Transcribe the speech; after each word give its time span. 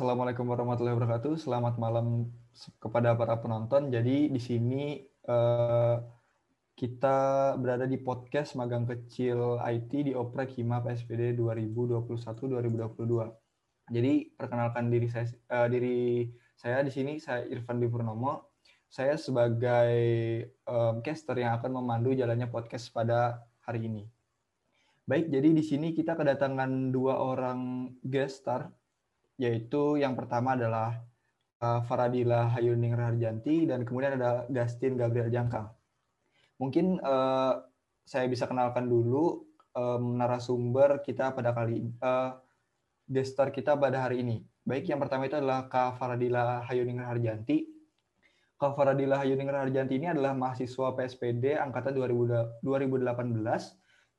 Assalamualaikum 0.00 0.48
warahmatullahi 0.48 0.96
wabarakatuh. 0.96 1.36
Selamat 1.36 1.76
malam 1.76 2.32
kepada 2.80 3.12
para 3.20 3.36
penonton. 3.36 3.92
Jadi 3.92 4.32
di 4.32 4.40
sini 4.40 4.96
eh, 5.04 5.96
kita 6.72 7.52
berada 7.60 7.84
di 7.84 8.00
podcast 8.00 8.56
magang 8.56 8.88
kecil 8.88 9.60
IT 9.60 9.92
di 9.92 10.16
Oprek 10.16 10.56
Hima 10.56 10.80
PSPD 10.80 11.36
2021-2022. 11.36 13.92
Jadi 13.92 14.32
perkenalkan 14.40 14.88
diri 14.88 15.04
saya 15.12 15.28
eh, 15.36 15.68
diri 15.68 16.24
saya 16.56 16.80
di 16.80 16.88
sini 16.88 17.20
saya 17.20 17.44
Irfan 17.44 17.76
Purnomo. 17.84 18.56
Saya 18.88 19.20
sebagai 19.20 19.92
um, 20.64 21.04
caster 21.04 21.44
yang 21.44 21.60
akan 21.60 21.76
memandu 21.76 22.16
jalannya 22.16 22.48
podcast 22.48 22.88
pada 22.88 23.44
hari 23.68 23.84
ini. 23.84 24.08
Baik, 25.04 25.28
jadi 25.28 25.52
di 25.52 25.60
sini 25.60 25.92
kita 25.92 26.16
kedatangan 26.16 26.88
dua 26.88 27.20
orang 27.20 27.92
guest 28.00 28.48
star 28.48 28.79
yaitu 29.40 29.96
yang 29.96 30.12
pertama 30.12 30.52
adalah 30.52 31.00
uh, 31.64 31.80
Faradila 31.88 32.52
Hayuning 32.52 32.92
Raharjanti 32.92 33.64
dan 33.64 33.88
kemudian 33.88 34.20
ada 34.20 34.44
Gastin 34.52 35.00
Gabriel 35.00 35.32
Jangkang. 35.32 35.72
Mungkin 36.60 37.00
uh, 37.00 37.64
saya 38.04 38.28
bisa 38.28 38.44
kenalkan 38.44 38.84
dulu 38.84 39.48
um, 39.72 40.20
narasumber 40.20 41.00
kita 41.00 41.32
pada 41.32 41.56
kali 41.56 41.88
uh, 42.04 42.36
gestar 43.08 43.48
kita 43.48 43.80
pada 43.80 44.04
hari 44.04 44.20
ini. 44.20 44.44
Baik, 44.60 44.92
yang 44.92 45.00
pertama 45.00 45.24
itu 45.24 45.40
adalah 45.40 45.72
Kak 45.72 45.96
Faradila 45.96 46.60
Hayuning 46.68 47.00
Raharjanti. 47.00 47.64
Kak 48.60 48.76
Faradila 48.76 49.16
Hayuning 49.24 49.48
Raharjanti 49.48 49.96
ini 49.96 50.12
adalah 50.12 50.36
mahasiswa 50.36 50.92
PSPD 50.92 51.56
angkatan 51.56 51.96
2018 51.96 52.60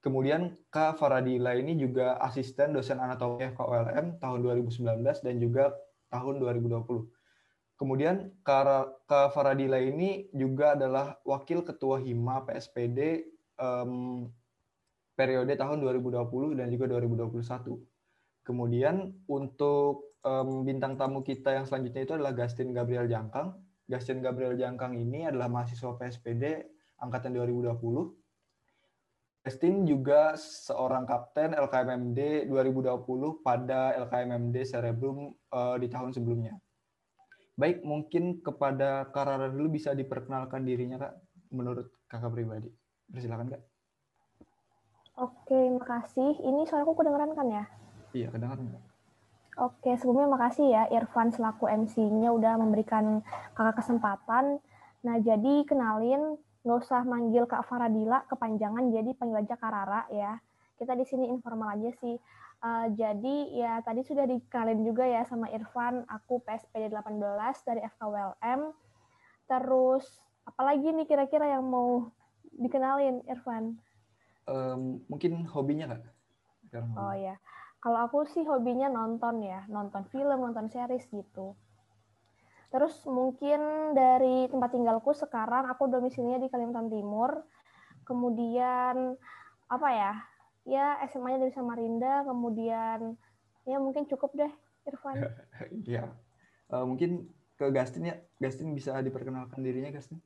Kemudian 0.02 0.58
Kak 0.74 0.98
Faradila 0.98 1.54
ini 1.54 1.78
juga 1.78 2.18
asisten 2.18 2.74
dosen 2.74 2.98
anatomi 2.98 3.46
FKULM 3.54 4.18
tahun 4.18 4.40
2019 4.42 4.82
dan 5.22 5.36
juga 5.38 5.78
tahun 6.10 6.42
2020. 6.42 7.06
Kemudian 7.78 8.34
Kak 8.42 9.06
Faradila 9.34 9.78
ini 9.78 10.26
juga 10.34 10.74
adalah 10.74 11.22
wakil 11.22 11.62
ketua 11.62 12.02
HIMA 12.02 12.50
PSPD 12.50 13.30
um, 13.62 14.26
periode 15.14 15.54
tahun 15.54 15.86
2020 15.86 16.58
dan 16.58 16.68
juga 16.74 16.86
2021. 16.98 17.78
Kemudian 18.42 19.14
untuk 19.30 20.18
um, 20.26 20.66
bintang 20.66 20.98
tamu 20.98 21.22
kita 21.22 21.62
yang 21.62 21.66
selanjutnya 21.70 22.10
itu 22.10 22.14
adalah 22.18 22.34
Gastin 22.34 22.74
Gabriel 22.74 23.06
Jangkang. 23.06 23.54
Gastin 23.86 24.18
Gabriel 24.22 24.58
Jangkang 24.58 24.98
ini 24.98 25.30
adalah 25.30 25.46
mahasiswa 25.46 25.94
PSPD 25.94 26.66
angkatan 27.02 27.38
2020 27.38 28.21
Justin 29.42 29.90
juga 29.90 30.38
seorang 30.38 31.10
kapten 31.10 31.58
LKMMD 31.58 32.46
2020 32.46 33.42
pada 33.42 33.90
LKMMD 34.06 34.54
Cerebrum 34.70 35.34
uh, 35.50 35.82
di 35.82 35.90
tahun 35.90 36.14
sebelumnya. 36.14 36.62
Baik, 37.58 37.82
mungkin 37.82 38.38
kepada 38.46 39.10
Karara 39.10 39.50
dulu 39.50 39.82
bisa 39.82 39.98
diperkenalkan 39.98 40.62
dirinya, 40.62 41.02
Kak, 41.02 41.14
menurut 41.50 41.90
kakak 42.06 42.30
pribadi. 42.38 42.70
Persilakan, 43.10 43.50
Kak. 43.50 43.62
Oke, 45.18 45.60
makasih. 45.74 46.38
Ini 46.38 46.70
suaraku 46.70 47.02
kedengeran 47.02 47.34
kan 47.34 47.48
ya? 47.50 47.66
Iya, 48.14 48.30
kedengeran. 48.30 48.78
Oke, 49.58 49.98
sebelumnya 49.98 50.32
makasih 50.32 50.70
ya 50.70 50.86
Irfan 50.94 51.34
selaku 51.34 51.66
MC-nya 51.66 52.30
udah 52.30 52.62
memberikan 52.62 53.26
kakak 53.58 53.84
kesempatan. 53.84 54.62
Nah, 55.02 55.18
jadi 55.18 55.66
kenalin 55.66 56.38
nggak 56.62 56.78
usah 56.86 57.02
manggil 57.04 57.50
Kak 57.50 57.66
Faradila 57.66 58.22
kepanjangan 58.30 58.94
jadi 58.94 59.12
panggil 59.18 59.42
aja 59.46 59.56
Karara 59.58 60.06
ya. 60.14 60.38
Kita 60.78 60.98
di 60.98 61.06
sini 61.06 61.30
informal 61.30 61.78
aja 61.78 61.90
sih. 62.02 62.18
Uh, 62.62 62.94
jadi 62.94 63.38
ya 63.58 63.74
tadi 63.82 64.06
sudah 64.06 64.30
dikalin 64.30 64.86
juga 64.86 65.02
ya 65.02 65.26
sama 65.26 65.50
Irfan, 65.50 66.06
aku 66.06 66.42
PSPD 66.46 66.94
18 66.94 67.18
dari 67.66 67.82
FKWLM. 67.98 68.62
Terus 69.50 70.06
apalagi 70.46 70.94
nih 70.94 71.10
kira-kira 71.10 71.58
yang 71.58 71.66
mau 71.66 72.10
dikenalin 72.54 73.26
Irfan? 73.26 73.78
Um, 74.46 75.02
mungkin 75.10 75.46
hobinya 75.50 75.98
kak? 75.98 76.02
Oh 76.98 77.14
ya, 77.18 77.36
kalau 77.82 78.00
aku 78.06 78.30
sih 78.30 78.46
hobinya 78.46 78.88
nonton 78.88 79.42
ya, 79.44 79.66
nonton 79.68 80.06
film, 80.14 80.40
nonton 80.40 80.70
series 80.70 81.04
gitu. 81.10 81.58
Terus 82.72 83.04
mungkin 83.04 83.92
dari 83.92 84.48
tempat 84.48 84.72
tinggalku 84.72 85.12
sekarang 85.12 85.68
aku 85.68 85.92
domisilinya 85.92 86.40
di 86.40 86.48
Kalimantan 86.48 86.88
Timur. 86.88 87.44
Kemudian 88.08 89.20
apa 89.68 89.90
ya? 89.92 90.14
Ya 90.64 90.86
SMA-nya 91.12 91.44
dari 91.44 91.54
Samarinda, 91.54 92.24
kemudian 92.24 93.20
ya 93.68 93.78
mungkin 93.78 94.08
cukup 94.08 94.32
deh 94.40 94.52
Irfan. 94.88 95.20
Iya. 95.86 96.10
uh, 96.72 96.88
mungkin 96.88 97.28
ke 97.60 97.68
Gastin 97.76 98.08
ya. 98.08 98.16
Gastin 98.40 98.72
bisa 98.72 98.96
diperkenalkan 99.04 99.60
dirinya 99.60 99.92
Gastin? 99.92 100.24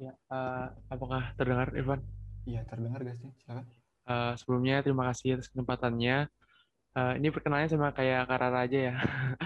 Ya, 0.00 0.16
uh, 0.34 0.74
apakah 0.90 1.30
terdengar 1.38 1.70
Irfan? 1.78 2.02
Iya, 2.42 2.66
terdengar 2.66 3.06
Gastin. 3.06 3.30
Silakan. 3.38 3.70
Uh, 4.08 4.34
sebelumnya 4.34 4.82
terima 4.82 5.06
kasih 5.14 5.38
atas 5.38 5.46
kesempatannya. 5.46 6.26
Uh, 6.90 7.14
ini 7.22 7.30
perkenalannya 7.30 7.70
sama 7.70 7.94
kayak 7.94 8.26
Karara 8.26 8.66
aja 8.66 8.78
ya. 8.90 8.94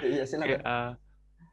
Iya, 0.01 0.23
silakan. 0.25 0.61
uh, 0.73 0.91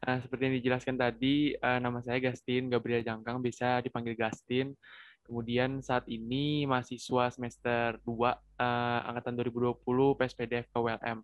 Nah, 0.02 0.18
seperti 0.18 0.42
yang 0.50 0.56
dijelaskan 0.58 0.98
tadi, 0.98 1.54
uh, 1.62 1.78
nama 1.78 2.02
saya 2.02 2.18
Gastin 2.18 2.74
Gabriel 2.74 3.06
Jangkang, 3.06 3.38
bisa 3.38 3.86
dipanggil 3.86 4.18
Gastin. 4.18 4.74
Kemudian 5.22 5.86
saat 5.86 6.10
ini 6.10 6.66
mahasiswa 6.66 7.30
semester 7.30 8.02
2 8.04 8.10
uh, 8.10 8.34
eh, 8.34 9.00
angkatan 9.06 9.38
2020 9.38 10.18
PSPD 10.18 10.66
FKWLM. 10.68 11.22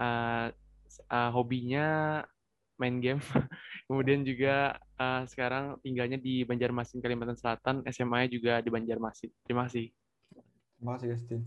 Uh, 0.00 0.48
uh, 1.12 1.30
hobinya 1.36 2.20
main 2.80 2.96
game. 3.04 3.20
Kemudian 3.88 4.24
juga 4.24 4.80
uh, 4.96 5.28
sekarang 5.28 5.76
tinggalnya 5.84 6.16
di 6.16 6.48
Banjarmasin, 6.48 7.04
Kalimantan 7.04 7.36
Selatan. 7.36 7.84
SMA 7.92 8.32
juga 8.32 8.64
di 8.64 8.72
Banjarmasin. 8.72 9.28
Terima 9.44 9.68
kasih. 9.68 9.92
Terima 10.80 10.96
kasih, 10.96 11.08
Gastin. 11.12 11.40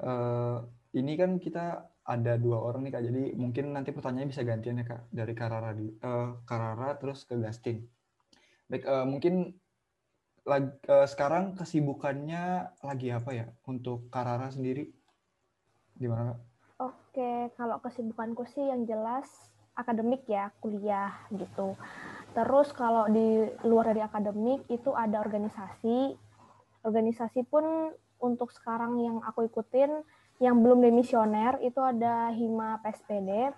Uh, 0.00 0.64
ini 0.96 1.20
kan 1.20 1.36
kita 1.36 1.84
ada 2.02 2.34
dua 2.34 2.58
orang 2.58 2.82
nih 2.82 2.92
kak, 2.98 3.04
jadi 3.06 3.22
mungkin 3.38 3.64
nanti 3.70 3.94
pertanyaannya 3.94 4.30
bisa 4.34 4.42
gantian 4.42 4.82
ya 4.82 4.86
kak 4.86 5.02
dari 5.14 5.34
Karara 5.38 5.70
di 5.70 5.86
uh, 6.02 6.42
Karara 6.42 6.98
terus 6.98 7.22
ke 7.22 7.38
Gastin. 7.38 7.86
Baik, 8.66 8.82
uh, 8.90 9.06
mungkin 9.06 9.54
lagi, 10.42 10.74
uh, 10.90 11.06
sekarang 11.06 11.54
kesibukannya 11.54 12.74
lagi 12.82 13.08
apa 13.14 13.30
ya 13.30 13.46
untuk 13.70 14.10
Karara 14.10 14.50
sendiri? 14.50 14.90
Gimana 15.94 16.34
kak? 16.34 16.40
Oke, 16.82 17.54
kalau 17.54 17.78
kesibukanku 17.78 18.42
sih 18.50 18.66
yang 18.66 18.82
jelas 18.82 19.30
akademik 19.78 20.26
ya, 20.26 20.50
kuliah 20.58 21.14
gitu. 21.30 21.78
Terus 22.34 22.74
kalau 22.74 23.06
di 23.06 23.46
luar 23.62 23.94
dari 23.94 24.02
akademik 24.02 24.66
itu 24.66 24.90
ada 24.90 25.22
organisasi. 25.22 26.18
Organisasi 26.82 27.46
pun 27.46 27.94
untuk 28.18 28.50
sekarang 28.50 28.98
yang 28.98 29.22
aku 29.22 29.46
ikutin 29.46 30.02
yang 30.42 30.58
belum 30.58 30.82
demisioner 30.82 31.62
itu 31.62 31.78
ada 31.78 32.34
Hima 32.34 32.82
PSPD, 32.82 33.54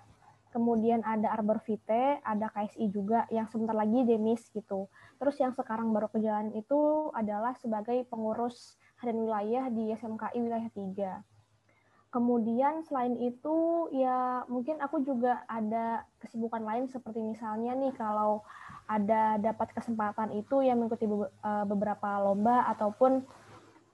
kemudian 0.53 1.01
ada 1.01 1.33
Arbor 1.33 1.57
Vitae, 1.65 2.21
ada 2.21 2.45
KSI 2.53 2.93
juga 2.93 3.25
yang 3.33 3.49
sebentar 3.49 3.73
lagi 3.73 4.05
demis 4.05 4.45
gitu. 4.53 4.85
Terus 5.17 5.35
yang 5.41 5.57
sekarang 5.57 5.89
baru 5.89 6.13
ke 6.13 6.21
jalan 6.21 6.53
itu 6.53 7.09
adalah 7.17 7.57
sebagai 7.57 8.05
pengurus 8.05 8.77
harian 9.01 9.17
wilayah 9.17 9.65
di 9.73 9.97
SMKI 9.97 10.37
wilayah 10.37 10.69
3. 10.69 12.13
Kemudian 12.13 12.85
selain 12.85 13.17
itu 13.17 13.89
ya 13.91 14.45
mungkin 14.45 14.77
aku 14.79 15.01
juga 15.01 15.41
ada 15.49 16.05
kesibukan 16.21 16.63
lain 16.63 16.85
seperti 16.87 17.19
misalnya 17.19 17.75
nih 17.75 17.91
kalau 17.97 18.45
ada 18.85 19.41
dapat 19.41 19.73
kesempatan 19.73 20.31
itu 20.37 20.61
yang 20.61 20.79
mengikuti 20.79 21.09
eh, 21.09 21.65
beberapa 21.65 22.21
lomba 22.21 22.69
ataupun 22.71 23.25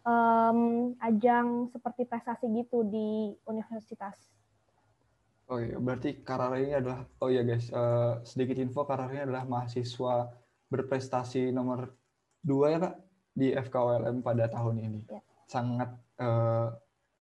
um, 0.06 0.92
ajang 1.02 1.70
seperti 1.70 2.06
prestasi 2.06 2.46
gitu 2.52 2.86
di 2.86 3.36
universitas. 3.46 4.18
Oh 5.52 5.60
iya, 5.60 5.76
berarti 5.76 6.24
Karara 6.24 6.64
ini 6.64 6.72
adalah, 6.72 7.04
oh 7.20 7.28
iya 7.28 7.44
guys, 7.44 7.68
uh, 7.76 8.24
sedikit 8.24 8.56
info 8.56 8.88
Karara 8.88 9.12
ini 9.12 9.28
adalah 9.28 9.44
mahasiswa 9.44 10.32
berprestasi 10.72 11.52
nomor 11.52 11.92
dua 12.40 12.72
ya 12.72 12.80
kak 12.80 12.96
di 13.36 13.52
FKULM 13.52 14.24
pada 14.24 14.48
tahun 14.48 14.80
ini. 14.80 15.02
Ya. 15.12 15.20
Sangat 15.52 15.92
uh, 16.24 16.72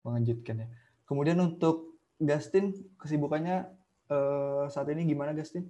mengejutkan 0.08 0.64
ya. 0.64 0.68
Kemudian 1.04 1.36
untuk 1.36 2.00
Gastin, 2.16 2.72
kesibukannya 2.96 3.68
uh, 4.08 4.72
saat 4.72 4.88
ini 4.88 5.04
gimana 5.04 5.36
Gastin? 5.36 5.68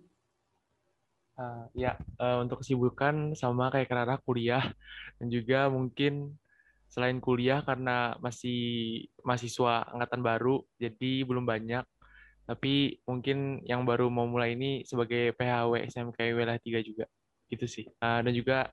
Uh, 1.35 1.67
ya, 1.75 1.99
uh, 2.23 2.39
untuk 2.47 2.63
kesibukan 2.63 3.35
sama 3.35 3.75
kayak 3.75 3.91
Karara 3.91 4.23
kuliah 4.23 4.71
dan 5.19 5.27
juga 5.27 5.67
mungkin 5.67 6.39
selain 6.95 7.19
kuliah 7.19 7.59
karena 7.67 8.15
masih 8.23 9.03
mahasiswa 9.27 9.83
angkatan 9.91 10.23
baru, 10.23 10.63
jadi 10.79 11.27
belum 11.27 11.43
banyak. 11.43 11.83
Tapi 12.47 13.03
mungkin 13.03 13.67
yang 13.67 13.83
baru 13.83 14.07
mau 14.07 14.31
mulai 14.31 14.55
ini 14.55 14.87
sebagai 14.87 15.35
PHW 15.35 15.91
SMK 15.91 16.19
wilayah 16.39 16.61
3 16.63 16.87
juga. 16.87 17.11
Gitu 17.51 17.67
sih. 17.67 17.91
Uh, 17.99 18.23
dan 18.23 18.31
juga 18.31 18.71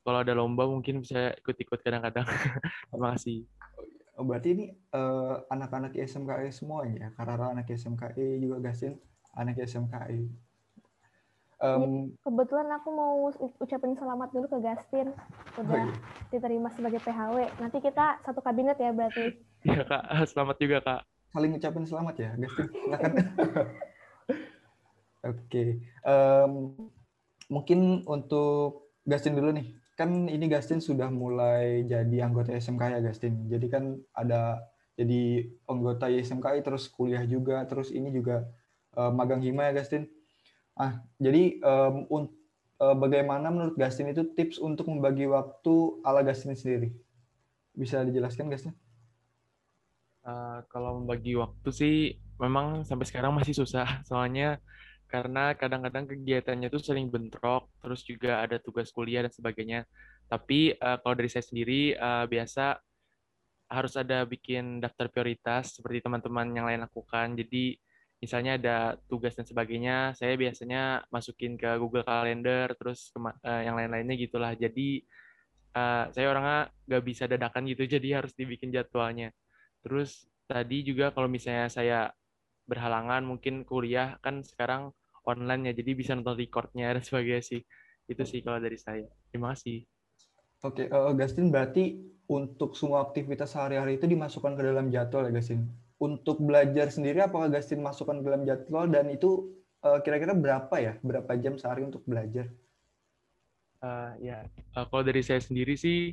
kalau 0.00 0.24
ada 0.24 0.32
lomba 0.32 0.64
mungkin 0.64 1.04
bisa 1.04 1.36
ikut-ikut 1.44 1.84
kadang-kadang. 1.84 2.24
Terima 2.88 3.12
kasih. 3.12 3.44
Oh, 4.16 4.24
berarti 4.24 4.48
ini 4.56 4.66
uh, 4.96 5.44
anak-anak 5.52 5.92
ISMKI 5.92 6.48
semua 6.48 6.88
ya? 6.88 7.12
Karena 7.12 7.52
anak 7.52 7.68
ISMKI 7.68 8.40
juga 8.40 8.72
Gasin? 8.72 8.96
anak 9.36 9.58
SMKI. 9.66 10.30
Um, 11.62 12.10
kebetulan 12.26 12.66
aku 12.74 12.88
mau 12.90 13.30
ucapin 13.62 13.94
selamat 13.94 14.34
dulu 14.34 14.46
ke 14.50 14.58
Gastin 14.58 15.14
udah 15.54 15.86
oh 15.86 15.86
iya. 15.86 15.94
diterima 16.34 16.68
sebagai 16.74 16.98
PHW. 17.00 17.46
Nanti 17.62 17.78
kita 17.78 18.18
satu 18.26 18.42
kabinet 18.42 18.74
ya 18.76 18.90
berarti. 18.90 19.38
Iya 19.62 19.86
kak, 19.86 20.02
selamat 20.34 20.56
juga 20.58 20.78
kak. 20.82 21.00
Saling 21.30 21.52
ucapin 21.54 21.86
selamat 21.86 22.14
ya, 22.18 22.30
Gastin. 22.38 22.66
Silakan. 22.84 23.12
Oke, 25.24 25.40
okay. 25.48 25.68
um, 26.04 26.76
mungkin 27.48 28.04
untuk 28.04 28.92
Gastin 29.08 29.38
dulu 29.38 29.56
nih. 29.56 29.72
Kan 29.96 30.26
ini 30.26 30.50
Gastin 30.50 30.82
sudah 30.82 31.08
mulai 31.08 31.86
jadi 31.88 32.28
anggota 32.28 32.52
SMK 32.52 32.98
ya 32.98 33.00
Gastin. 33.00 33.46
Jadi 33.48 33.66
kan 33.72 33.96
ada 34.12 34.60
jadi 34.94 35.48
anggota 35.66 36.06
SMKI 36.06 36.60
terus 36.62 36.86
kuliah 36.92 37.24
juga, 37.26 37.62
terus 37.66 37.90
ini 37.90 38.14
juga 38.14 38.46
uh, 38.94 39.10
magang 39.10 39.42
hima 39.42 39.70
ya 39.70 39.80
Gastin. 39.80 40.06
Ah, 40.74 40.98
jadi 41.22 41.62
um, 41.62 42.26
uh, 42.82 42.96
bagaimana 42.98 43.46
menurut 43.50 43.78
Gastin 43.78 44.10
itu 44.10 44.26
tips 44.34 44.58
untuk 44.58 44.90
membagi 44.90 45.30
waktu 45.30 46.02
ala 46.02 46.26
Gastin 46.26 46.58
sendiri? 46.58 46.90
Bisa 47.74 48.02
dijelaskan 48.02 48.50
Gastin? 48.50 48.74
Uh, 50.24 50.64
kalau 50.72 50.98
membagi 50.98 51.36
waktu 51.38 51.68
sih 51.70 51.96
memang 52.42 52.82
sampai 52.82 53.06
sekarang 53.06 53.30
masih 53.38 53.54
susah. 53.54 53.86
Soalnya 54.10 54.58
karena 55.06 55.54
kadang-kadang 55.54 56.10
kegiatannya 56.10 56.66
itu 56.66 56.82
sering 56.82 57.06
bentrok, 57.06 57.70
terus 57.78 58.02
juga 58.02 58.42
ada 58.42 58.58
tugas 58.58 58.90
kuliah 58.90 59.22
dan 59.22 59.30
sebagainya. 59.30 59.86
Tapi 60.26 60.74
uh, 60.74 60.98
kalau 60.98 61.14
dari 61.14 61.30
saya 61.30 61.46
sendiri 61.46 61.94
uh, 61.94 62.26
biasa 62.26 62.82
harus 63.70 63.94
ada 63.94 64.26
bikin 64.26 64.82
daftar 64.82 65.06
prioritas 65.06 65.78
seperti 65.78 66.02
teman-teman 66.02 66.50
yang 66.50 66.66
lain 66.66 66.82
lakukan. 66.82 67.38
Jadi 67.38 67.78
misalnya 68.24 68.56
ada 68.56 68.76
tugas 69.04 69.36
dan 69.36 69.44
sebagainya, 69.44 70.16
saya 70.16 70.32
biasanya 70.40 71.04
masukin 71.12 71.60
ke 71.60 71.68
Google 71.76 72.08
Calendar, 72.08 72.72
terus 72.72 73.12
uh, 73.20 73.60
yang 73.60 73.76
lain-lainnya 73.76 74.16
gitulah. 74.16 74.56
Jadi 74.56 75.04
uh, 75.76 76.08
saya 76.08 76.32
orangnya 76.32 76.72
nggak 76.88 77.04
bisa 77.04 77.28
dadakan 77.28 77.68
gitu, 77.68 77.84
jadi 78.00 78.24
harus 78.24 78.32
dibikin 78.32 78.72
jadwalnya. 78.72 79.28
Terus 79.84 80.24
tadi 80.48 80.80
juga 80.88 81.12
kalau 81.12 81.28
misalnya 81.28 81.68
saya 81.68 82.00
berhalangan 82.64 83.20
mungkin 83.28 83.68
kuliah 83.68 84.16
kan 84.24 84.40
sekarang 84.40 84.96
online 85.28 85.68
ya, 85.68 85.72
jadi 85.76 85.92
bisa 85.92 86.16
nonton 86.16 86.40
recordnya 86.40 86.96
dan 86.96 87.04
sebagainya 87.08 87.44
sih. 87.44 87.60
Itu 88.08 88.24
sih 88.24 88.40
kalau 88.40 88.56
dari 88.56 88.80
saya. 88.80 89.04
Terima 89.28 89.52
kasih. 89.52 89.84
Oke, 90.64 90.88
uh, 90.88 91.12
Gastin 91.12 91.52
berarti 91.52 92.00
untuk 92.24 92.72
semua 92.72 93.04
aktivitas 93.04 93.52
sehari-hari 93.52 94.00
itu 94.00 94.08
dimasukkan 94.08 94.56
ke 94.56 94.62
dalam 94.64 94.88
jadwal 94.88 95.28
ya 95.28 95.32
Gastin? 95.36 95.83
Untuk 96.04 96.36
belajar 96.44 96.92
sendiri 96.92 97.24
apakah 97.24 97.48
Gastin 97.48 97.80
masukkan 97.80 98.20
dalam 98.20 98.44
jadwal 98.44 98.84
dan 98.92 99.08
itu 99.08 99.56
uh, 99.80 100.04
kira-kira 100.04 100.36
berapa 100.36 100.76
ya? 100.76 100.92
Berapa 101.00 101.32
jam 101.40 101.56
sehari 101.56 101.80
untuk 101.88 102.04
belajar? 102.04 102.52
Uh, 103.80 104.12
ya, 104.20 104.44
uh, 104.76 104.84
kalau 104.88 105.04
dari 105.04 105.24
saya 105.24 105.40
sendiri 105.40 105.76
sih 105.80 106.12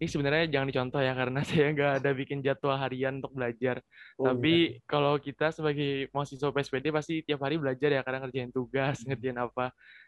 ini 0.00 0.08
sebenarnya 0.08 0.48
jangan 0.48 0.68
dicontoh 0.72 1.00
ya 1.04 1.12
karena 1.12 1.40
saya 1.48 1.76
nggak 1.76 1.92
ada 2.00 2.10
bikin 2.16 2.40
jadwal 2.40 2.80
harian 2.80 3.20
untuk 3.20 3.36
belajar. 3.36 3.84
Oh, 4.16 4.32
Tapi 4.32 4.80
iya. 4.80 4.88
kalau 4.88 5.20
kita 5.20 5.52
sebagai 5.52 6.08
mahasiswa 6.16 6.48
PSPD 6.48 6.88
pasti 6.88 7.20
tiap 7.20 7.44
hari 7.44 7.60
belajar 7.60 7.92
ya 7.92 8.00
karena 8.00 8.24
ngerjain 8.24 8.48
tugas, 8.48 9.04
hmm. 9.04 9.12
ngerjain 9.12 9.38
apa. 9.40 9.66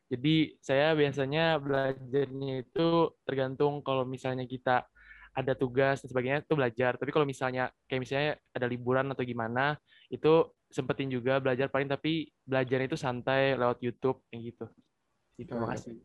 Jadi 0.08 0.56
saya 0.64 0.96
biasanya 0.96 1.60
belajarnya 1.60 2.64
itu 2.64 2.88
tergantung 3.28 3.84
kalau 3.84 4.08
misalnya 4.08 4.48
kita 4.48 4.88
ada 5.32 5.52
tugas 5.56 6.04
dan 6.04 6.08
sebagainya 6.08 6.38
itu 6.44 6.54
belajar. 6.54 7.00
Tapi 7.00 7.10
kalau 7.10 7.24
misalnya 7.24 7.72
kayak 7.88 8.00
misalnya 8.04 8.30
ada 8.52 8.66
liburan 8.68 9.08
atau 9.12 9.24
gimana, 9.24 9.76
itu 10.12 10.48
sempetin 10.68 11.08
juga 11.12 11.40
belajar 11.40 11.68
paling 11.68 11.88
tapi 11.88 12.28
belajarnya 12.48 12.88
itu 12.92 12.98
santai 13.00 13.56
lewat 13.56 13.80
YouTube 13.80 14.24
kayak 14.28 14.52
gitu. 14.52 14.64
Terima 15.42 15.68
kasih. 15.72 16.00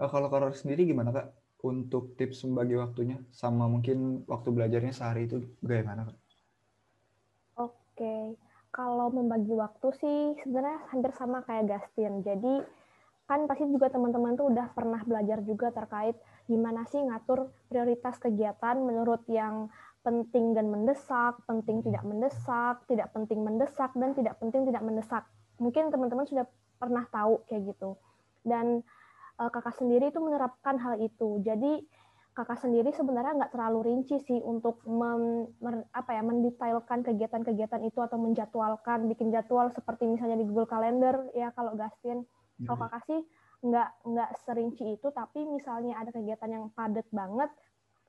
Oh, 0.00 0.10
kalau 0.10 0.26
Karor 0.26 0.52
sendiri 0.52 0.88
gimana 0.88 1.14
kak? 1.14 1.44
untuk 1.64 2.12
tips 2.20 2.44
membagi 2.44 2.76
waktunya 2.76 3.16
sama 3.32 3.64
mungkin 3.64 4.22
waktu 4.28 4.52
belajarnya 4.52 4.92
sehari 4.92 5.24
itu 5.24 5.40
bagaimana 5.64 6.12
Kak? 6.12 6.18
Oke, 7.56 8.36
kalau 8.68 9.08
membagi 9.08 9.56
waktu 9.56 9.88
sih 9.96 10.18
sebenarnya 10.44 10.84
hampir 10.92 11.10
sama 11.16 11.40
kayak 11.48 11.72
Gastin. 11.72 12.20
Jadi 12.20 12.60
kan 13.24 13.48
pasti 13.48 13.64
juga 13.64 13.88
teman-teman 13.88 14.36
tuh 14.36 14.52
udah 14.52 14.68
pernah 14.76 15.00
belajar 15.08 15.40
juga 15.40 15.72
terkait 15.72 16.20
gimana 16.44 16.84
sih 16.88 17.00
ngatur 17.00 17.48
prioritas 17.72 18.20
kegiatan 18.20 18.76
menurut 18.76 19.24
yang 19.28 19.72
penting 20.04 20.52
dan 20.52 20.68
mendesak, 20.68 21.40
penting 21.48 21.80
tidak 21.80 22.04
mendesak, 22.04 22.84
tidak 22.84 23.08
penting 23.16 23.40
mendesak, 23.40 23.90
dan 23.96 24.12
tidak 24.12 24.36
penting 24.36 24.68
tidak 24.68 24.84
mendesak. 24.84 25.24
Mungkin 25.56 25.88
teman-teman 25.88 26.28
sudah 26.28 26.44
pernah 26.76 27.08
tahu 27.08 27.40
kayak 27.48 27.72
gitu. 27.72 27.96
Dan 28.44 28.84
uh, 29.40 29.48
kakak 29.48 29.80
sendiri 29.80 30.12
itu 30.12 30.20
menerapkan 30.20 30.76
hal 30.76 31.00
itu. 31.00 31.40
Jadi 31.40 31.80
kakak 32.36 32.60
sendiri 32.60 32.92
sebenarnya 32.92 33.32
nggak 33.40 33.52
terlalu 33.56 33.80
rinci 33.94 34.20
sih 34.20 34.42
untuk 34.44 34.84
mem, 34.84 35.48
mer, 35.64 35.88
apa 35.96 36.12
ya 36.12 36.22
mendetailkan 36.26 37.00
kegiatan-kegiatan 37.00 37.80
itu 37.88 37.98
atau 38.04 38.20
menjadwalkan, 38.20 39.08
bikin 39.08 39.32
jadwal 39.32 39.72
seperti 39.72 40.04
misalnya 40.04 40.36
di 40.36 40.44
Google 40.44 40.68
Calendar 40.68 41.32
ya 41.32 41.48
kalau 41.56 41.72
Gastin. 41.78 42.28
Hmm. 42.60 42.66
Kalau 42.68 42.78
kakak 42.84 43.02
sih 43.08 43.20
nggak 43.64 43.90
nggak 44.04 44.30
serinci 44.44 45.00
itu, 45.00 45.08
tapi 45.08 45.48
misalnya 45.48 45.96
ada 45.96 46.12
kegiatan 46.12 46.50
yang 46.52 46.64
padat 46.76 47.08
banget, 47.08 47.48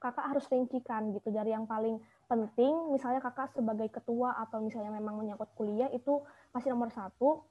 kakak 0.03 0.27
harus 0.35 0.45
rincikan 0.51 1.15
gitu 1.15 1.31
dari 1.31 1.55
yang 1.55 1.63
paling 1.63 1.97
penting. 2.27 2.91
Misalnya 2.91 3.23
kakak 3.23 3.55
sebagai 3.55 3.87
ketua 3.87 4.35
atau 4.43 4.59
misalnya 4.59 4.91
memang 4.91 5.15
menyangkut 5.15 5.49
kuliah 5.55 5.87
itu 5.95 6.19
masih 6.51 6.75
nomor 6.75 6.91
satu. 6.91 7.47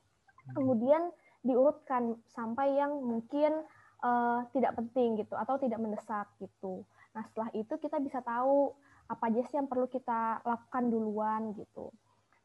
Kemudian 0.52 1.08
diurutkan 1.40 2.20
sampai 2.28 2.76
yang 2.76 3.00
mungkin 3.00 3.64
uh, 4.04 4.44
tidak 4.52 4.76
penting 4.76 5.16
gitu 5.20 5.32
atau 5.36 5.56
tidak 5.56 5.80
mendesak 5.80 6.28
gitu. 6.36 6.84
Nah 7.17 7.24
setelah 7.24 7.48
itu 7.56 7.74
kita 7.81 7.96
bisa 8.05 8.20
tahu 8.20 8.76
apa 9.08 9.29
aja 9.29 9.40
sih 9.48 9.56
yang 9.60 9.69
perlu 9.69 9.88
kita 9.88 10.44
lakukan 10.44 10.84
duluan 10.88 11.52
gitu. 11.56 11.93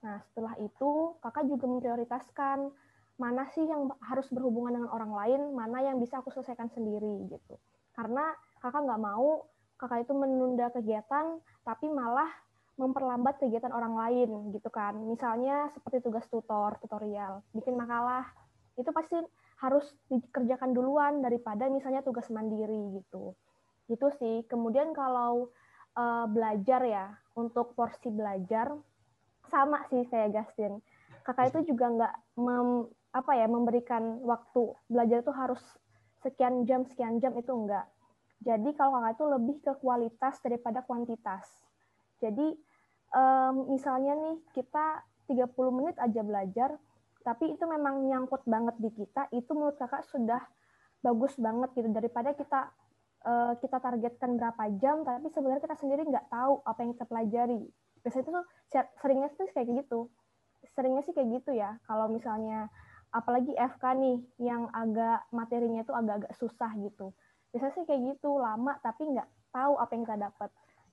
Nah 0.04 0.24
setelah 0.32 0.56
itu 0.60 1.20
kakak 1.20 1.48
juga 1.48 1.66
memprioritaskan 1.68 2.72
mana 3.20 3.46
sih 3.52 3.68
yang 3.68 3.92
harus 4.00 4.26
berhubungan 4.32 4.80
dengan 4.80 4.90
orang 4.96 5.12
lain, 5.12 5.42
mana 5.52 5.84
yang 5.84 6.00
bisa 6.00 6.24
aku 6.24 6.32
selesaikan 6.32 6.72
sendiri 6.72 7.28
gitu. 7.28 7.60
Karena 7.92 8.32
kakak 8.64 8.88
nggak 8.88 9.04
mau 9.04 9.44
kakak 9.80 10.04
itu 10.08 10.14
menunda 10.16 10.68
kegiatan 10.76 11.40
tapi 11.64 11.88
malah 11.88 12.28
memperlambat 12.80 13.40
kegiatan 13.44 13.72
orang 13.76 13.96
lain 13.96 14.56
gitu 14.56 14.72
kan. 14.72 14.96
Misalnya 14.96 15.68
seperti 15.76 16.00
tugas 16.04 16.24
tutor, 16.32 16.80
tutorial, 16.80 17.44
bikin 17.52 17.76
makalah, 17.76 18.24
itu 18.80 18.88
pasti 18.96 19.20
harus 19.60 19.84
dikerjakan 20.08 20.72
duluan 20.72 21.20
daripada 21.20 21.68
misalnya 21.68 22.00
tugas 22.00 22.32
mandiri 22.32 22.96
gitu. 22.96 23.36
Itu 23.92 24.08
sih. 24.16 24.48
Kemudian 24.48 24.96
kalau 24.96 25.52
uh, 26.00 26.26
belajar 26.32 26.80
ya, 26.88 27.06
untuk 27.36 27.76
porsi 27.76 28.08
belajar 28.08 28.72
sama 29.52 29.84
sih 29.92 30.08
kayak 30.08 30.32
Gastin. 30.32 30.80
Kakak 31.28 31.52
itu 31.52 31.76
juga 31.76 31.92
nggak 31.92 32.16
apa 33.10 33.32
ya 33.34 33.50
memberikan 33.50 34.22
waktu 34.22 34.78
belajar 34.86 35.26
itu 35.26 35.34
harus 35.34 35.62
sekian 36.22 36.68
jam 36.70 36.86
sekian 36.86 37.18
jam 37.18 37.34
itu 37.38 37.50
enggak. 37.50 37.90
Jadi 38.40 38.72
kalau 38.78 39.00
kakak 39.00 39.14
itu 39.20 39.26
lebih 39.28 39.56
ke 39.60 39.74
kualitas 39.84 40.40
daripada 40.40 40.80
kuantitas. 40.86 41.44
Jadi 42.24 42.56
um, 43.12 43.74
misalnya 43.74 44.16
nih 44.16 44.38
kita 44.56 45.04
30 45.28 45.76
menit 45.76 45.96
aja 46.00 46.22
belajar, 46.24 46.70
tapi 47.24 47.52
itu 47.52 47.64
memang 47.68 48.08
nyangkut 48.08 48.48
banget 48.48 48.76
di 48.80 48.90
kita 48.96 49.28
itu 49.36 49.52
menurut 49.52 49.76
kakak 49.76 50.08
sudah 50.08 50.40
bagus 51.04 51.36
banget 51.40 51.70
gitu 51.76 51.90
daripada 51.92 52.36
kita 52.36 52.72
uh, 53.24 53.54
kita 53.60 53.80
targetkan 53.80 54.36
berapa 54.36 54.64
jam 54.80 55.04
tapi 55.08 55.32
sebenarnya 55.32 55.64
kita 55.64 55.78
sendiri 55.80 56.04
nggak 56.08 56.28
tahu 56.28 56.60
apa 56.64 56.80
yang 56.84 56.92
kita 56.96 57.06
pelajari 57.08 57.62
biasanya 58.04 58.24
itu 58.24 58.32
seringnya 59.00 59.30
sih 59.36 59.48
kayak 59.56 59.68
gitu 59.84 60.00
seringnya 60.76 61.04
sih 61.08 61.16
kayak 61.16 61.30
gitu 61.40 61.52
ya 61.56 61.80
kalau 61.88 62.12
misalnya 62.12 62.68
apalagi 63.10 63.54
FK 63.58 63.84
nih 63.98 64.18
yang 64.42 64.70
agak 64.70 65.26
materinya 65.34 65.82
itu 65.82 65.94
agak-agak 65.94 66.34
susah 66.38 66.72
gitu 66.82 67.14
biasanya 67.50 67.74
sih 67.74 67.86
kayak 67.90 68.02
gitu 68.16 68.38
lama 68.38 68.78
tapi 68.86 69.10
nggak 69.10 69.30
tahu 69.50 69.74
apa 69.82 69.92
yang 69.98 70.04
kita 70.06 70.18
dapat 70.30 70.50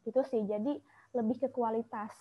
gitu 0.08 0.20
sih 0.24 0.42
jadi 0.48 0.72
lebih 1.12 1.36
ke 1.36 1.48
kualitas 1.52 2.12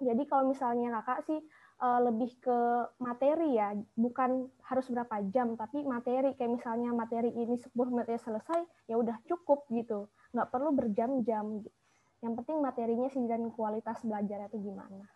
jadi 0.00 0.22
kalau 0.26 0.50
misalnya 0.50 0.98
kakak 1.00 1.20
sih 1.28 1.38
uh, 1.82 2.00
lebih 2.06 2.30
ke 2.38 2.58
materi 3.02 3.58
ya, 3.58 3.74
bukan 3.98 4.46
harus 4.66 4.86
berapa 4.88 5.22
jam, 5.34 5.58
tapi 5.58 5.82
materi 5.86 6.34
kayak 6.38 6.62
misalnya 6.62 6.94
materi 6.94 7.30
ini 7.34 7.58
10 7.58 7.74
menit 7.90 8.18
selesai, 8.22 8.62
ya 8.86 8.96
udah 8.96 9.18
cukup 9.26 9.66
gitu, 9.70 10.10
nggak 10.34 10.48
perlu 10.48 10.70
berjam-jam. 10.72 11.62
Gitu. 11.62 11.74
Yang 12.22 12.32
penting 12.42 12.58
materinya 12.62 13.08
sih 13.10 13.22
dan 13.26 13.50
kualitas 13.50 13.98
belajarnya 14.06 14.48
itu 14.54 14.58
gimana, 14.62 15.06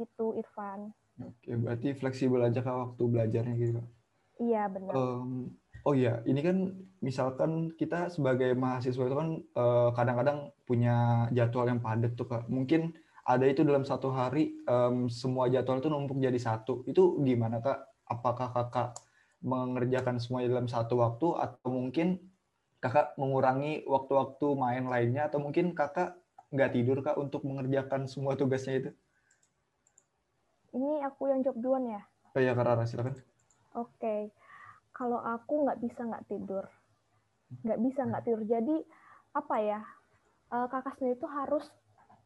gitu 0.00 0.32
Irfan. 0.40 0.92
Oke, 1.22 1.54
berarti 1.54 1.94
fleksibel 1.94 2.42
aja 2.42 2.64
kak 2.64 2.74
waktu 2.74 3.02
belajarnya 3.06 3.54
gitu. 3.54 3.80
Iya 4.42 4.66
benar. 4.66 4.92
Um, 4.98 5.54
oh 5.86 5.94
iya, 5.94 6.26
ini 6.26 6.40
kan 6.42 6.74
misalkan 6.98 7.70
kita 7.78 8.10
sebagai 8.10 8.56
mahasiswa 8.58 9.04
itu 9.06 9.14
kan 9.14 9.28
kadang-kadang 9.54 9.54
uh, 9.54 9.90
kadang 9.94 10.16
-kadang 10.18 10.38
punya 10.66 10.96
jadwal 11.30 11.70
yang 11.70 11.78
padat 11.78 12.18
tuh 12.18 12.26
kak. 12.26 12.50
Mungkin 12.50 12.98
ada 13.24 13.46
itu 13.46 13.62
dalam 13.62 13.86
satu 13.86 14.10
hari 14.10 14.58
um, 14.66 15.06
semua 15.06 15.46
jadwal 15.46 15.78
itu 15.78 15.86
numpuk 15.86 16.18
jadi 16.18 16.40
satu. 16.40 16.82
Itu 16.90 17.22
gimana 17.22 17.62
kak? 17.62 17.94
apakah 18.08 18.52
kakak 18.52 18.96
mengerjakan 19.44 20.16
semuanya 20.20 20.56
dalam 20.56 20.68
satu 20.68 21.00
waktu 21.00 21.36
atau 21.36 21.68
mungkin 21.68 22.20
kakak 22.80 23.16
mengurangi 23.16 23.84
waktu-waktu 23.88 24.46
main 24.56 24.84
lainnya 24.88 25.28
atau 25.28 25.40
mungkin 25.40 25.72
kakak 25.72 26.16
nggak 26.52 26.72
tidur 26.72 27.00
kak 27.00 27.16
untuk 27.16 27.44
mengerjakan 27.44 28.08
semua 28.08 28.36
tugasnya 28.36 28.74
itu? 28.80 28.90
Ini 30.74 31.06
aku 31.06 31.30
yang 31.30 31.40
jawab 31.46 31.58
duluan 31.62 31.84
ya. 31.86 32.02
Oh 32.34 32.42
ya 32.42 32.52
Kak 32.58 32.66
Rara, 32.66 32.84
silakan. 32.84 33.14
Oke, 33.74 34.30
kalau 34.94 35.18
aku 35.18 35.66
nggak 35.66 35.78
bisa 35.82 36.02
nggak 36.06 36.26
tidur, 36.30 36.64
nggak 37.62 37.80
bisa 37.82 38.00
nggak 38.06 38.22
tidur. 38.26 38.42
Jadi 38.46 38.76
apa 39.34 39.56
ya, 39.62 39.80
eh, 40.54 40.66
kakak 40.70 40.94
sendiri 40.98 41.14
itu 41.18 41.28
harus 41.30 41.64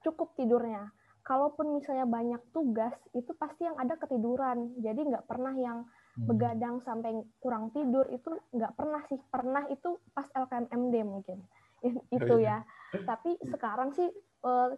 cukup 0.04 0.32
tidurnya. 0.36 0.92
Kalaupun 1.24 1.76
misalnya 1.76 2.08
banyak 2.08 2.40
tugas, 2.56 2.96
itu 3.12 3.36
pasti 3.36 3.68
yang 3.68 3.76
ada 3.76 4.00
ketiduran. 4.00 4.80
Jadi 4.80 5.00
nggak 5.08 5.28
pernah 5.28 5.52
yang 5.56 5.84
Hmm. 6.18 6.34
begadang 6.34 6.82
sampai 6.82 7.14
kurang 7.38 7.70
tidur 7.72 8.04
itu 8.12 8.32
nggak 8.52 8.72
pernah 8.76 9.00
sih. 9.08 9.20
Pernah 9.28 9.68
itu 9.68 10.00
pas 10.12 10.28
LKMMD 10.32 10.96
mungkin 11.04 11.38
itu 12.16 12.34
ya. 12.40 12.64
Tapi 13.04 13.36
sekarang 13.44 13.92
sih 13.92 14.08
eh, 14.44 14.68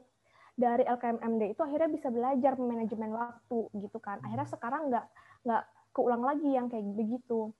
dari 0.60 0.84
LKMMD 0.84 1.56
itu 1.56 1.60
akhirnya 1.64 1.88
bisa 1.88 2.12
belajar 2.12 2.52
manajemen 2.60 3.16
waktu 3.16 3.58
gitu 3.80 3.96
kan. 3.96 4.20
Akhirnya 4.20 4.44
sekarang 4.44 4.92
nggak 4.92 5.06
nggak 5.48 5.62
keulang 5.96 6.20
lagi 6.20 6.52
yang 6.52 6.68
kayak 6.68 6.84
begitu. 6.92 7.56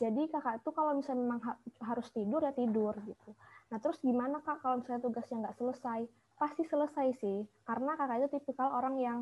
Jadi 0.00 0.32
kakak 0.32 0.64
itu 0.64 0.70
kalau 0.72 0.96
misalnya 0.96 1.20
memang 1.28 1.40
ha- 1.44 1.60
harus 1.84 2.08
tidur 2.08 2.40
ya 2.40 2.56
tidur 2.56 2.96
gitu. 3.04 3.36
Nah 3.68 3.76
terus 3.76 4.00
gimana 4.00 4.40
kak 4.40 4.64
kalau 4.64 4.80
misalnya 4.80 5.04
tugasnya 5.04 5.36
nggak 5.44 5.56
selesai? 5.60 6.00
Pasti 6.40 6.64
selesai 6.64 7.20
sih, 7.20 7.44
karena 7.68 8.00
kakak 8.00 8.24
itu 8.24 8.40
tipikal 8.40 8.72
orang 8.72 8.96
yang 8.96 9.18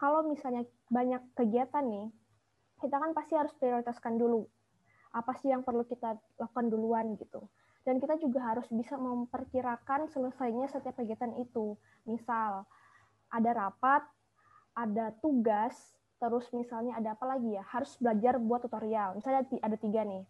kalau 0.00 0.24
misalnya 0.24 0.64
banyak 0.88 1.20
kegiatan 1.36 1.84
nih, 1.84 2.08
kita 2.80 2.96
kan 2.96 3.12
pasti 3.12 3.36
harus 3.36 3.52
prioritaskan 3.60 4.16
dulu 4.16 4.48
apa 5.12 5.32
sih 5.40 5.52
yang 5.52 5.64
perlu 5.64 5.84
kita 5.84 6.16
lakukan 6.40 6.72
duluan 6.72 7.16
gitu. 7.20 7.44
Dan 7.86 8.02
kita 8.02 8.20
juga 8.20 8.52
harus 8.52 8.66
bisa 8.68 8.98
memperkirakan 9.00 10.10
selesainya 10.12 10.68
setiap 10.68 10.98
kegiatan 10.98 11.32
itu. 11.40 11.78
Misal 12.04 12.66
ada 13.28 13.50
rapat, 13.52 14.04
ada 14.76 15.14
tugas, 15.18 15.74
terus 16.20 16.46
misalnya 16.54 16.98
ada 16.98 17.14
apa 17.14 17.24
lagi 17.24 17.56
ya? 17.56 17.64
Harus 17.64 17.96
belajar 17.98 18.36
buat 18.38 18.64
tutorial. 18.66 19.16
Misalnya 19.16 19.46
ada 19.62 19.76
tiga 19.78 20.02
nih. 20.04 20.24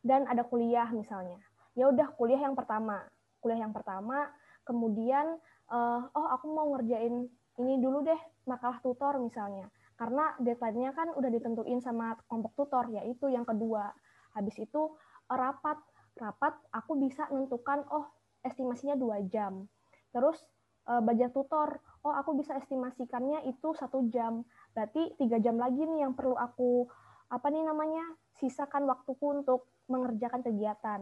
Dan 0.00 0.28
ada 0.30 0.46
kuliah 0.46 0.86
misalnya. 0.94 1.40
Ya 1.74 1.90
udah 1.90 2.14
kuliah 2.14 2.38
yang 2.38 2.54
pertama. 2.54 3.02
Kuliah 3.42 3.66
yang 3.66 3.74
pertama, 3.74 4.30
kemudian 4.62 5.38
eh, 5.70 6.00
oh 6.06 6.28
aku 6.34 6.46
mau 6.50 6.70
ngerjain 6.74 7.26
ini 7.56 7.74
dulu 7.80 8.04
deh 8.04 8.20
makalah 8.46 8.78
tutor 8.80 9.18
misalnya. 9.18 9.66
Karena 9.96 10.36
deadline-nya 10.36 10.92
kan 10.92 11.08
udah 11.16 11.30
ditentuin 11.32 11.80
sama 11.80 12.20
kelompok 12.28 12.52
tutor, 12.52 12.84
yaitu 12.92 13.32
yang 13.32 13.48
kedua. 13.48 13.90
Habis 14.36 14.60
itu 14.60 14.92
rapat. 15.26 15.80
Rapat 16.16 16.56
aku 16.72 16.96
bisa 16.96 17.28
menentukan 17.28 17.84
oh 17.92 18.08
estimasinya 18.40 18.96
dua 18.96 19.20
jam. 19.28 19.68
Terus 20.10 20.40
eh, 20.88 21.00
belajar 21.04 21.28
tutor, 21.32 21.76
oh 22.04 22.14
aku 22.14 22.36
bisa 22.40 22.56
estimasikannya 22.56 23.44
itu 23.48 23.76
satu 23.76 24.08
jam. 24.08 24.44
Berarti 24.72 25.16
tiga 25.20 25.36
jam 25.40 25.60
lagi 25.60 25.84
nih 25.84 26.08
yang 26.08 26.16
perlu 26.16 26.36
aku 26.36 26.88
apa 27.26 27.50
nih 27.50 27.66
namanya 27.66 28.06
sisakan 28.38 28.86
waktuku 28.86 29.42
untuk 29.42 29.68
mengerjakan 29.90 30.46
kegiatan. 30.46 31.00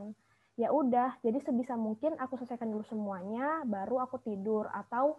Ya 0.54 0.70
udah, 0.70 1.18
jadi 1.18 1.42
sebisa 1.42 1.74
mungkin 1.74 2.14
aku 2.14 2.38
selesaikan 2.38 2.70
dulu 2.70 2.86
semuanya, 2.86 3.66
baru 3.66 4.06
aku 4.06 4.22
tidur 4.22 4.70
atau 4.70 5.18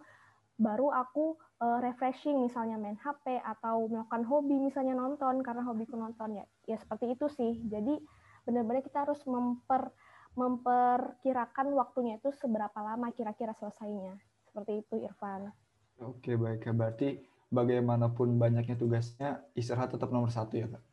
baru 0.56 0.88
aku 0.88 1.36
eh, 1.60 1.78
refreshing 1.84 2.40
misalnya 2.40 2.80
main 2.80 2.96
HP 2.96 3.44
atau 3.44 3.84
melakukan 3.88 4.24
hobi 4.24 4.56
misalnya 4.56 4.96
nonton 4.96 5.44
karena 5.44 5.62
hobiku 5.64 6.00
nonton 6.00 6.40
ya. 6.40 6.44
Ya 6.64 6.76
seperti 6.80 7.12
itu 7.12 7.28
sih. 7.28 7.60
Jadi 7.68 8.00
benar-benar 8.46 8.80
kita 8.86 9.02
harus 9.02 9.20
memper 9.26 9.90
memperkirakan 10.38 11.72
waktunya 11.74 12.20
itu 12.22 12.30
seberapa 12.30 12.76
lama 12.78 13.10
kira-kira 13.10 13.56
selesainya. 13.58 14.14
Seperti 14.46 14.86
itu 14.86 14.94
Irfan. 15.02 15.50
Oke 15.98 16.36
baik 16.36 16.68
ya 16.68 16.72
berarti 16.76 17.08
bagaimanapun 17.48 18.36
banyaknya 18.36 18.76
tugasnya 18.76 19.42
istirahat 19.56 19.96
tetap 19.96 20.12
nomor 20.12 20.28
satu 20.28 20.54
ya 20.60 20.68
kak. 20.68 20.84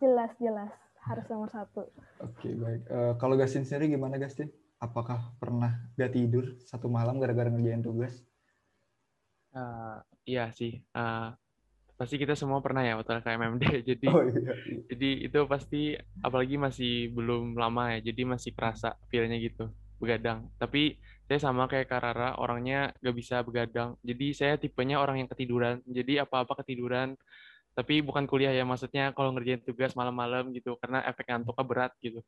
Jelas 0.00 0.32
jelas 0.40 0.72
harus 1.04 1.26
nomor 1.28 1.52
satu. 1.52 1.86
Oke 2.24 2.56
baik. 2.56 2.82
Eh, 2.88 3.14
kalau 3.20 3.36
Gastin 3.36 3.68
sendiri 3.68 3.94
gimana 3.94 4.16
Gastin? 4.16 4.48
Apakah 4.82 5.30
pernah 5.38 5.78
gak 5.94 6.16
tidur 6.16 6.58
satu 6.66 6.90
malam 6.90 7.22
gara-gara 7.22 7.52
ngerjain 7.52 7.84
tugas? 7.84 8.24
Eh, 9.52 9.98
iya 10.24 10.48
sih. 10.56 10.80
Eh, 10.80 11.28
pasti 12.02 12.18
kita 12.18 12.34
semua 12.34 12.58
pernah 12.58 12.82
ya 12.82 12.98
waktu 12.98 13.22
KMMD. 13.22 13.62
Jadi 13.94 14.06
Oh 14.10 14.26
iya. 14.26 14.58
jadi 14.90 15.10
itu 15.30 15.38
pasti 15.46 15.94
apalagi 16.18 16.58
masih 16.58 17.14
belum 17.14 17.54
lama 17.54 17.94
ya. 17.94 18.10
Jadi 18.10 18.26
masih 18.26 18.50
kerasa 18.50 18.98
feel-nya 19.06 19.38
gitu 19.38 19.70
begadang. 20.02 20.50
Tapi 20.58 20.98
saya 21.30 21.38
sama 21.38 21.70
kayak 21.70 21.86
Karara 21.86 22.34
orangnya 22.42 22.90
gak 22.98 23.14
bisa 23.14 23.38
begadang. 23.46 23.94
Jadi 24.02 24.34
saya 24.34 24.58
tipenya 24.58 24.98
orang 24.98 25.22
yang 25.22 25.30
ketiduran. 25.30 25.78
Jadi 25.86 26.18
apa-apa 26.18 26.66
ketiduran. 26.66 27.14
Tapi 27.72 28.02
bukan 28.02 28.26
kuliah 28.26 28.50
ya 28.50 28.66
maksudnya 28.66 29.14
kalau 29.14 29.30
ngerjain 29.38 29.62
tugas 29.62 29.94
malam-malam 29.94 30.50
gitu 30.50 30.74
karena 30.82 31.06
efek 31.06 31.30
ngantuknya 31.30 31.64
berat 31.64 31.92
gitu. 32.02 32.18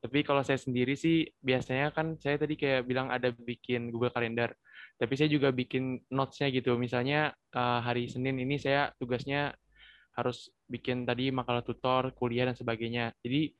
Tapi 0.00 0.24
kalau 0.24 0.40
saya 0.46 0.56
sendiri 0.56 0.94
sih 0.94 1.26
biasanya 1.42 1.92
kan 1.92 2.14
saya 2.16 2.38
tadi 2.38 2.54
kayak 2.56 2.86
bilang 2.86 3.10
ada 3.10 3.34
bikin 3.34 3.90
Google 3.90 4.14
Calendar. 4.14 4.54
Tapi 5.00 5.14
saya 5.16 5.32
juga 5.32 5.48
bikin 5.50 6.04
notes-nya 6.12 6.52
gitu. 6.52 6.76
Misalnya 6.76 7.32
eh, 7.32 7.80
hari 7.80 8.06
Senin 8.12 8.36
ini 8.36 8.60
saya 8.60 8.92
tugasnya 9.00 9.56
harus 10.18 10.52
bikin 10.68 11.08
tadi 11.08 11.32
makalah 11.32 11.64
tutor, 11.64 12.12
kuliah 12.12 12.44
dan 12.48 12.56
sebagainya. 12.58 13.16
Jadi 13.24 13.56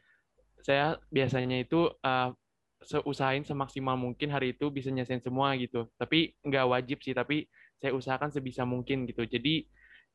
saya 0.60 1.00
biasanya 1.08 1.64
itu 1.64 1.88
eh, 2.04 2.30
seusahain 2.80 3.44
semaksimal 3.44 3.96
mungkin 3.96 4.32
hari 4.32 4.56
itu 4.56 4.68
bisa 4.72 4.88
nyelesain 4.92 5.20
semua 5.24 5.52
gitu. 5.56 5.88
Tapi 6.00 6.36
nggak 6.44 6.66
wajib 6.68 6.98
sih, 7.04 7.12
tapi 7.16 7.44
saya 7.80 7.92
usahakan 7.96 8.32
sebisa 8.32 8.64
mungkin 8.68 9.04
gitu. 9.08 9.24
Jadi 9.24 9.64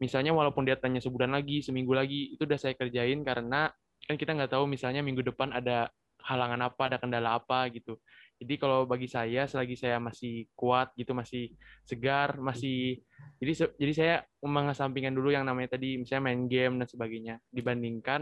misalnya 0.01 0.33
walaupun 0.33 0.65
dia 0.65 0.77
tanya 0.77 1.01
sebulan 1.01 1.33
lagi, 1.33 1.61
seminggu 1.65 1.93
lagi, 1.93 2.33
itu 2.37 2.41
udah 2.45 2.59
saya 2.59 2.73
kerjain 2.77 3.21
karena 3.25 3.69
kan 4.05 4.15
kita 4.21 4.37
nggak 4.37 4.51
tahu 4.53 4.65
misalnya 4.69 5.01
minggu 5.01 5.25
depan 5.25 5.49
ada 5.53 5.89
halangan 6.25 6.61
apa, 6.73 6.81
ada 6.89 6.97
kendala 7.01 7.37
apa 7.37 7.69
gitu. 7.73 8.01
Jadi 8.41 8.53
kalau 8.61 8.83
bagi 8.83 9.07
saya 9.07 9.47
selagi 9.47 9.75
saya 9.79 9.97
masih 9.97 10.47
kuat 10.59 10.91
gitu, 10.99 11.11
masih 11.15 11.51
segar, 11.87 12.35
masih 12.37 12.99
jadi 13.39 13.53
se- 13.55 13.75
jadi 13.81 13.93
saya 13.95 14.13
mengesampingkan 14.43 15.13
dulu 15.15 15.31
yang 15.31 15.45
namanya 15.47 15.75
tadi 15.79 15.97
misalnya 16.01 16.23
main 16.31 16.41
game 16.51 16.73
dan 16.83 16.87
sebagainya 16.89 17.35
dibandingkan 17.49 18.21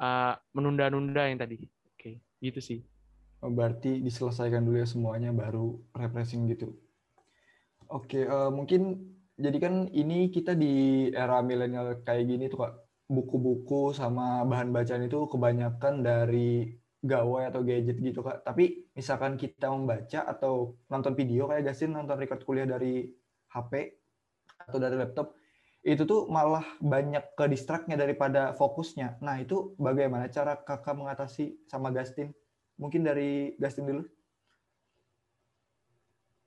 uh, 0.00 0.34
menunda-nunda 0.56 1.22
yang 1.30 1.40
tadi. 1.40 1.58
Oke, 1.94 2.22
gitu 2.40 2.60
sih. 2.62 2.80
Oh, 3.44 3.50
berarti 3.58 3.90
diselesaikan 4.06 4.62
dulu 4.66 4.76
ya 4.82 4.88
semuanya 4.88 5.30
baru 5.40 5.66
refreshing 6.00 6.42
gitu. 6.52 6.66
Oke, 7.94 8.18
eh, 8.34 8.48
mungkin 8.58 8.80
jadi 9.44 9.58
kan 9.64 9.74
ini 10.00 10.14
kita 10.34 10.50
di 10.62 10.66
era 11.20 11.36
milenial 11.48 11.86
kayak 12.06 12.24
gini 12.30 12.44
tuh 12.52 12.58
kak 12.62 12.72
buku-buku 13.14 13.74
sama 14.00 14.22
bahan 14.50 14.68
bacaan 14.76 15.02
itu 15.08 15.18
kebanyakan 15.32 15.94
dari 16.08 16.38
gawai 17.04 17.52
atau 17.52 17.60
gadget 17.60 18.00
gitu 18.00 18.24
kak. 18.24 18.42
Tapi 18.48 18.88
misalkan 18.96 19.36
kita 19.36 19.68
membaca 19.68 20.24
atau 20.24 20.80
nonton 20.88 21.12
video 21.12 21.46
kayak 21.50 21.64
Gasin 21.68 21.92
nonton 21.92 22.16
record 22.16 22.42
kuliah 22.48 22.64
dari 22.64 23.04
HP 23.52 23.72
atau 24.64 24.78
dari 24.80 24.96
laptop 24.96 25.36
itu 25.84 26.02
tuh 26.08 26.32
malah 26.32 26.64
banyak 26.80 27.36
ke 27.36 27.44
distract-nya 27.52 28.00
daripada 28.00 28.56
fokusnya. 28.56 29.20
Nah 29.20 29.36
itu 29.44 29.76
bagaimana 29.76 30.32
cara 30.32 30.56
kakak 30.56 30.96
mengatasi 30.96 31.60
sama 31.68 31.92
Gastin? 31.92 32.32
Mungkin 32.80 33.04
dari 33.04 33.52
Gastin 33.60 33.84
dulu. 33.86 34.02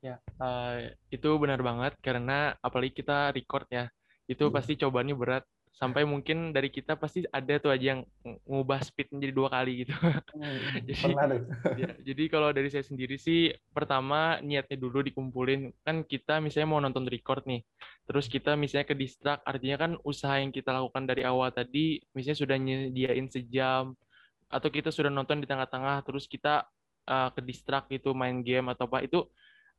Ya, 0.05 0.21
eh, 0.41 0.93
itu 1.09 1.29
benar 1.41 1.59
banget 1.65 1.93
karena 2.05 2.53
apalagi 2.61 2.93
kita 3.01 3.33
record 3.33 3.65
ya, 3.69 3.89
itu 4.29 4.45
Iya. 4.45 4.53
pasti 4.53 4.73
cobaannya 4.81 5.15
berat. 5.17 5.43
Sampai 5.77 6.09
mungkin 6.09 6.57
dari 6.57 6.73
kita 6.73 6.97
pasti 6.97 7.21
ada 7.29 7.61
tuh 7.61 7.69
aja 7.69 7.93
yang 7.93 8.01
ng- 8.25 8.41
ngubah 8.49 8.81
speed 8.81 9.13
menjadi 9.13 9.33
dua 9.37 9.49
kali 9.53 9.85
gitu. 9.85 9.93
Jadi- 10.89 11.05
Pernah 11.05 11.25
tuh. 11.29 11.41
Ya, 11.77 11.89
jadi 12.01 12.23
kalau 12.33 12.49
dari 12.49 12.73
saya 12.73 12.81
sendiri 12.81 13.21
sih, 13.21 13.53
pertama 13.69 14.41
niatnya 14.41 14.73
dulu 14.73 15.05
dikumpulin. 15.05 15.69
Kan 15.85 16.01
kita 16.01 16.41
misalnya 16.41 16.65
mau 16.73 16.81
nonton 16.81 17.05
record 17.05 17.45
nih, 17.45 17.61
terus 18.09 18.25
kita 18.25 18.57
misalnya 18.57 18.89
ke 18.89 18.97
distract, 18.97 19.45
artinya 19.45 19.77
kan 19.77 19.91
usaha 20.01 20.41
yang 20.41 20.49
kita 20.49 20.73
lakukan 20.73 21.05
dari 21.05 21.21
awal 21.21 21.53
tadi, 21.53 22.01
misalnya 22.17 22.41
sudah 22.41 22.57
nyediain 22.57 23.29
sejam, 23.29 23.93
atau 24.49 24.69
kita 24.73 24.89
sudah 24.89 25.13
nonton 25.13 25.43
di 25.43 25.47
tengah-tengah, 25.47 26.01
terus 26.01 26.25
kita 26.25 26.65
uh, 27.05 27.29
ke 27.37 27.45
distract 27.45 27.93
gitu, 27.93 28.17
main 28.17 28.41
game 28.41 28.73
atau 28.73 28.89
apa, 28.89 29.05
itu 29.05 29.29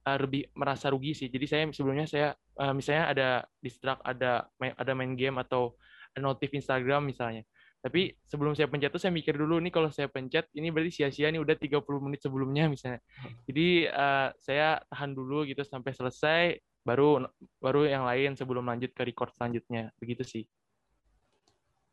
uh, 0.06 0.18
lebih 0.22 0.46
merasa 0.54 0.94
rugi 0.94 1.10
sih. 1.18 1.26
Jadi 1.26 1.46
saya 1.50 1.62
sebelumnya 1.74 2.06
saya 2.06 2.38
uh, 2.62 2.70
misalnya 2.70 3.04
ada 3.10 3.28
distract, 3.58 3.98
ada 4.06 4.46
main, 4.62 4.78
ada 4.78 4.92
main 4.94 5.18
game 5.18 5.42
atau 5.42 5.74
notif 6.16 6.48
Instagram 6.56 7.12
misalnya. 7.12 7.44
Tapi 7.78 8.10
sebelum 8.26 8.58
saya 8.58 8.66
pencet 8.66 8.90
tuh 8.90 8.98
saya 8.98 9.14
mikir 9.14 9.38
dulu 9.38 9.62
nih 9.62 9.70
kalau 9.70 9.86
saya 9.94 10.10
pencet 10.10 10.50
ini 10.58 10.74
berarti 10.74 11.02
sia-sia 11.02 11.30
nih 11.30 11.38
udah 11.38 11.54
30 11.54 11.78
menit 12.02 12.20
sebelumnya 12.24 12.66
misalnya. 12.66 12.98
Jadi 13.46 13.86
uh, 13.86 14.34
saya 14.40 14.82
tahan 14.90 15.14
dulu 15.14 15.46
gitu 15.46 15.62
sampai 15.62 15.94
selesai 15.94 16.58
baru 16.82 17.28
baru 17.62 17.86
yang 17.86 18.02
lain 18.02 18.34
sebelum 18.34 18.66
lanjut 18.66 18.90
ke 18.90 19.06
record 19.06 19.30
selanjutnya. 19.36 19.94
Begitu 20.02 20.26
sih. 20.26 20.44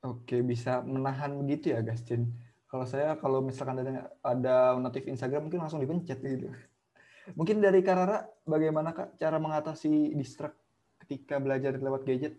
Oke, 0.06 0.42
bisa 0.46 0.86
menahan 0.86 1.34
begitu 1.38 1.74
ya, 1.74 1.82
Gastin. 1.82 2.30
Kalau 2.70 2.86
saya, 2.86 3.18
kalau 3.18 3.42
misalkan 3.42 3.82
ada, 3.82 4.14
ada 4.22 4.56
notif 4.78 5.06
Instagram, 5.10 5.50
mungkin 5.50 5.66
langsung 5.66 5.82
dipencet 5.82 6.22
gitu. 6.22 6.54
Mungkin 7.34 7.58
dari 7.58 7.82
Karara, 7.82 8.22
bagaimana 8.46 8.94
Kak 8.94 9.18
cara 9.18 9.42
mengatasi 9.42 10.14
distract 10.14 10.62
ketika 11.02 11.42
belajar 11.42 11.74
lewat 11.82 12.06
gadget? 12.06 12.38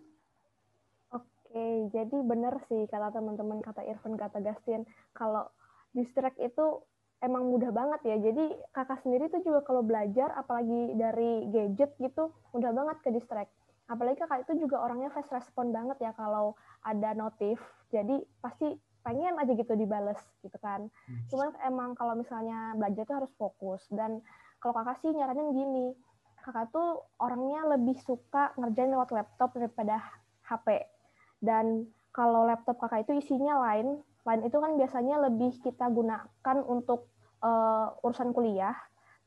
Oke, 1.57 1.89
jadi 1.89 2.17
benar 2.21 2.61
sih 2.69 2.85
kata 2.85 3.17
teman-teman, 3.17 3.65
kata 3.65 3.81
Irfan, 3.89 4.13
kata 4.13 4.45
Gastin, 4.45 4.85
kalau 5.17 5.49
distract 5.89 6.37
itu 6.37 6.85
emang 7.17 7.49
mudah 7.49 7.73
banget 7.73 7.97
ya. 8.05 8.29
Jadi 8.29 8.53
kakak 8.69 9.01
sendiri 9.01 9.25
tuh 9.33 9.41
juga 9.41 9.65
kalau 9.65 9.81
belajar, 9.81 10.37
apalagi 10.37 10.93
dari 10.93 11.49
gadget 11.49 11.97
gitu, 11.97 12.29
mudah 12.53 12.69
banget 12.77 13.01
ke 13.01 13.09
distract. 13.09 13.49
Apalagi 13.89 14.21
kakak 14.21 14.45
itu 14.45 14.69
juga 14.69 14.85
orangnya 14.85 15.09
fast 15.09 15.33
respon 15.33 15.73
banget 15.73 15.97
ya 15.97 16.13
kalau 16.13 16.53
ada 16.85 17.17
notif. 17.17 17.57
Jadi 17.89 18.21
pasti 18.37 18.77
pengen 19.01 19.41
aja 19.41 19.49
gitu 19.57 19.73
dibales 19.73 20.21
gitu 20.45 20.61
kan. 20.61 20.93
Hmm. 21.09 21.25
Cuman 21.33 21.57
emang 21.65 21.97
kalau 21.97 22.13
misalnya 22.13 22.77
belajar 22.77 23.01
tuh 23.09 23.17
harus 23.25 23.33
fokus. 23.33 23.81
Dan 23.89 24.21
kalau 24.61 24.77
kakak 24.77 25.01
sih 25.01 25.09
nyaranin 25.09 25.57
gini, 25.57 25.97
kakak 26.37 26.69
tuh 26.69 27.01
orangnya 27.17 27.65
lebih 27.65 27.97
suka 28.05 28.53
ngerjain 28.61 28.93
lewat 28.93 29.09
laptop 29.09 29.57
daripada 29.57 29.97
HP. 30.45 30.96
Dan 31.37 31.87
kalau 32.11 32.49
laptop 32.49 32.81
kakak 32.81 33.05
itu 33.05 33.21
isinya 33.21 33.61
lain, 33.61 34.01
lain 34.25 34.41
itu 34.43 34.57
kan 34.57 34.73
biasanya 34.75 35.15
lebih 35.29 35.53
kita 35.61 35.85
gunakan 35.87 36.57
untuk 36.65 37.07
uh, 37.45 37.93
urusan 38.01 38.33
kuliah. 38.33 38.75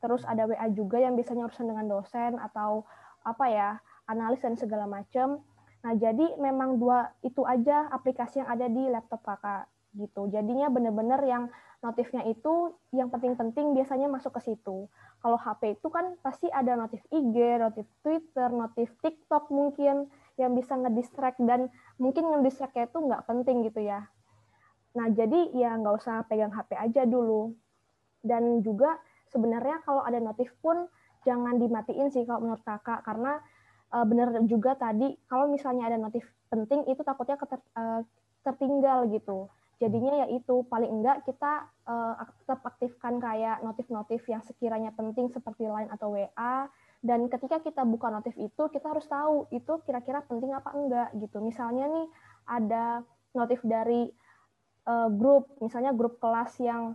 Terus 0.01 0.25
ada 0.25 0.49
WA 0.49 0.67
juga 0.73 0.97
yang 0.99 1.15
biasanya 1.15 1.47
urusan 1.47 1.71
dengan 1.71 1.85
dosen 1.87 2.35
atau 2.41 2.83
apa 3.21 3.45
ya, 3.47 3.69
analis 4.09 4.41
dan 4.41 4.57
segala 4.57 4.89
macam. 4.89 5.39
Nah, 5.81 5.93
jadi 5.97 6.37
memang 6.37 6.77
dua 6.77 7.09
itu 7.25 7.41
aja 7.45 7.89
aplikasi 7.89 8.41
yang 8.43 8.49
ada 8.49 8.69
di 8.69 8.83
laptop 8.89 9.21
kakak 9.25 9.65
gitu. 9.97 10.29
Jadinya 10.29 10.69
benar-benar 10.71 11.21
yang 11.25 11.49
notifnya 11.81 12.21
itu 12.29 12.77
yang 12.93 13.09
penting-penting 13.09 13.73
biasanya 13.73 14.05
masuk 14.05 14.37
ke 14.37 14.53
situ. 14.53 14.85
Kalau 15.21 15.37
HP 15.37 15.81
itu 15.81 15.87
kan 15.89 16.13
pasti 16.21 16.47
ada 16.53 16.77
notif 16.77 17.01
IG, 17.09 17.35
notif 17.57 17.89
Twitter, 18.05 18.49
notif 18.53 18.93
TikTok 19.01 19.49
mungkin 19.49 20.05
yang 20.39 20.55
bisa 20.55 20.77
ngedistract 20.77 21.39
dan 21.43 21.67
mungkin 21.99 22.27
ngedistractnya 22.31 22.87
itu 22.87 22.99
nggak 22.99 23.23
penting 23.27 23.67
gitu 23.67 23.83
ya. 23.83 24.07
Nah, 24.95 25.07
jadi 25.11 25.55
ya 25.55 25.79
nggak 25.79 25.95
usah 26.03 26.27
pegang 26.27 26.51
HP 26.51 26.75
aja 26.75 27.07
dulu. 27.07 27.55
Dan 28.21 28.59
juga 28.61 28.99
sebenarnya 29.31 29.81
kalau 29.87 30.03
ada 30.03 30.19
notif 30.19 30.51
pun 30.59 30.87
jangan 31.23 31.57
dimatiin 31.57 32.11
sih 32.11 32.27
kalau 32.27 32.43
menurut 32.43 32.63
kakak, 32.65 33.01
karena 33.07 33.39
uh, 33.95 34.05
benar 34.05 34.33
juga 34.47 34.75
tadi 34.75 35.15
kalau 35.31 35.47
misalnya 35.47 35.87
ada 35.87 35.97
notif 35.97 36.27
penting 36.51 36.83
itu 36.91 37.01
takutnya 37.01 37.39
keter, 37.39 37.59
uh, 37.75 38.03
tertinggal 38.43 39.07
gitu. 39.09 39.47
Jadinya 39.81 40.25
ya 40.25 40.27
itu 40.29 40.61
paling 40.69 41.01
enggak 41.01 41.25
kita 41.25 41.65
uh, 41.89 42.13
tetap 42.45 42.61
aktifkan 42.61 43.17
kayak 43.17 43.65
notif-notif 43.65 44.21
yang 44.29 44.45
sekiranya 44.45 44.93
penting 44.93 45.33
seperti 45.33 45.65
Line 45.65 45.89
atau 45.89 46.13
WA 46.13 46.69
dan 47.01 47.25
ketika 47.33 47.57
kita 47.65 47.81
buka 47.81 48.13
notif 48.13 48.37
itu 48.37 48.63
kita 48.69 48.93
harus 48.93 49.09
tahu 49.09 49.49
itu 49.49 49.81
kira-kira 49.89 50.21
penting 50.29 50.53
apa 50.53 50.69
enggak 50.77 51.09
gitu. 51.17 51.41
Misalnya 51.41 51.89
nih 51.89 52.07
ada 52.45 53.01
notif 53.33 53.57
dari 53.65 54.05
uh, 54.85 55.09
grup, 55.09 55.57
misalnya 55.57 55.97
grup 55.97 56.21
kelas 56.21 56.61
yang 56.61 56.93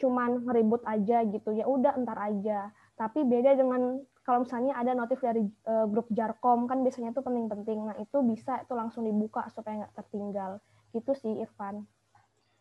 cuman 0.00 0.46
ngeribut 0.46 0.80
aja 0.86 1.26
gitu, 1.26 1.50
ya 1.52 1.66
udah 1.66 1.98
entar 1.98 2.16
aja. 2.16 2.70
Tapi 2.94 3.26
beda 3.26 3.58
dengan 3.58 4.00
kalau 4.22 4.46
misalnya 4.46 4.78
ada 4.78 4.94
notif 4.94 5.18
dari 5.18 5.42
uh, 5.66 5.90
grup 5.90 6.06
Jarkom 6.14 6.70
kan 6.70 6.86
biasanya 6.86 7.10
itu 7.10 7.18
penting-penting. 7.18 7.78
Nah 7.90 7.96
itu 7.98 8.22
bisa 8.22 8.62
itu 8.62 8.72
langsung 8.78 9.02
dibuka 9.02 9.50
supaya 9.50 9.82
nggak 9.82 9.98
tertinggal. 9.98 10.62
Gitu 10.94 11.10
sih 11.18 11.42
Irfan. 11.42 11.82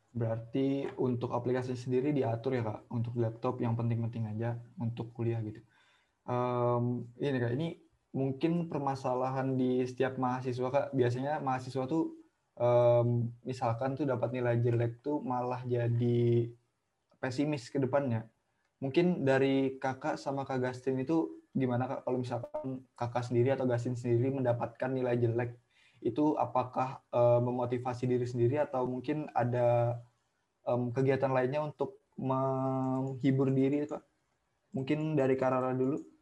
Berarti 0.09 0.89
untuk 0.97 1.37
aplikasi 1.37 1.77
sendiri 1.77 2.09
diatur 2.09 2.57
ya 2.57 2.65
kak 2.65 2.89
untuk 2.89 3.13
laptop 3.13 3.61
yang 3.61 3.77
penting-penting 3.77 4.25
aja 4.25 4.57
untuk 4.81 5.13
kuliah 5.13 5.37
gitu. 5.45 5.61
Um, 6.29 7.09
ini 7.17 7.41
kak 7.41 7.53
ini 7.57 7.67
mungkin 8.13 8.69
permasalahan 8.69 9.57
di 9.57 9.81
setiap 9.81 10.21
mahasiswa 10.21 10.69
kak 10.69 10.87
biasanya 10.93 11.41
mahasiswa 11.41 11.89
tuh 11.89 12.13
um, 12.53 13.33
misalkan 13.41 13.97
tuh 13.97 14.05
dapat 14.05 14.37
nilai 14.37 14.61
jelek 14.61 15.01
tuh 15.01 15.25
malah 15.25 15.65
jadi 15.65 16.45
pesimis 17.17 17.73
ke 17.73 17.81
depannya. 17.81 18.29
Mungkin 18.77 19.25
dari 19.25 19.81
kakak 19.81 20.21
sama 20.21 20.45
kak 20.45 20.61
Gastin 20.61 21.01
itu 21.01 21.41
gimana 21.57 21.89
kak 21.89 22.05
kalau 22.05 22.21
misalkan 22.21 22.85
kakak 22.93 23.25
sendiri 23.25 23.57
atau 23.57 23.65
Gastin 23.65 23.97
sendiri 23.97 24.29
mendapatkan 24.29 24.93
nilai 24.93 25.17
jelek 25.17 25.57
itu 26.05 26.37
apakah 26.37 27.01
um, 27.11 27.51
memotivasi 27.51 28.05
diri 28.05 28.23
sendiri 28.23 28.61
atau 28.61 28.85
mungkin 28.87 29.27
ada 29.35 29.99
um, 30.63 30.93
kegiatan 30.95 31.33
lainnya 31.33 31.65
untuk 31.65 32.05
menghibur 32.15 33.49
diri 33.49 33.83
kak? 33.89 34.05
Mungkin 34.77 35.17
dari 35.17 35.33
Karara 35.33 35.73
dulu. 35.73 36.18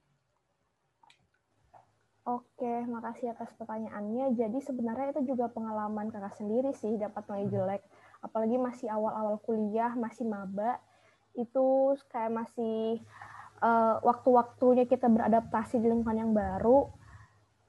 Oke, 2.27 2.83
makasih 2.91 3.31
atas 3.31 3.55
pertanyaannya. 3.55 4.35
Jadi 4.35 4.59
sebenarnya 4.59 5.15
itu 5.15 5.31
juga 5.31 5.47
pengalaman 5.47 6.11
kakak 6.11 6.35
sendiri 6.35 6.75
sih 6.75 6.99
dapat 6.99 7.23
nilai 7.31 7.47
hmm. 7.47 7.53
jelek. 7.55 7.81
Apalagi 8.19 8.59
masih 8.59 8.91
awal-awal 8.91 9.39
kuliah, 9.47 9.95
masih 9.95 10.27
maba, 10.27 10.75
itu 11.39 11.95
kayak 12.11 12.35
masih 12.35 12.99
uh, 13.63 14.03
waktu-waktunya 14.03 14.83
kita 14.91 15.07
beradaptasi 15.07 15.79
di 15.79 15.87
lingkungan 15.87 16.19
yang 16.19 16.31
baru 16.35 16.91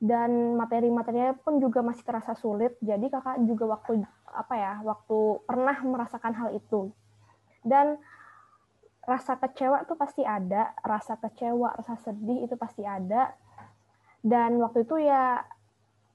dan 0.02 0.58
materi-materinya 0.58 1.38
pun 1.38 1.62
juga 1.62 1.78
masih 1.86 2.02
terasa 2.02 2.34
sulit. 2.34 2.74
Jadi 2.82 3.14
kakak 3.14 3.38
juga 3.46 3.78
waktu 3.78 4.02
apa 4.26 4.54
ya, 4.58 4.82
waktu 4.82 5.38
pernah 5.46 5.78
merasakan 5.86 6.34
hal 6.34 6.50
itu. 6.58 6.90
Dan 7.62 7.94
rasa 9.06 9.38
kecewa 9.38 9.86
tuh 9.86 9.94
pasti 9.94 10.26
ada, 10.26 10.74
rasa 10.82 11.14
kecewa, 11.14 11.78
rasa 11.78 11.94
sedih 12.02 12.42
itu 12.42 12.58
pasti 12.58 12.82
ada 12.82 13.38
dan 14.22 14.58
waktu 14.58 14.82
itu 14.82 14.98
ya 15.06 15.46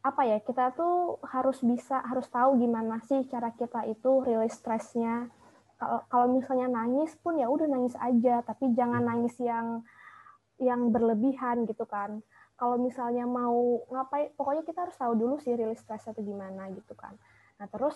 apa 0.03 0.21
ya 0.27 0.37
kita 0.43 0.75
tuh 0.75 1.15
harus 1.31 1.63
bisa 1.63 2.03
harus 2.03 2.27
tahu 2.27 2.59
gimana 2.59 2.99
sih 3.07 3.23
cara 3.31 3.55
kita 3.55 3.87
itu 3.87 4.19
rilis 4.27 4.59
stresnya. 4.59 5.31
Kalau 5.79 6.03
kalau 6.11 6.27
misalnya 6.35 6.67
nangis 6.67 7.15
pun 7.23 7.39
ya 7.39 7.47
udah 7.47 7.67
nangis 7.71 7.95
aja 7.95 8.43
tapi 8.43 8.75
jangan 8.75 8.99
nangis 8.99 9.39
yang 9.39 9.79
yang 10.59 10.91
berlebihan 10.91 11.63
gitu 11.63 11.87
kan. 11.87 12.19
Kalau 12.59 12.75
misalnya 12.75 13.23
mau 13.23 13.79
ngapain 13.87 14.35
pokoknya 14.35 14.67
kita 14.67 14.87
harus 14.87 14.95
tahu 14.99 15.15
dulu 15.15 15.35
sih 15.39 15.55
rilis 15.55 15.79
stresnya 15.79 16.11
itu 16.11 16.35
gimana 16.35 16.67
gitu 16.75 16.93
kan. 16.99 17.15
Nah 17.55 17.67
terus 17.71 17.95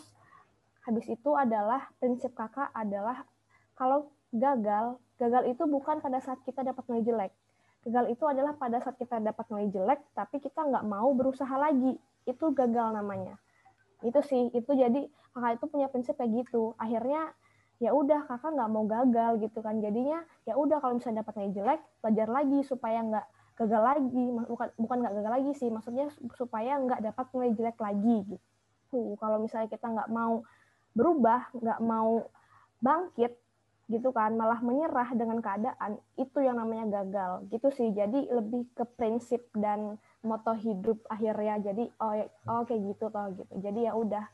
habis 0.87 1.03
itu 1.11 1.35
adalah 1.35 1.91
prinsip 1.99 2.31
kakak 2.31 2.71
adalah 2.71 3.27
kalau 3.75 4.07
gagal 4.31 4.95
gagal 5.19 5.43
itu 5.51 5.63
bukan 5.67 5.99
pada 5.99 6.23
saat 6.23 6.39
kita 6.47 6.63
dapat 6.63 6.87
nilai 6.87 7.03
jelek 7.03 7.33
Gagal 7.87 8.19
itu 8.19 8.23
adalah 8.27 8.51
pada 8.59 8.83
saat 8.83 8.99
kita 8.99 9.23
dapat 9.23 9.47
nilai 9.47 9.71
jelek, 9.71 9.99
tapi 10.11 10.43
kita 10.43 10.59
nggak 10.59 10.83
mau 10.83 11.07
berusaha 11.15 11.55
lagi. 11.55 11.95
Itu 12.27 12.51
gagal 12.51 12.99
namanya. 12.99 13.39
Itu 14.03 14.19
sih, 14.27 14.51
itu 14.51 14.71
jadi 14.75 15.07
kakak 15.31 15.63
itu 15.63 15.65
punya 15.71 15.87
prinsip 15.87 16.19
kayak 16.19 16.43
gitu. 16.43 16.75
Akhirnya 16.75 17.31
ya 17.79 17.95
udah 17.95 18.27
kakak 18.27 18.51
nggak 18.59 18.69
mau 18.75 18.83
gagal 18.83 19.39
gitu 19.39 19.63
kan. 19.63 19.79
Jadinya 19.79 20.19
ya 20.43 20.59
udah 20.59 20.83
kalau 20.83 20.99
misalnya 20.99 21.23
dapat 21.23 21.39
nilai 21.39 21.53
jelek, 21.55 21.81
belajar 22.03 22.27
lagi 22.27 22.59
supaya 22.67 22.99
nggak 23.07 23.25
gagal 23.55 23.81
lagi. 23.87 24.25
Bukan 24.35 24.67
bukan 24.75 24.97
nggak 25.07 25.13
gagal 25.23 25.31
lagi 25.31 25.51
sih, 25.55 25.69
maksudnya 25.71 26.11
supaya 26.35 26.75
nggak 26.83 26.99
dapat 27.07 27.25
nilai 27.31 27.51
jelek 27.55 27.77
lagi 27.79 28.17
gitu. 28.35 29.15
Kalau 29.15 29.39
misalnya 29.39 29.71
kita 29.71 29.87
nggak 29.87 30.11
mau 30.11 30.43
berubah, 30.91 31.55
nggak 31.55 31.79
mau 31.79 32.27
bangkit, 32.83 33.31
gitu 33.87 34.11
kan 34.11 34.35
malah 34.35 34.59
menyerah 34.59 35.15
dengan 35.15 35.39
keadaan 35.39 35.95
itu 36.19 36.43
yang 36.43 36.59
namanya 36.59 37.01
gagal 37.01 37.47
gitu 37.47 37.71
sih. 37.71 37.89
Jadi 37.95 38.27
lebih 38.27 38.67
ke 38.75 38.83
prinsip 38.83 39.47
dan 39.55 39.95
moto 40.27 40.51
hidup 40.59 40.99
akhirnya. 41.07 41.63
Jadi 41.63 41.87
oh, 42.03 42.13
ya, 42.13 42.27
oh 42.51 42.67
kayak 42.67 42.83
gitu 42.83 43.07
toh 43.07 43.27
gitu. 43.31 43.53
Jadi 43.63 43.87
ya 43.87 43.95
udah 43.95 44.27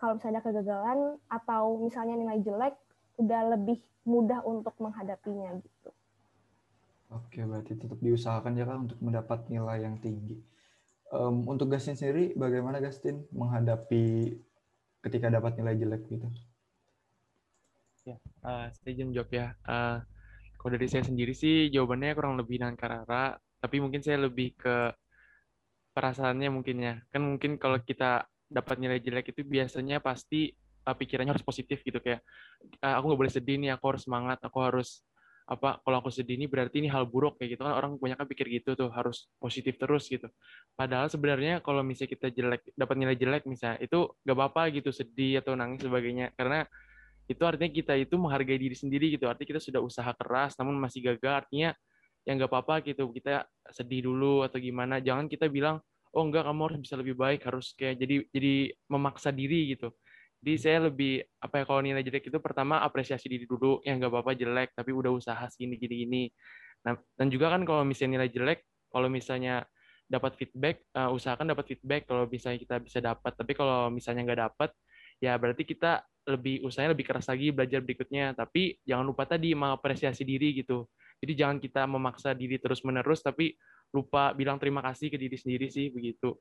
kalau 0.00 0.16
misalnya 0.16 0.40
kegagalan 0.40 1.20
atau 1.28 1.76
misalnya 1.76 2.16
nilai 2.16 2.40
jelek 2.40 2.74
udah 3.20 3.40
lebih 3.52 3.84
mudah 4.08 4.40
untuk 4.48 4.72
menghadapinya 4.80 5.60
gitu. 5.60 5.90
Oke 7.12 7.44
berarti 7.44 7.76
tetap 7.76 8.00
diusahakan 8.00 8.56
ya 8.56 8.64
kan 8.64 8.88
untuk 8.88 8.96
mendapat 9.04 9.44
nilai 9.52 9.84
yang 9.84 10.00
tinggi. 10.00 10.40
Um, 11.12 11.44
untuk 11.50 11.68
Gastin 11.68 12.00
sendiri 12.00 12.32
bagaimana 12.32 12.80
Gastin 12.80 13.28
menghadapi 13.34 14.32
ketika 15.04 15.26
dapat 15.28 15.58
nilai 15.58 15.74
jelek 15.76 16.06
gitu 16.06 16.30
uh, 18.44 18.66
saya 18.70 18.92
jam 18.94 19.08
jawab 19.12 19.30
ya. 19.32 19.46
Uh, 19.64 19.98
kalau 20.60 20.70
dari 20.76 20.88
saya 20.92 21.04
sendiri 21.04 21.32
sih 21.32 21.72
jawabannya 21.72 22.12
kurang 22.12 22.36
lebih 22.36 22.60
dengan 22.60 22.76
Karara, 22.76 23.36
tapi 23.60 23.80
mungkin 23.80 24.04
saya 24.04 24.20
lebih 24.20 24.56
ke 24.56 24.92
perasaannya 25.96 26.48
mungkin 26.52 26.76
ya. 26.80 26.94
Kan 27.08 27.24
mungkin 27.24 27.56
kalau 27.56 27.80
kita 27.80 28.28
dapat 28.50 28.76
nilai 28.82 28.98
jelek 29.00 29.32
itu 29.32 29.46
biasanya 29.46 30.02
pasti 30.02 30.52
uh, 30.84 30.96
pikirannya 30.96 31.32
harus 31.32 31.46
positif 31.46 31.80
gitu 31.80 32.02
kayak 32.02 32.20
uh, 32.82 32.98
aku 32.98 33.04
nggak 33.12 33.20
boleh 33.26 33.32
sedih 33.32 33.56
nih, 33.56 33.70
aku 33.76 33.84
harus 33.96 34.02
semangat, 34.04 34.38
aku 34.44 34.58
harus 34.60 35.00
apa 35.50 35.82
kalau 35.82 35.98
aku 35.98 36.14
sedih 36.14 36.38
ini 36.38 36.46
berarti 36.46 36.78
ini 36.78 36.86
hal 36.86 37.10
buruk 37.10 37.34
kayak 37.42 37.58
gitu 37.58 37.66
kan 37.66 37.74
orang 37.74 37.98
banyak 37.98 38.14
kan 38.14 38.28
pikir 38.30 38.46
gitu 38.62 38.78
tuh 38.78 38.86
harus 38.94 39.26
positif 39.42 39.74
terus 39.82 40.06
gitu 40.06 40.30
padahal 40.78 41.10
sebenarnya 41.10 41.58
kalau 41.58 41.82
misalnya 41.82 42.14
kita 42.14 42.30
jelek 42.30 42.70
dapat 42.78 42.94
nilai 42.94 43.18
jelek 43.18 43.50
misalnya 43.50 43.82
itu 43.82 44.14
gak 44.22 44.36
apa-apa 44.38 44.70
gitu 44.70 44.94
sedih 44.94 45.42
atau 45.42 45.58
nangis 45.58 45.82
sebagainya 45.82 46.30
karena 46.38 46.70
itu 47.30 47.42
artinya 47.46 47.70
kita 47.70 47.94
itu 47.94 48.18
menghargai 48.18 48.58
diri 48.58 48.74
sendiri 48.74 49.14
gitu. 49.14 49.30
Artinya 49.30 49.54
kita 49.54 49.62
sudah 49.62 49.78
usaha 49.78 50.10
keras 50.18 50.58
namun 50.58 50.74
masih 50.82 51.14
gagal. 51.14 51.46
Artinya 51.46 51.70
yang 52.26 52.42
gak 52.42 52.50
apa-apa 52.50 52.82
gitu. 52.82 53.06
Kita 53.14 53.46
sedih 53.70 54.10
dulu 54.10 54.42
atau 54.42 54.58
gimana. 54.58 54.98
Jangan 54.98 55.30
kita 55.30 55.46
bilang 55.46 55.78
oh 56.10 56.26
enggak 56.26 56.42
kamu 56.42 56.60
harus 56.66 56.78
bisa 56.82 56.94
lebih 56.98 57.14
baik 57.14 57.46
harus 57.46 57.70
kayak 57.78 58.02
jadi 58.02 58.16
jadi 58.34 58.54
memaksa 58.90 59.30
diri 59.30 59.78
gitu. 59.78 59.94
Jadi 60.42 60.52
saya 60.58 60.78
lebih 60.90 61.22
apa 61.38 61.62
ya 61.62 61.64
kalau 61.68 61.80
nilai 61.84 62.02
jelek 62.02 62.32
itu 62.34 62.38
pertama 62.42 62.82
apresiasi 62.82 63.30
diri 63.30 63.46
dulu. 63.46 63.78
Yang 63.86 63.94
nggak 64.02 64.10
apa-apa 64.10 64.32
jelek 64.34 64.68
tapi 64.74 64.90
udah 64.90 65.14
usaha 65.14 65.46
segini 65.46 65.78
gini 65.78 65.94
gini. 66.02 66.22
Nah 66.82 66.98
dan 67.14 67.30
juga 67.30 67.54
kan 67.54 67.62
kalau 67.62 67.86
misalnya 67.86 68.18
nilai 68.18 68.30
jelek 68.34 68.66
kalau 68.90 69.06
misalnya 69.06 69.62
dapat 70.10 70.34
feedback 70.34 70.82
uh, 70.98 71.14
usahakan 71.14 71.54
dapat 71.54 71.70
feedback 71.70 72.10
kalau 72.10 72.26
misalnya 72.26 72.58
kita 72.58 72.76
bisa 72.82 72.98
dapat. 72.98 73.32
Tapi 73.38 73.52
kalau 73.54 73.86
misalnya 73.94 74.26
nggak 74.26 74.40
dapat 74.50 74.70
ya 75.22 75.38
berarti 75.38 75.62
kita 75.62 76.02
lebih 76.28 76.64
usahanya 76.64 76.92
lebih 76.92 77.06
keras 77.08 77.28
lagi 77.28 77.52
belajar 77.54 77.80
berikutnya. 77.80 78.36
Tapi 78.36 78.76
jangan 78.84 79.04
lupa 79.06 79.24
tadi 79.24 79.56
mengapresiasi 79.56 80.22
diri 80.24 80.60
gitu. 80.60 80.88
Jadi 81.20 81.32
jangan 81.36 81.56
kita 81.60 81.84
memaksa 81.84 82.32
diri 82.32 82.56
terus 82.56 82.80
menerus 82.84 83.20
tapi 83.20 83.52
lupa 83.92 84.32
bilang 84.32 84.56
terima 84.56 84.80
kasih 84.80 85.12
ke 85.12 85.16
diri 85.20 85.36
sendiri 85.36 85.68
sih 85.68 85.92
begitu. 85.92 86.36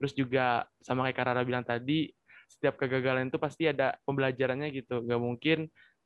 Terus 0.00 0.12
juga 0.16 0.66
sama 0.80 1.06
kayak 1.08 1.16
Karara 1.16 1.42
bilang 1.44 1.64
tadi 1.66 2.10
setiap 2.48 2.76
kegagalan 2.80 3.28
itu 3.28 3.38
pasti 3.40 3.68
ada 3.68 3.96
pembelajarannya 4.04 4.68
gitu. 4.72 5.04
Nggak 5.04 5.20
mungkin 5.20 5.58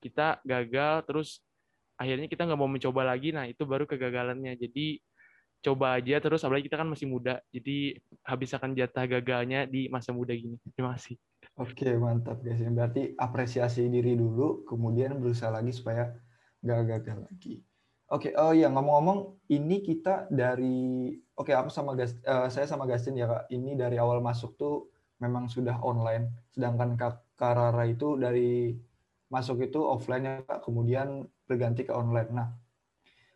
kita 0.02 0.42
gagal 0.42 1.06
terus 1.06 1.28
akhirnya 1.96 2.28
kita 2.28 2.44
nggak 2.46 2.60
mau 2.60 2.70
mencoba 2.70 3.02
lagi. 3.06 3.30
Nah 3.30 3.46
itu 3.46 3.62
baru 3.62 3.86
kegagalannya. 3.86 4.58
Jadi 4.58 4.98
coba 5.64 5.98
aja 5.98 6.22
terus 6.22 6.42
apalagi 6.46 6.66
kita 6.70 6.78
kan 6.82 6.88
masih 6.90 7.06
muda. 7.10 7.42
Jadi 7.50 7.98
habiskan 8.26 8.74
jatah 8.74 9.06
gagalnya 9.06 9.66
di 9.66 9.90
masa 9.90 10.10
muda 10.14 10.34
gini. 10.34 10.58
Terima 10.74 10.94
kasih 10.94 11.18
oke 11.56 11.88
mantap 11.96 12.40
guys 12.44 12.60
berarti 12.60 13.16
apresiasi 13.16 13.88
diri 13.88 14.16
dulu 14.16 14.64
kemudian 14.68 15.16
berusaha 15.16 15.50
lagi 15.52 15.72
supaya 15.72 16.12
nggak 16.62 16.80
gagal 16.86 17.18
lagi. 17.26 17.54
Oke 18.06 18.30
oh 18.38 18.54
ya 18.54 18.70
ngomong-ngomong 18.70 19.50
ini 19.50 19.82
kita 19.82 20.30
dari 20.30 21.10
oke 21.34 21.50
aku 21.50 21.68
sama 21.74 21.98
Gas, 21.98 22.14
uh, 22.22 22.46
saya 22.46 22.70
sama 22.70 22.86
Gastin 22.86 23.18
ya 23.18 23.26
kak. 23.26 23.50
Ini 23.50 23.74
dari 23.74 23.98
awal 23.98 24.22
masuk 24.22 24.54
tuh 24.54 24.94
memang 25.18 25.48
sudah 25.48 25.80
online, 25.80 26.28
sedangkan 26.52 26.96
Karara 27.36 27.84
itu 27.88 28.16
dari 28.20 28.76
masuk 29.32 29.64
itu 29.64 29.80
offline 29.82 30.24
ya 30.24 30.34
Kak, 30.44 30.64
kemudian 30.64 31.26
berganti 31.48 31.84
ke 31.88 31.92
online. 31.92 32.30
Nah, 32.32 32.48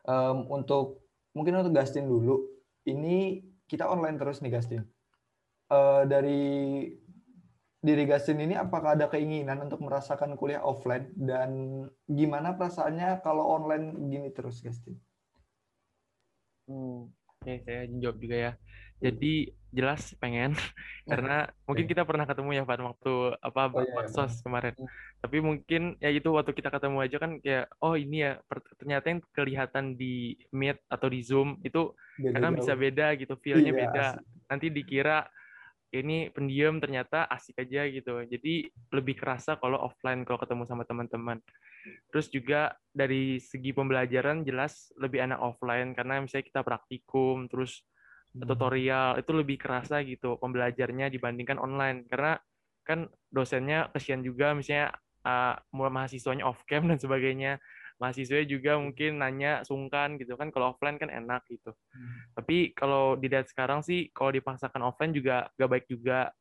um, 0.07 0.47
untuk 0.49 1.05
mungkin 1.33 1.61
untuk 1.61 1.75
Gastin 1.75 2.07
dulu, 2.07 2.47
ini 2.87 3.45
kita 3.67 3.89
online 3.89 4.17
terus 4.21 4.41
nih 4.45 4.53
Gastin. 4.53 4.83
Uh, 5.71 6.03
dari 6.03 6.43
diri 7.81 8.05
Gastin 8.05 8.45
ini 8.45 8.55
apakah 8.61 8.93
ada 8.93 9.09
keinginan 9.09 9.65
untuk 9.65 9.81
merasakan 9.81 10.37
kuliah 10.37 10.61
offline 10.61 11.09
dan 11.17 11.83
gimana 12.05 12.53
perasaannya 12.53 13.25
kalau 13.25 13.57
online 13.57 13.97
gini 14.13 14.29
terus 14.37 14.61
Gastin? 14.61 15.01
Hmm, 16.69 17.09
oke 17.09 17.41
okay, 17.41 17.65
saya 17.65 17.89
jawab 17.89 18.21
juga 18.21 18.37
ya. 18.37 18.53
Jadi 19.01 19.49
jelas 19.73 20.13
pengen 20.21 20.53
karena 21.11 21.49
mungkin 21.65 21.89
kita 21.89 22.05
pernah 22.05 22.29
ketemu 22.29 22.61
ya 22.61 22.65
pada 22.69 22.85
waktu 22.85 23.33
apa 23.41 23.73
oh, 23.73 23.81
iya, 23.81 24.05
iya. 24.13 24.27
kemarin. 24.45 24.75
Hmm. 24.77 24.89
Tapi 25.25 25.37
mungkin 25.41 25.83
ya 26.05 26.11
itu 26.13 26.29
waktu 26.37 26.53
kita 26.53 26.69
ketemu 26.69 26.99
aja 27.01 27.17
kan 27.17 27.41
kayak 27.41 27.73
oh 27.81 27.97
ini 27.97 28.29
ya 28.29 28.33
ternyata 28.77 29.09
yang 29.09 29.21
kelihatan 29.33 29.85
di 29.97 30.37
Meet 30.53 30.85
atau 30.93 31.09
di 31.09 31.25
Zoom 31.25 31.57
itu 31.65 31.97
beda 32.21 32.33
karena 32.37 32.49
bisa 32.53 32.73
beda 32.77 33.07
gitu, 33.17 33.35
feel-nya 33.41 33.73
iya, 33.73 33.81
beda. 33.89 34.07
Nanti 34.53 34.69
dikira 34.69 35.25
ini 35.91 36.31
pendiam 36.31 36.79
ternyata 36.79 37.27
asik 37.27 37.59
aja 37.63 37.87
gitu. 37.91 38.23
Jadi 38.27 38.71
lebih 38.95 39.19
kerasa 39.19 39.59
kalau 39.59 39.83
offline 39.83 40.23
kalau 40.23 40.39
ketemu 40.39 40.63
sama 40.67 40.87
teman-teman. 40.87 41.39
Terus 42.13 42.31
juga 42.31 42.75
dari 42.95 43.43
segi 43.43 43.75
pembelajaran 43.75 44.47
jelas 44.47 44.95
lebih 44.99 45.25
enak 45.27 45.41
offline 45.41 45.95
karena 45.97 46.23
misalnya 46.23 46.47
kita 46.47 46.61
praktikum 46.63 47.51
terus 47.51 47.83
Hmm. 48.31 48.47
tutorial 48.47 49.19
itu 49.19 49.33
lebih 49.35 49.59
kerasa 49.59 50.07
gitu 50.07 50.39
pembelajarnya 50.39 51.11
dibandingkan 51.11 51.59
online 51.59 52.07
karena 52.07 52.39
kan 52.87 53.11
dosennya 53.27 53.91
kesian 53.91 54.23
juga 54.23 54.55
misalnya 54.55 54.95
uh, 55.27 55.59
mahasiswanya 55.75 56.47
off 56.47 56.63
cam 56.71 56.87
dan 56.87 56.99
sebagainya 57.03 57.59
mahasiswa 58.01 58.41
juga 58.49 58.81
mungkin 58.81 59.21
nanya 59.21 59.61
sungkan 59.63 60.17
gitu 60.17 60.35
kan 60.35 60.49
kalau 60.49 60.73
offline 60.73 60.97
kan 60.97 61.13
enak 61.13 61.45
gitu. 61.53 61.71
Hmm. 61.71 62.33
tapi 62.33 62.73
kalau 62.73 63.15
dilihat 63.21 63.47
sekarang 63.53 63.85
sih 63.85 64.09
kalau 64.17 64.33
dipaksakan 64.33 64.81
offline 64.83 65.13
juga 65.13 65.53
gak 65.61 65.71
baik 65.71 65.87
juga. 65.87 66.33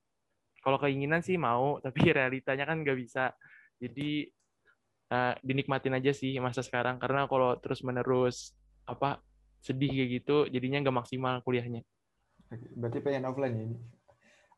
Kalau 0.59 0.75
keinginan 0.79 1.19
sih 1.19 1.35
mau 1.35 1.77
tapi 1.85 2.15
realitanya 2.15 2.63
kan 2.63 2.81
gak 2.81 2.97
bisa. 2.97 3.35
Jadi 3.79 4.31
uh, 5.11 5.35
dinikmatin 5.43 5.99
aja 5.99 6.15
sih 6.15 6.39
masa 6.39 6.63
sekarang. 6.63 6.97
Karena 6.97 7.27
kalau 7.27 7.59
terus 7.59 7.83
menerus 7.83 8.55
apa 8.87 9.21
sedih 9.59 9.91
kayak 9.91 10.09
gitu 10.23 10.37
jadinya 10.47 10.79
nggak 10.87 10.97
maksimal 11.03 11.43
kuliahnya. 11.43 11.83
Berarti 12.49 12.99
pengen 13.03 13.27
offline 13.27 13.55
ya 13.59 13.63
ini? 13.67 13.77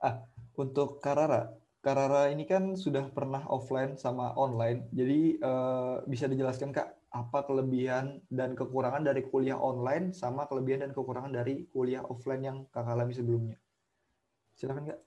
Ah 0.02 0.16
untuk 0.58 1.02
Karara 1.02 1.50
Karara 1.82 2.30
ini 2.30 2.46
kan 2.46 2.78
sudah 2.78 3.10
pernah 3.10 3.41
offline 3.50 3.98
sama 3.98 4.38
online. 4.38 4.86
Jadi 4.94 5.41
eh, 5.41 5.96
bisa 6.06 6.30
dijelaskan 6.30 6.70
kak 6.70 7.10
apa 7.10 7.41
kelebihan 7.44 8.22
dan 8.30 8.54
kekurangan 8.54 9.02
dari 9.02 9.26
kuliah 9.26 9.58
online 9.58 10.13
sama 10.13 10.46
kelebihan 10.46 10.86
dan 10.86 10.94
kekurangan 10.94 11.34
dari 11.34 11.65
kuliah 11.74 12.06
offline 12.06 12.46
yang 12.46 12.58
kakak 12.70 12.94
alami 12.94 13.17
sebelumnya? 13.17 13.58
Silakan 14.54 14.94
kak. 14.94 15.02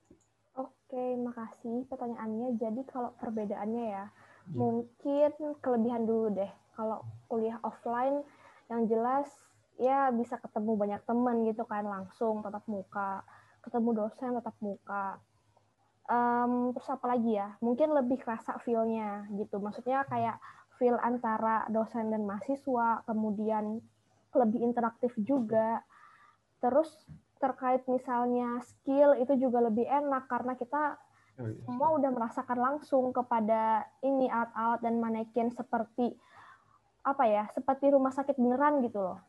Oke, 0.58 1.04
makasih 1.14 1.86
pertanyaannya. 1.86 2.58
Jadi 2.58 2.82
kalau 2.90 3.14
perbedaannya 3.22 3.84
ya, 3.94 4.04
ya, 4.50 4.50
mungkin 4.50 5.30
kelebihan 5.62 6.10
dulu 6.10 6.34
deh. 6.34 6.50
Kalau 6.74 7.06
kuliah 7.30 7.62
offline, 7.62 8.26
yang 8.66 8.90
jelas 8.90 9.30
ya 9.78 10.10
bisa 10.10 10.42
ketemu 10.42 10.74
banyak 10.74 11.02
teman 11.06 11.46
gitu 11.46 11.62
kan 11.70 11.86
langsung 11.86 12.42
tatap 12.42 12.66
muka. 12.66 13.22
Ketemu 13.62 13.94
dosen 13.94 14.34
tatap 14.34 14.58
muka 14.58 15.22
um, 16.14 16.70
terus 16.70 16.88
apa 16.90 17.06
lagi 17.10 17.34
ya? 17.34 17.58
Mungkin 17.58 17.90
lebih 17.90 18.22
kerasa 18.22 18.54
feelnya 18.62 19.26
gitu. 19.34 19.58
Maksudnya 19.58 20.06
kayak 20.06 20.38
feel 20.78 20.98
antara 21.02 21.66
dosen 21.70 22.10
dan 22.14 22.22
mahasiswa 22.22 23.02
kemudian 23.06 23.82
lebih 24.34 24.62
interaktif 24.62 25.14
juga. 25.18 25.82
Terus 26.62 26.90
terkait 27.42 27.84
misalnya 27.90 28.62
skill 28.64 29.18
itu 29.20 29.36
juga 29.36 29.68
lebih 29.68 29.84
enak 29.84 30.30
karena 30.30 30.56
kita 30.56 30.96
oh, 31.36 31.50
iya. 31.50 31.60
semua 31.66 31.88
udah 31.92 32.10
merasakan 32.14 32.58
langsung 32.58 33.12
kepada 33.12 33.84
ini 34.00 34.30
alat-alat 34.32 34.80
dan 34.80 34.96
manekin 34.96 35.52
seperti 35.52 36.16
apa 37.04 37.28
ya 37.28 37.44
seperti 37.52 37.92
rumah 37.92 38.14
sakit 38.16 38.40
beneran 38.40 38.80
gitu 38.80 39.02
loh. 39.02 39.20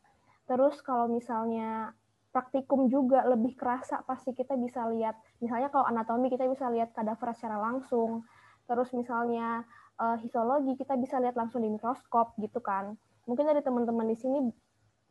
Terus 0.48 0.80
kalau 0.80 1.12
misalnya 1.12 1.92
praktikum 2.36 2.92
juga 2.92 3.24
lebih 3.24 3.56
kerasa 3.56 4.04
pasti 4.04 4.36
kita 4.36 4.60
bisa 4.60 4.84
lihat 4.92 5.16
misalnya 5.40 5.72
kalau 5.72 5.88
anatomi 5.88 6.28
kita 6.28 6.44
bisa 6.52 6.68
lihat 6.68 6.92
kadaver 6.92 7.32
secara 7.32 7.64
langsung. 7.64 8.28
Terus 8.68 8.92
misalnya 8.92 9.64
uh, 9.96 10.20
histologi 10.20 10.76
kita 10.76 11.00
bisa 11.00 11.16
lihat 11.24 11.40
langsung 11.40 11.64
di 11.64 11.72
mikroskop 11.72 12.36
gitu 12.44 12.60
kan. 12.60 13.00
Mungkin 13.24 13.48
dari 13.48 13.64
teman-teman 13.64 14.12
di 14.12 14.18
sini 14.20 14.44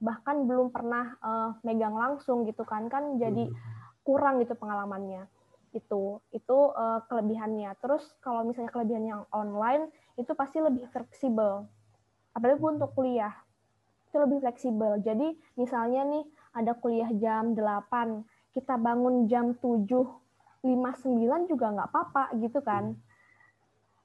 bahkan 0.04 0.44
belum 0.44 0.68
pernah 0.68 1.16
uh, 1.24 1.56
megang 1.64 1.96
langsung 1.96 2.44
gitu 2.44 2.60
kan 2.68 2.92
kan 2.92 3.16
jadi 3.16 3.48
hmm. 3.48 3.56
kurang 4.04 4.42
gitu 4.42 4.52
pengalamannya 4.52 5.24
itu 5.72 6.20
itu 6.34 6.58
uh, 6.76 7.00
kelebihannya 7.08 7.72
terus 7.80 8.04
kalau 8.20 8.44
misalnya 8.44 8.74
kelebihan 8.74 9.04
yang 9.06 9.22
online 9.32 9.88
itu 10.20 10.36
pasti 10.36 10.60
lebih 10.60 10.84
fleksibel 10.92 11.64
apalagi 12.36 12.60
untuk 12.60 12.92
kuliah 12.92 13.32
itu 14.14 14.22
lebih 14.22 14.46
fleksibel. 14.46 15.02
Jadi 15.02 15.34
misalnya 15.58 16.06
nih 16.06 16.22
ada 16.54 16.72
kuliah 16.78 17.10
jam 17.18 17.52
8, 17.52 18.22
kita 18.54 18.78
bangun 18.78 19.26
jam 19.26 19.52
7, 19.58 19.84
5, 20.62 20.64
9 20.64 21.50
juga 21.50 21.66
nggak 21.74 21.88
apa-apa 21.90 22.24
gitu 22.38 22.62
kan. 22.62 22.94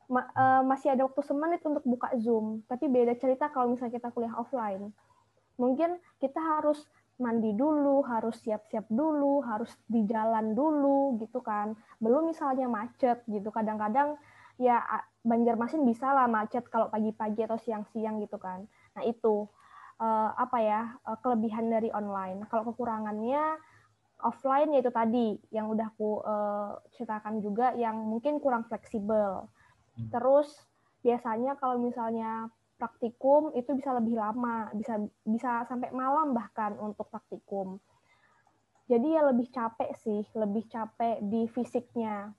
Ma 0.09 0.25
uh, 0.33 0.65
masih 0.65 0.97
ada 0.97 1.05
waktu 1.05 1.21
semenit 1.21 1.61
untuk 1.61 1.85
buka 1.85 2.09
Zoom, 2.17 2.65
tapi 2.65 2.89
beda 2.89 3.13
cerita 3.21 3.53
kalau 3.53 3.71
misalnya 3.71 4.01
kita 4.01 4.09
kuliah 4.09 4.33
offline. 4.33 4.89
Mungkin 5.61 6.01
kita 6.17 6.41
harus 6.41 6.81
mandi 7.21 7.53
dulu, 7.53 8.01
harus 8.01 8.41
siap-siap 8.41 8.89
dulu, 8.89 9.43
harus 9.45 9.69
di 9.85 10.07
jalan 10.09 10.57
dulu 10.57 11.19
gitu 11.21 11.43
kan. 11.45 11.77
Belum 12.01 12.25
misalnya 12.31 12.65
macet 12.65 13.21
gitu. 13.29 13.53
Kadang-kadang 13.53 14.17
ya 14.57 14.81
Banjarmasin 15.19 15.83
bisa 15.83 16.15
lah 16.15 16.31
macet 16.31 16.63
kalau 16.71 16.87
pagi-pagi 16.87 17.43
atau 17.43 17.59
siang-siang 17.59 18.23
gitu 18.23 18.39
kan. 18.39 18.65
Nah 18.95 19.03
itu 19.03 19.45
uh, 19.99 20.31
apa 20.35 20.57
ya 20.63 20.81
uh, 21.05 21.19
kelebihan 21.19 21.69
dari 21.69 21.91
online. 21.91 22.47
Kalau 22.47 22.71
kekurangannya 22.71 23.59
offline 24.19 24.75
yaitu 24.75 24.91
tadi 24.91 25.39
yang 25.51 25.71
udah 25.71 25.87
aku 25.95 26.19
uh, 26.23 26.79
ceritakan 26.95 27.39
juga 27.39 27.71
yang 27.75 27.95
mungkin 27.99 28.39
kurang 28.43 28.67
fleksibel. 28.67 29.47
Hmm. 29.95 30.09
Terus 30.11 30.51
biasanya 30.99 31.55
kalau 31.55 31.79
misalnya 31.79 32.51
praktikum 32.79 33.51
itu 33.55 33.75
bisa 33.75 33.91
lebih 33.95 34.15
lama, 34.15 34.71
bisa 34.71 34.99
bisa 35.27 35.67
sampai 35.67 35.91
malam 35.91 36.31
bahkan 36.31 36.79
untuk 36.79 37.11
praktikum. 37.11 37.79
Jadi 38.89 39.13
ya 39.13 39.21
lebih 39.21 39.51
capek 39.53 39.93
sih, 40.01 40.25
lebih 40.33 40.65
capek 40.65 41.21
di 41.21 41.45
fisiknya. 41.51 42.33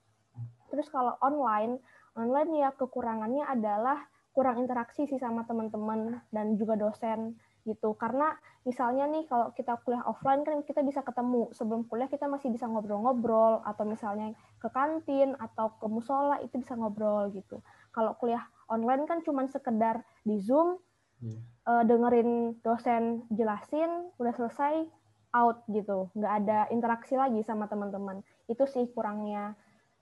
Terus 0.67 0.91
kalau 0.91 1.15
online, 1.23 1.79
online 2.17 2.51
ya 2.59 2.69
kekurangannya 2.75 3.47
adalah 3.47 4.03
kurang 4.35 4.59
interaksi 4.59 5.07
sih 5.07 5.19
sama 5.19 5.47
teman-teman 5.47 6.19
dan 6.31 6.59
juga 6.59 6.75
dosen 6.75 7.39
gitu. 7.65 7.93
Karena 7.97 8.33
misalnya 8.65 9.09
nih 9.09 9.25
kalau 9.25 9.53
kita 9.53 9.77
kuliah 9.81 10.03
offline 10.05 10.45
kan 10.45 10.61
kita 10.65 10.81
bisa 10.81 11.01
ketemu. 11.05 11.49
Sebelum 11.53 11.85
kuliah 11.85 12.09
kita 12.09 12.25
masih 12.29 12.49
bisa 12.53 12.65
ngobrol-ngobrol 12.69 13.61
atau 13.65 13.83
misalnya 13.85 14.33
ke 14.61 14.69
kantin 14.69 15.33
atau 15.37 15.73
ke 15.77 15.85
musola 15.89 16.37
itu 16.41 16.57
bisa 16.61 16.77
ngobrol 16.77 17.29
gitu. 17.33 17.61
Kalau 17.91 18.17
kuliah 18.17 18.43
online 18.69 19.05
kan 19.09 19.19
cuma 19.25 19.45
sekedar 19.49 20.05
di 20.25 20.37
Zoom 20.39 20.77
yeah. 21.21 21.37
Iya. 21.61 21.85
dengerin 21.85 22.57
dosen 22.65 23.29
jelasin 23.29 24.09
udah 24.17 24.33
selesai 24.33 24.89
out 25.31 25.63
gitu. 25.69 26.09
nggak 26.17 26.33
ada 26.43 26.59
interaksi 26.73 27.13
lagi 27.15 27.39
sama 27.45 27.69
teman-teman. 27.69 28.25
Itu 28.49 28.65
sih 28.67 28.89
kurangnya. 28.91 29.55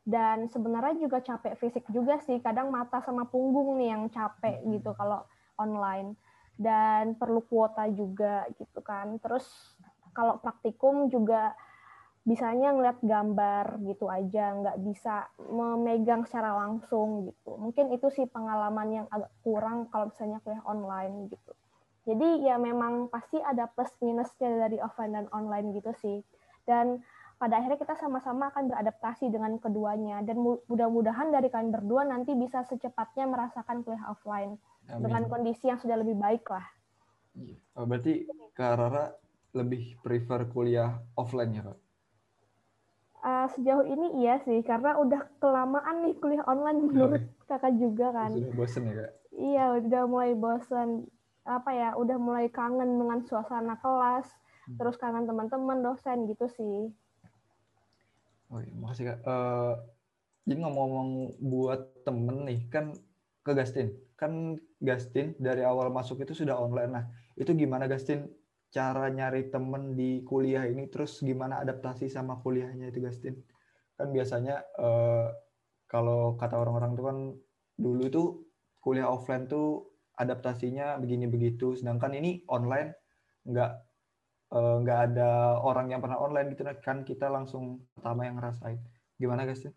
Dan 0.09 0.49
sebenarnya 0.49 0.97
juga 0.97 1.21
capek 1.21 1.53
fisik 1.59 1.85
juga 1.91 2.17
sih. 2.23 2.41
Kadang 2.41 2.73
mata 2.73 3.03
sama 3.05 3.29
punggung 3.29 3.77
nih 3.77 3.93
yang 3.93 4.09
capek 4.09 4.63
gitu 4.65 4.95
kalau 4.97 5.21
online 5.59 6.15
dan 6.59 7.15
perlu 7.15 7.39
kuota 7.47 7.87
juga 7.87 8.43
gitu 8.59 8.83
kan. 8.83 9.15
Terus 9.23 9.47
kalau 10.11 10.43
praktikum 10.43 11.07
juga 11.07 11.55
bisanya 12.27 12.75
ngeliat 12.75 12.99
gambar 12.99 13.79
gitu 13.87 14.11
aja, 14.11 14.51
nggak 14.59 14.77
bisa 14.83 15.31
memegang 15.39 16.27
secara 16.27 16.51
langsung 16.51 17.31
gitu. 17.31 17.55
Mungkin 17.55 17.95
itu 17.95 18.11
sih 18.11 18.27
pengalaman 18.27 18.87
yang 18.91 19.07
agak 19.07 19.31
kurang 19.41 19.87
kalau 19.87 20.11
misalnya 20.11 20.43
kuliah 20.43 20.61
online 20.67 21.31
gitu. 21.31 21.55
Jadi 22.03 22.43
ya 22.43 22.59
memang 22.59 23.07
pasti 23.07 23.39
ada 23.39 23.71
plus 23.71 23.95
minusnya 24.03 24.67
dari 24.67 24.77
offline 24.83 25.15
dan 25.15 25.27
online 25.31 25.71
gitu 25.71 25.95
sih. 26.03 26.19
Dan 26.67 26.99
pada 27.39 27.55
akhirnya 27.55 27.79
kita 27.79 27.95
sama-sama 27.95 28.51
akan 28.51 28.67
beradaptasi 28.67 29.31
dengan 29.31 29.55
keduanya 29.63 30.19
dan 30.27 30.43
mudah-mudahan 30.43 31.31
dari 31.31 31.47
kalian 31.47 31.71
berdua 31.71 32.03
nanti 32.03 32.35
bisa 32.35 32.67
secepatnya 32.67 33.31
merasakan 33.31 33.79
kuliah 33.87 34.11
offline 34.11 34.59
Amin. 34.89 35.05
dengan 35.05 35.23
kondisi 35.29 35.69
yang 35.69 35.77
sudah 35.77 35.97
lebih 36.01 36.17
baik 36.17 36.49
lah. 36.49 36.65
Iya. 37.37 37.57
Oh, 37.77 37.85
berarti 37.85 38.25
Kak 38.57 38.73
Rara 38.75 39.05
lebih 39.53 39.97
prefer 40.01 40.49
kuliah 40.49 40.97
offline 41.13 41.53
ya 41.53 41.63
Kak? 41.69 41.79
Uh, 43.19 43.47
sejauh 43.51 43.83
ini 43.83 44.23
iya 44.23 44.39
sih, 44.47 44.63
karena 44.63 44.95
udah 44.95 45.27
kelamaan 45.43 46.07
nih 46.07 46.15
kuliah 46.23 46.45
online 46.47 46.87
menurut 46.87 47.23
kakak 47.51 47.75
juga 47.75 48.15
kan. 48.15 48.31
Sudah 48.31 48.55
bosen 48.55 48.87
ya 48.87 48.93
kak? 48.95 49.11
Iya, 49.35 49.63
udah 49.83 50.03
mulai 50.07 50.31
bosen. 50.39 51.03
Apa 51.43 51.67
ya, 51.75 51.89
udah 51.99 52.15
mulai 52.15 52.47
kangen 52.47 52.95
dengan 52.95 53.19
suasana 53.27 53.75
kelas, 53.83 54.23
hmm. 54.71 54.79
terus 54.79 54.95
kangen 54.95 55.27
teman-teman, 55.27 55.83
dosen 55.83 56.31
gitu 56.31 56.47
sih. 56.47 56.95
Oh 58.47 58.63
iya, 58.63 58.71
makasih 58.79 59.11
kak. 59.11 59.19
Uh, 59.27 59.75
jadi 60.47 60.63
ngomong-ngomong 60.63 61.11
buat 61.43 61.91
temen 62.07 62.47
nih, 62.47 62.71
kan 62.71 62.95
ke 63.43 63.51
Gastin. 63.51 63.99
Kan 64.19 64.59
Gastin 64.83 65.31
dari 65.39 65.63
awal 65.63 65.87
masuk 65.95 66.19
itu 66.27 66.35
sudah 66.35 66.59
online. 66.59 66.91
Nah, 66.91 67.05
itu 67.39 67.55
gimana 67.55 67.87
Gastin 67.87 68.27
cara 68.69 69.07
nyari 69.07 69.47
temen 69.47 69.95
di 69.95 70.21
kuliah 70.27 70.67
ini? 70.67 70.91
Terus 70.91 71.23
gimana 71.23 71.63
adaptasi 71.63 72.11
sama 72.11 72.43
kuliahnya 72.43 72.91
itu 72.91 72.99
Gastin? 72.99 73.39
Kan 73.95 74.11
biasanya 74.11 74.59
eh, 74.75 75.27
kalau 75.87 76.35
kata 76.35 76.55
orang-orang 76.59 76.91
itu 76.95 77.03
kan 77.07 77.17
dulu 77.79 78.01
itu 78.11 78.23
kuliah 78.83 79.07
offline 79.07 79.47
tuh 79.47 79.95
adaptasinya 80.19 80.99
begini 80.99 81.25
begitu. 81.31 81.79
Sedangkan 81.79 82.11
ini 82.19 82.43
online 82.51 82.91
nggak 83.47 83.71
eh, 84.57 84.75
nggak 84.83 84.99
ada 85.11 85.31
orang 85.63 85.95
yang 85.95 86.01
pernah 86.03 86.19
online 86.19 86.51
gitu 86.53 86.63
kan 86.83 87.07
kita 87.07 87.31
langsung 87.31 87.87
pertama 87.95 88.27
yang 88.27 88.35
ngerasain. 88.35 88.79
Gimana 89.15 89.47
Gastin? 89.47 89.71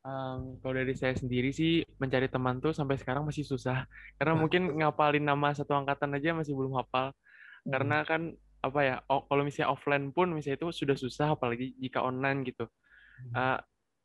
Um, 0.00 0.56
kalau 0.64 0.80
dari 0.80 0.96
saya 0.96 1.12
sendiri 1.12 1.52
sih 1.52 1.84
mencari 2.00 2.24
teman 2.32 2.56
tuh 2.56 2.72
sampai 2.72 2.96
sekarang 2.96 3.28
masih 3.28 3.44
susah. 3.44 3.84
Karena 4.18 4.34
mungkin 4.36 4.80
ngapalin 4.80 5.24
nama 5.24 5.52
satu 5.52 5.76
angkatan 5.76 6.16
aja 6.16 6.32
masih 6.32 6.56
belum 6.56 6.76
hafal. 6.80 7.12
Hmm. 7.60 7.76
karena 7.76 8.08
kan 8.08 8.22
apa 8.64 8.80
ya 8.80 8.96
oh, 9.12 9.28
kalau 9.28 9.44
misalnya 9.44 9.68
offline 9.72 10.16
pun 10.16 10.32
misalnya 10.32 10.64
itu 10.64 10.68
sudah 10.72 10.96
susah 10.96 11.36
apalagi 11.36 11.76
jika 11.76 12.00
online 12.00 12.40
gitu. 12.48 12.64
Uh, 13.36 13.60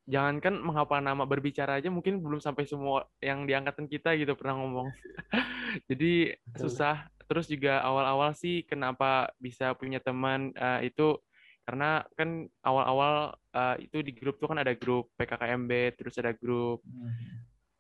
jangankan 0.06 0.62
menghafal 0.62 1.02
nama 1.02 1.26
berbicara 1.26 1.82
aja 1.82 1.90
mungkin 1.90 2.22
belum 2.22 2.38
sampai 2.38 2.68
semua 2.70 3.10
yang 3.20 3.50
di 3.50 3.56
angkatan 3.58 3.90
kita 3.90 4.14
gitu 4.20 4.36
pernah 4.38 4.60
ngomong. 4.60 4.88
Jadi 5.90 6.36
susah. 6.56 7.08
Terus 7.26 7.50
juga 7.50 7.82
awal-awal 7.82 8.38
sih 8.38 8.62
kenapa 8.70 9.34
bisa 9.42 9.74
punya 9.74 9.98
teman 9.98 10.54
uh, 10.60 10.78
itu 10.86 11.18
karena 11.66 12.06
kan 12.14 12.46
awal-awal 12.62 13.34
uh, 13.58 13.76
itu 13.82 14.06
di 14.06 14.14
grup 14.14 14.38
tuh 14.38 14.54
kan 14.54 14.62
ada 14.62 14.78
grup 14.78 15.10
PKKMB 15.18 15.98
terus 15.98 16.14
ada 16.22 16.38
grup 16.38 16.86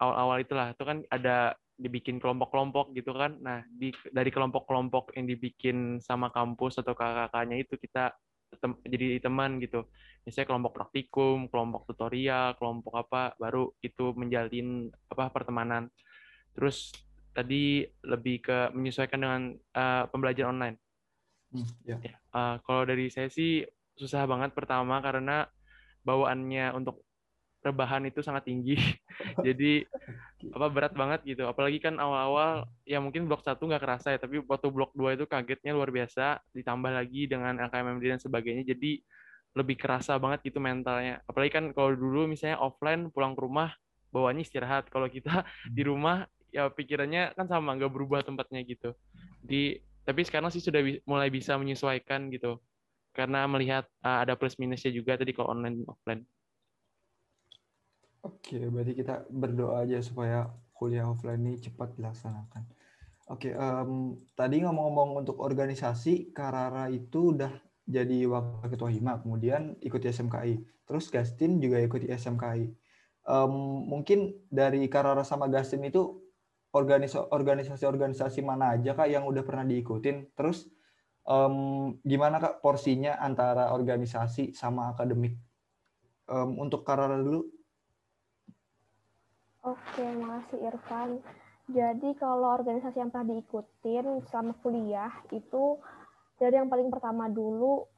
awal-awal 0.01 0.41
itulah 0.41 0.73
itu 0.73 0.83
kan 0.83 1.05
ada 1.13 1.53
dibikin 1.77 2.17
kelompok-kelompok 2.17 2.97
gitu 2.97 3.13
kan 3.13 3.37
nah 3.37 3.61
di 3.69 3.93
dari 4.09 4.33
kelompok-kelompok 4.33 5.13
yang 5.13 5.29
dibikin 5.29 6.01
sama 6.01 6.33
kampus 6.33 6.81
atau 6.81 6.97
kakak-kakaknya 6.97 7.61
itu 7.61 7.77
kita 7.77 8.09
tem, 8.57 8.73
jadi 8.89 9.21
teman 9.21 9.61
gitu 9.61 9.85
misalnya 10.25 10.49
kelompok 10.49 10.73
praktikum 10.81 11.45
kelompok 11.53 11.85
tutorial 11.85 12.57
kelompok 12.57 13.05
apa 13.05 13.37
baru 13.37 13.69
itu 13.85 14.17
menjalin 14.17 14.89
apa 15.13 15.29
pertemanan 15.29 15.93
terus 16.57 16.89
tadi 17.35 17.85
lebih 18.01 18.41
ke 18.41 18.57
menyesuaikan 18.73 19.19
dengan 19.21 19.41
uh, 19.77 20.09
pembelajaran 20.09 20.57
online 20.57 20.77
Hmm, 21.55 21.67
ya. 21.87 21.95
ya. 22.03 22.15
Uh, 22.35 22.55
kalau 22.67 22.83
dari 22.83 23.07
saya 23.07 23.31
sih 23.31 23.63
susah 23.95 24.27
banget 24.27 24.51
pertama 24.51 24.99
karena 24.99 25.47
bawaannya 26.05 26.75
untuk 26.75 27.01
rebahan 27.65 28.05
itu 28.05 28.21
sangat 28.21 28.45
tinggi. 28.45 28.77
Jadi 29.47 29.81
apa 30.53 30.67
berat 30.69 30.93
banget 30.93 31.25
gitu. 31.25 31.49
Apalagi 31.49 31.81
kan 31.81 31.97
awal-awal 31.97 32.69
ya 32.85 33.01
mungkin 33.01 33.25
blok 33.25 33.41
satu 33.41 33.65
nggak 33.65 33.81
kerasa 33.81 34.13
ya, 34.13 34.19
tapi 34.21 34.45
waktu 34.45 34.69
blok 34.69 34.93
2 34.93 35.17
itu 35.17 35.25
kagetnya 35.25 35.73
luar 35.73 35.89
biasa. 35.89 36.45
Ditambah 36.53 36.93
lagi 36.93 37.25
dengan 37.25 37.57
LKMMD 37.57 38.05
dan 38.05 38.21
sebagainya. 38.21 38.63
Jadi 38.69 39.01
lebih 39.57 39.81
kerasa 39.81 40.13
banget 40.21 40.45
gitu 40.45 40.61
mentalnya. 40.61 41.25
Apalagi 41.25 41.51
kan 41.57 41.65
kalau 41.73 41.97
dulu 41.97 42.29
misalnya 42.29 42.61
offline 42.61 43.09
pulang 43.09 43.33
ke 43.33 43.41
rumah 43.41 43.73
bawaannya 44.13 44.45
istirahat. 44.45 44.93
Kalau 44.93 45.09
kita 45.09 45.41
di 45.73 45.81
hmm. 45.81 45.89
rumah 45.89 46.29
ya 46.53 46.69
pikirannya 46.69 47.33
kan 47.33 47.49
sama 47.49 47.73
nggak 47.73 47.89
berubah 47.89 48.21
tempatnya 48.21 48.61
gitu. 48.61 48.93
Di 49.41 49.81
tapi 50.05 50.21
sekarang 50.21 50.53
sih 50.53 50.61
sudah 50.61 50.85
mulai 51.09 51.33
bisa 51.33 51.57
menyesuaikan 51.57 52.29
gitu 52.29 52.61
karena 53.15 53.47
melihat 53.47 53.87
uh, 54.03 54.21
ada 54.21 54.35
plus 54.35 54.59
minusnya 54.59 54.91
juga 54.91 55.15
tadi 55.15 55.31
kalau 55.31 55.55
online 55.55 55.87
offline. 55.87 56.21
Oke, 58.27 58.59
berarti 58.67 58.93
kita 58.97 59.23
berdoa 59.31 59.87
aja 59.87 60.01
supaya 60.03 60.49
kuliah 60.75 61.07
offline 61.07 61.39
ini 61.39 61.61
cepat 61.61 61.95
dilaksanakan. 61.95 62.63
Oke, 63.31 63.55
um, 63.57 64.19
tadi 64.37 64.61
ngomong-ngomong 64.61 65.25
untuk 65.25 65.41
organisasi, 65.41 66.35
Karara 66.35 66.91
itu 66.91 67.33
udah 67.33 67.49
jadi 67.85 68.25
wakil 68.29 68.69
ketua 68.69 68.89
HIMA, 68.89 69.21
kemudian 69.21 69.77
ikuti 69.81 70.09
SMKI. 70.11 70.61
Terus 70.85 71.09
Gastin 71.09 71.57
juga 71.57 71.81
ikuti 71.81 72.09
SMKI. 72.09 72.69
Um, 73.25 73.85
mungkin 73.89 74.37
dari 74.51 74.85
Karara 74.85 75.25
sama 75.25 75.49
Gastin 75.49 75.81
itu 75.85 76.21
organisasi-organisasi 76.75 78.43
mana 78.43 78.77
aja 78.77 78.93
kak 78.93 79.09
yang 79.09 79.25
udah 79.25 79.41
pernah 79.41 79.65
diikutin? 79.65 80.35
Terus 80.37 80.69
um, 81.25 81.55
gimana 82.05 82.39
kak 82.39 82.61
porsinya 82.61 83.17
antara 83.19 83.73
organisasi 83.73 84.53
sama 84.53 84.93
akademik 84.93 85.37
um, 86.29 86.61
untuk 86.61 86.85
Karara 86.85 87.17
dulu 87.19 87.45
Oke, 89.65 90.05
makasih 90.05 90.61
Irfan. 90.61 91.17
Jadi 91.65 92.13
kalau 92.21 92.53
organisasi 92.53 93.01
yang 93.01 93.09
pernah 93.09 93.33
diikutin 93.33 94.21
selama 94.29 94.53
kuliah 94.61 95.09
itu 95.33 95.81
dari 96.37 96.61
yang 96.61 96.69
paling 96.69 96.93
pertama 96.93 97.25
dulu 97.25 97.89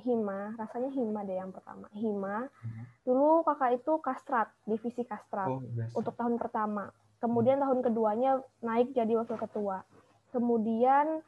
Hima, 0.00 0.56
rasanya 0.56 0.88
Hima 0.88 1.20
deh 1.28 1.36
yang 1.36 1.52
pertama. 1.52 1.84
Hima. 1.92 2.48
Hmm. 2.48 2.84
Dulu 3.04 3.44
kakak 3.44 3.76
itu 3.76 3.92
kastrat, 4.00 4.48
divisi 4.64 5.04
kastrat 5.04 5.52
oh, 5.52 5.60
untuk 5.92 6.16
tahun 6.16 6.40
pertama. 6.40 6.88
Kemudian 7.20 7.60
tahun 7.60 7.84
keduanya 7.84 8.40
naik 8.64 8.96
jadi 8.96 9.12
wakil 9.20 9.36
ketua. 9.36 9.84
Kemudian 10.32 11.20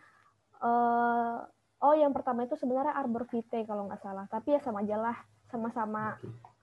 uh, 0.65 1.45
oh 1.85 1.95
yang 1.95 2.17
pertama 2.17 2.49
itu 2.49 2.57
sebenarnya 2.57 2.97
Arbor 2.97 3.29
Vitae 3.29 3.69
kalau 3.69 3.87
nggak 3.87 4.01
salah. 4.01 4.25
Tapi 4.33 4.57
ya 4.57 4.61
sama 4.65 4.81
aja 4.81 4.97
lah 4.97 5.17
sama-sama 5.53 6.17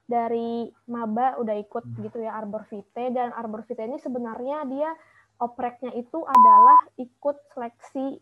dari 0.10 0.68
maba 0.90 1.40
udah 1.40 1.56
ikut 1.62 1.86
gitu 2.02 2.18
ya 2.20 2.34
Arbor 2.36 2.66
Vitae. 2.68 3.14
Dan 3.14 3.32
Arbor 3.38 3.64
Vitae 3.64 3.86
ini 3.86 4.02
sebenarnya 4.02 4.66
dia 4.66 4.90
opreknya 5.38 5.94
itu 5.94 6.22
adalah 6.26 6.80
ikut 6.98 7.38
seleksi 7.54 8.18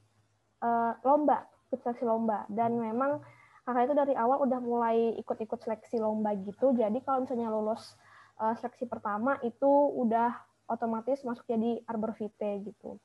uh, 0.64 0.94
lomba 1.08 1.48
ikut 1.72 1.80
seleksi 1.86 2.04
lomba. 2.04 2.44
Dan 2.52 2.82
memang 2.82 3.22
kakak 3.64 3.90
itu 3.90 3.96
dari 3.96 4.14
awal 4.18 4.42
udah 4.44 4.60
mulai 4.60 5.14
ikut-ikut 5.22 5.62
seleksi 5.62 6.02
lomba 6.02 6.34
gitu. 6.34 6.74
Jadi 6.74 7.00
kalau 7.06 7.24
misalnya 7.24 7.54
lulus 7.54 7.94
uh, 8.42 8.58
seleksi 8.58 8.90
pertama 8.90 9.38
itu 9.46 9.70
udah 9.96 10.34
otomatis 10.70 11.22
masuk 11.26 11.46
jadi 11.46 11.82
Arbor 11.86 12.18
Vitae 12.18 12.66
gitu. 12.66 12.98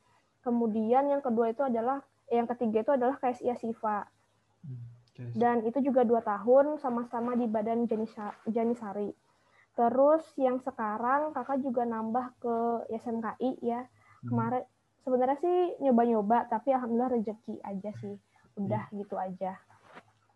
Kemudian 0.45 1.09
yang 1.09 1.25
kedua 1.25 1.53
itu 1.53 1.65
adalah 1.65 2.05
yang 2.33 2.47
ketiga 2.49 2.85
itu 2.85 2.93
adalah 2.95 3.17
KSI 3.21 3.53
Siva. 3.61 4.05
Dan 5.15 5.63
itu 5.63 5.79
juga 5.79 6.03
dua 6.03 6.19
tahun 6.27 6.83
sama-sama 6.83 7.39
di 7.39 7.47
Badan 7.47 7.87
Janisari. 8.51 9.15
Terus 9.75 10.23
yang 10.39 10.59
sekarang 10.63 11.35
kakak 11.35 11.63
juga 11.63 11.87
nambah 11.87 12.35
ke 12.43 12.57
SMKI 12.99 13.63
ya. 13.63 13.87
Hmm. 13.87 14.29
Kemarin 14.31 14.63
sebenarnya 15.07 15.39
sih 15.39 15.59
nyoba-nyoba 15.83 16.51
tapi 16.51 16.75
alhamdulillah 16.75 17.15
rezeki 17.15 17.63
aja 17.63 17.91
sih. 18.03 18.15
Udah 18.59 18.91
hmm. 18.91 19.07
gitu 19.07 19.15
aja. 19.19 19.55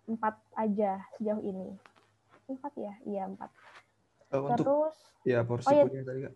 Empat 0.07 0.38
aja 0.55 1.03
sejauh 1.18 1.42
ini. 1.42 1.74
Empat 2.46 2.72
ya? 2.79 2.94
Iya 3.03 3.31
empat. 3.31 3.51
Uh, 4.31 4.46
untuk, 4.46 4.59
Terus 4.62 4.96
ya 5.27 5.42
porsi 5.42 5.70
oh, 5.70 5.74
ya. 5.74 5.85
kuliah 5.87 6.05
tadi 6.07 6.18
kak. 6.22 6.35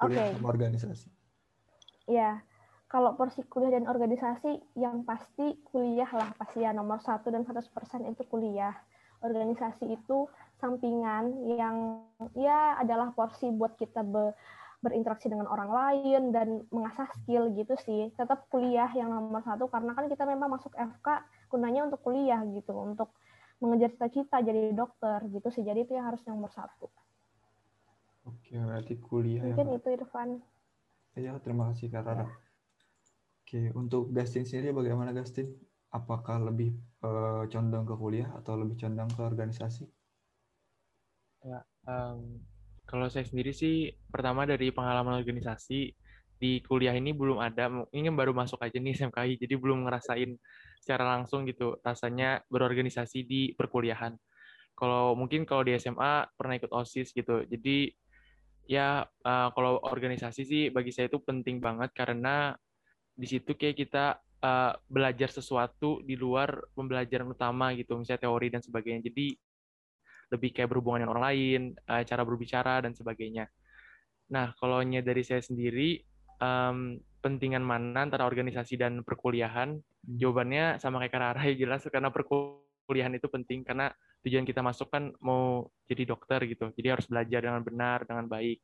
Kuliah 0.00 0.28
okay. 0.32 0.40
organisasi. 0.40 1.08
Iya. 2.08 2.40
Kalau 2.94 3.18
porsi 3.18 3.42
kuliah 3.50 3.74
dan 3.74 3.90
organisasi 3.90 4.78
yang 4.78 5.02
pasti 5.02 5.58
kuliah 5.66 6.06
lah 6.14 6.30
pasti 6.38 6.62
ya 6.62 6.70
nomor 6.70 7.02
satu 7.02 7.26
dan 7.26 7.42
100% 7.42 7.66
itu 8.06 8.22
kuliah. 8.30 8.70
Organisasi 9.18 9.98
itu 9.98 10.30
sampingan 10.62 11.26
yang 11.58 12.06
ya 12.38 12.78
adalah 12.78 13.10
porsi 13.10 13.50
buat 13.50 13.74
kita 13.74 14.06
be, 14.06 14.30
berinteraksi 14.78 15.26
dengan 15.26 15.50
orang 15.50 15.74
lain 15.74 16.22
dan 16.30 16.62
mengasah 16.70 17.10
skill 17.18 17.50
gitu 17.58 17.74
sih. 17.82 18.14
Tetap 18.14 18.46
kuliah 18.46 18.86
yang 18.94 19.10
nomor 19.10 19.42
satu 19.42 19.66
karena 19.66 19.90
kan 19.90 20.06
kita 20.06 20.22
memang 20.22 20.54
masuk 20.54 20.70
FK 20.78 21.26
gunanya 21.50 21.90
untuk 21.90 21.98
kuliah 21.98 22.46
gitu, 22.46 22.78
untuk 22.78 23.10
mengejar 23.58 23.90
cita-cita 23.90 24.38
jadi 24.38 24.70
dokter 24.70 25.18
gitu 25.34 25.50
sih. 25.50 25.66
Jadi 25.66 25.82
itu 25.82 25.98
yang 25.98 26.14
harus 26.14 26.22
nomor 26.30 26.54
satu. 26.54 26.86
Oke, 28.30 28.54
berarti 28.54 28.94
kuliah. 29.02 29.50
Mungkin 29.50 29.66
yang... 29.66 29.78
itu 29.82 29.88
Irfan. 29.98 30.38
Iya, 31.18 31.42
terima 31.42 31.74
kasih 31.74 31.90
Kak 31.90 32.06
Rara. 32.06 32.43
Oke, 33.54 33.70
untuk 33.78 34.10
Gastin 34.10 34.42
sendiri 34.42 34.74
bagaimana 34.74 35.14
Gastin? 35.14 35.46
Apakah 35.94 36.42
lebih 36.42 36.74
uh, 37.06 37.46
condong 37.46 37.86
ke 37.86 37.94
kuliah 37.94 38.26
atau 38.34 38.58
lebih 38.58 38.74
condong 38.82 39.06
ke 39.06 39.22
organisasi? 39.22 39.86
Ya, 41.46 41.62
um, 41.86 42.42
kalau 42.82 43.06
saya 43.06 43.22
sendiri 43.22 43.54
sih 43.54 43.94
pertama 44.10 44.42
dari 44.42 44.74
pengalaman 44.74 45.22
organisasi 45.22 45.94
di 46.34 46.66
kuliah 46.66 46.98
ini 46.98 47.14
belum 47.14 47.38
ada, 47.38 47.70
ini 47.94 48.10
baru 48.10 48.34
masuk 48.34 48.58
aja 48.58 48.74
nih 48.74 48.90
SMKI, 48.90 49.38
jadi 49.38 49.54
belum 49.54 49.86
ngerasain 49.86 50.34
secara 50.82 51.14
langsung 51.14 51.46
gitu 51.46 51.78
rasanya 51.86 52.42
berorganisasi 52.50 53.22
di 53.22 53.54
perkuliahan. 53.54 54.18
Kalau 54.74 55.14
mungkin 55.14 55.46
kalau 55.46 55.62
di 55.62 55.78
SMA 55.78 56.26
pernah 56.34 56.58
ikut 56.58 56.74
OSIS 56.74 57.14
gitu, 57.14 57.46
jadi 57.46 57.94
ya 58.66 59.06
uh, 59.06 59.48
kalau 59.54 59.78
organisasi 59.78 60.42
sih 60.42 60.62
bagi 60.74 60.90
saya 60.90 61.06
itu 61.06 61.22
penting 61.22 61.62
banget 61.62 61.94
karena 61.94 62.58
di 63.14 63.26
situ 63.30 63.54
kayak 63.54 63.78
kita 63.78 64.18
uh, 64.42 64.72
belajar 64.90 65.30
sesuatu 65.30 66.02
di 66.02 66.18
luar 66.18 66.58
pembelajaran 66.74 67.30
utama 67.30 67.70
gitu, 67.78 67.94
misalnya 67.96 68.26
teori 68.26 68.48
dan 68.50 68.62
sebagainya. 68.62 69.00
Jadi 69.10 69.26
lebih 70.34 70.50
kayak 70.50 70.68
berhubungan 70.74 71.06
dengan 71.06 71.12
orang 71.14 71.26
lain, 71.30 71.60
uh, 71.86 72.02
cara 72.02 72.22
berbicara 72.26 72.82
dan 72.82 72.92
sebagainya. 72.92 73.46
Nah, 74.34 74.50
kalau 74.58 74.82
dari 74.82 75.22
saya 75.22 75.44
sendiri, 75.44 76.00
um, 76.40 76.98
pentingan 77.24 77.64
mana 77.64 78.04
antara 78.04 78.28
organisasi 78.28 78.76
dan 78.76 79.00
perkuliahan? 79.00 79.80
Hmm. 79.80 80.16
Jawabannya 80.20 80.76
sama 80.80 81.00
kayak 81.04 81.16
Rara 81.16 81.42
ya 81.48 81.54
jelas 81.64 81.84
karena 81.88 82.12
perkuliahan 82.12 83.16
itu 83.16 83.28
penting 83.32 83.64
karena 83.64 83.88
tujuan 84.24 84.44
kita 84.48 84.64
masuk 84.64 84.88
kan 84.88 85.12
mau 85.20 85.68
jadi 85.88 86.08
dokter 86.08 86.44
gitu. 86.48 86.72
Jadi 86.72 86.88
harus 86.88 87.06
belajar 87.08 87.40
dengan 87.44 87.60
benar, 87.64 88.08
dengan 88.08 88.24
baik. 88.28 88.60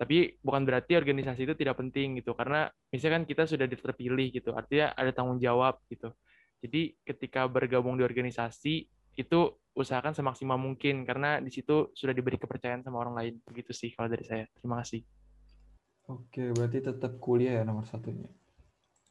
Tapi 0.00 0.40
bukan 0.40 0.64
berarti 0.64 0.96
organisasi 0.96 1.44
itu 1.44 1.52
tidak 1.52 1.76
penting 1.76 2.24
gitu. 2.24 2.32
Karena 2.32 2.72
misalkan 2.88 3.28
kita 3.28 3.44
sudah 3.44 3.68
terpilih 3.68 4.32
gitu, 4.32 4.56
artinya 4.56 4.96
ada 4.96 5.12
tanggung 5.12 5.36
jawab 5.36 5.76
gitu. 5.92 6.08
Jadi 6.64 6.96
ketika 7.04 7.44
bergabung 7.44 8.00
di 8.00 8.04
organisasi 8.08 8.88
itu 9.20 9.40
usahakan 9.76 10.16
semaksimal 10.16 10.56
mungkin. 10.56 11.04
Karena 11.04 11.36
di 11.44 11.52
situ 11.52 11.92
sudah 11.92 12.16
diberi 12.16 12.40
kepercayaan 12.40 12.80
sama 12.80 13.04
orang 13.04 13.12
lain. 13.12 13.34
Begitu 13.44 13.76
sih 13.76 13.92
kalau 13.92 14.08
dari 14.08 14.24
saya. 14.24 14.48
Terima 14.56 14.80
kasih. 14.80 15.04
Oke 16.08 16.48
berarti 16.56 16.80
tetap 16.80 17.20
kuliah 17.20 17.60
ya 17.60 17.62
nomor 17.62 17.84
satunya? 17.84 18.26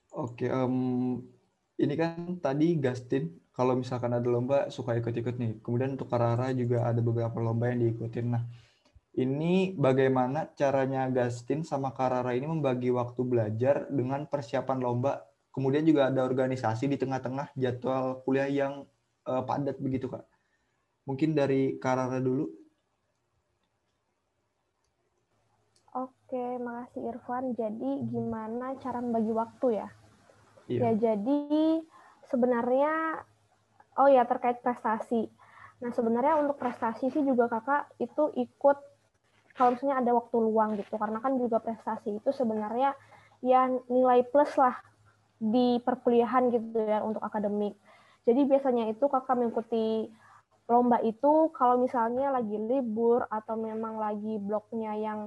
Oke 0.09 0.49
um, 0.49 1.21
ini 1.77 1.93
kan 1.93 2.41
tadi 2.41 2.75
Gastin 2.81 3.29
kalau 3.53 3.77
misalkan 3.77 4.11
ada 4.11 4.25
lomba 4.25 4.73
suka 4.73 4.97
ikut-ikut 4.97 5.37
nih. 5.37 5.51
Kemudian 5.61 5.93
untuk 5.93 6.09
Karara 6.09 6.49
juga 6.57 6.89
ada 6.89 6.97
beberapa 6.99 7.37
lomba 7.37 7.69
yang 7.69 7.85
diikutin. 7.85 8.25
Nah 8.33 8.43
ini 9.19 9.75
bagaimana 9.75 10.47
caranya 10.55 11.11
Gastin 11.11 11.67
sama 11.67 11.91
Karara 11.91 12.31
ini 12.31 12.47
membagi 12.47 12.87
waktu 12.95 13.19
belajar 13.27 13.91
dengan 13.91 14.23
persiapan 14.31 14.79
lomba 14.79 15.27
kemudian 15.51 15.83
juga 15.83 16.07
ada 16.07 16.23
organisasi 16.23 16.87
di 16.87 16.95
tengah-tengah 16.95 17.51
jadwal 17.59 18.23
kuliah 18.23 18.47
yang 18.47 18.87
uh, 19.27 19.43
padat 19.43 19.75
begitu 19.83 20.07
kak 20.07 20.23
Mungkin 21.09 21.33
dari 21.33 21.81
Karara 21.81 22.21
dulu. 22.21 22.45
Oke, 25.97 26.61
makasih 26.61 27.01
Irfan. 27.09 27.57
Jadi 27.57 28.05
gimana 28.13 28.77
cara 28.77 29.01
membagi 29.01 29.33
waktu 29.33 29.67
ya? 29.81 29.89
Iya. 30.69 30.79
Ya 30.85 30.91
jadi 31.01 31.81
sebenarnya 32.29 33.25
oh 33.97 34.05
ya 34.05 34.21
terkait 34.29 34.61
prestasi. 34.61 35.25
Nah 35.81 35.89
sebenarnya 35.89 36.37
untuk 36.45 36.61
prestasi 36.61 37.09
sih 37.09 37.25
juga 37.25 37.49
kakak 37.49 37.89
itu 37.97 38.29
ikut 38.37 38.77
kalau 39.59 39.75
misalnya 39.75 39.99
ada 39.99 40.11
waktu 40.15 40.37
luang 40.39 40.79
gitu 40.79 40.95
karena 40.95 41.19
kan 41.19 41.35
juga 41.35 41.59
prestasi 41.59 42.23
itu 42.23 42.29
sebenarnya 42.31 42.95
ya 43.43 43.67
nilai 43.91 44.23
plus 44.31 44.55
lah 44.55 44.79
di 45.35 45.83
perkuliahan 45.83 46.47
gitu 46.47 46.79
ya 46.79 47.03
untuk 47.03 47.19
akademik. 47.19 47.75
Jadi 48.23 48.47
biasanya 48.47 48.87
itu 48.87 49.03
kakak 49.11 49.35
mengikuti 49.35 50.07
lomba 50.71 51.03
itu 51.03 51.51
kalau 51.51 51.81
misalnya 51.81 52.31
lagi 52.31 52.55
libur 52.55 53.27
atau 53.27 53.59
memang 53.59 53.99
lagi 53.99 54.39
bloknya 54.39 54.95
yang 54.95 55.19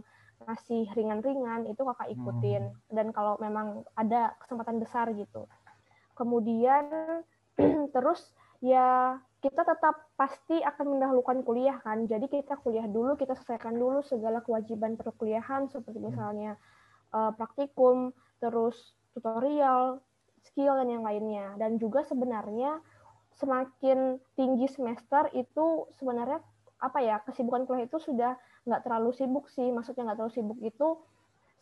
masih 0.47 0.87
ringan-ringan 0.95 1.67
itu 1.71 1.83
kakak 1.83 2.09
ikutin 2.15 2.71
hmm. 2.71 2.95
dan 2.95 3.11
kalau 3.11 3.39
memang 3.39 3.83
ada 3.95 4.35
kesempatan 4.43 4.83
besar 4.83 5.11
gitu 5.15 5.47
kemudian 6.19 6.87
terus 7.95 8.35
ya 8.63 9.19
kita 9.43 9.67
tetap 9.67 10.15
pasti 10.15 10.63
akan 10.63 10.97
mendahulukan 10.97 11.43
kuliah 11.43 11.83
kan. 11.83 12.07
Jadi 12.07 12.31
kita 12.31 12.55
kuliah 12.63 12.87
dulu 12.87 13.19
kita 13.19 13.35
selesaikan 13.35 13.75
dulu 13.75 13.99
segala 14.07 14.39
kewajiban 14.39 14.95
perkuliahan 14.95 15.67
seperti 15.67 15.99
hmm. 15.99 16.07
misalnya 16.15 16.53
uh, 17.11 17.35
praktikum 17.35 18.15
terus 18.39 18.79
tutorial 19.19 19.99
skill 20.47 20.79
dan 20.79 20.89
yang 20.95 21.03
lainnya. 21.03 21.59
Dan 21.59 21.83
juga 21.83 22.07
sebenarnya 22.07 22.79
semakin 23.35 24.23
tinggi 24.39 24.71
semester 24.71 25.27
itu 25.35 25.91
sebenarnya 25.99 26.39
apa 26.79 26.99
ya 27.03 27.19
kesibukan 27.27 27.67
kuliah 27.67 27.91
itu 27.91 27.99
sudah 27.99 28.39
nggak 28.63 28.87
terlalu 28.87 29.11
sibuk 29.11 29.51
sih. 29.51 29.75
Maksudnya 29.75 30.07
nggak 30.07 30.19
terlalu 30.23 30.35
sibuk 30.39 30.59
itu 30.63 31.03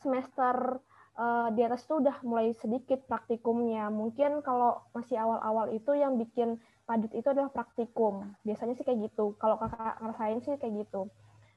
semester 0.04 0.84
uh, 1.16 1.48
di 1.48 1.64
atas 1.64 1.88
itu 1.88 1.96
udah 1.96 2.20
mulai 2.28 2.52
sedikit 2.60 3.08
praktikumnya. 3.08 3.88
Mungkin 3.88 4.44
kalau 4.44 4.84
masih 4.92 5.16
awal-awal 5.16 5.72
itu 5.72 5.96
yang 5.96 6.20
bikin 6.20 6.60
padat 6.90 7.14
itu 7.14 7.28
adalah 7.30 7.54
praktikum 7.54 8.34
biasanya 8.42 8.74
sih 8.74 8.82
kayak 8.82 9.06
gitu 9.06 9.38
kalau 9.38 9.54
kakak 9.62 10.02
ngerasain 10.02 10.42
sih 10.42 10.58
kayak 10.58 10.74
gitu 10.82 11.06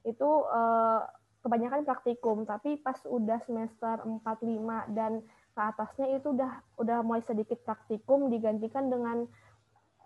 itu 0.05 0.30
uh, 0.53 1.01
kebanyakan 1.41 1.82
praktikum 1.89 2.45
tapi 2.45 2.78
pas 2.78 3.01
udah 3.10 3.41
semester 3.41 3.97
4 4.05 4.22
5 4.22 4.93
dan 4.93 5.26
ke 5.53 5.62
atasnya 5.62 6.18
itu 6.18 6.34
udah 6.34 6.51
udah 6.82 6.97
mulai 7.05 7.22
sedikit 7.22 7.62
praktikum 7.62 8.30
digantikan 8.30 8.89
dengan 8.89 9.26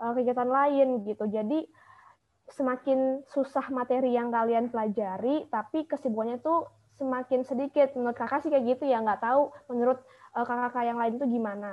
uh, 0.02 0.12
kegiatan 0.12 0.48
lain 0.48 1.08
gitu. 1.08 1.24
Jadi 1.28 1.64
semakin 2.52 3.28
susah 3.28 3.68
materi 3.72 4.16
yang 4.16 4.32
kalian 4.32 4.72
pelajari, 4.72 5.48
tapi 5.52 5.88
kesibukannya 5.88 6.40
itu 6.40 6.56
semakin 7.00 7.44
sedikit. 7.48 7.96
Menurut 7.96 8.16
kakak 8.16 8.44
sih 8.44 8.52
kayak 8.52 8.78
gitu 8.78 8.84
ya, 8.88 9.00
nggak 9.00 9.24
tahu 9.24 9.52
menurut 9.72 10.00
uh, 10.36 10.44
kakak-kakak 10.44 10.84
yang 10.84 11.00
lain 11.00 11.14
itu 11.16 11.26
gimana. 11.28 11.72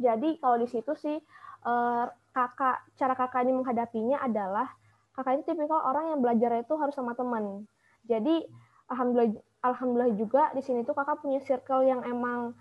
Jadi 0.00 0.40
kalau 0.42 0.56
di 0.58 0.68
situ 0.70 0.92
sih 0.98 1.18
uh, 1.66 2.06
kakak 2.30 2.82
cara 2.96 3.14
kakak 3.18 3.42
ini 3.46 3.52
menghadapinya 3.54 4.18
adalah 4.22 4.70
kakak 5.14 5.40
ini 5.40 5.42
tipikal 5.46 5.82
orang 5.82 6.14
yang 6.14 6.20
belajar 6.22 6.62
itu 6.62 6.74
harus 6.78 6.94
sama 6.94 7.12
teman. 7.18 7.66
Jadi 8.06 8.46
alhamdulillah 8.90 9.38
alhamdulillah 9.60 10.14
juga 10.16 10.42
di 10.56 10.62
sini 10.64 10.86
tuh 10.86 10.96
kakak 10.96 11.20
punya 11.20 11.42
circle 11.44 11.84
yang 11.84 12.00
emang 12.06 12.56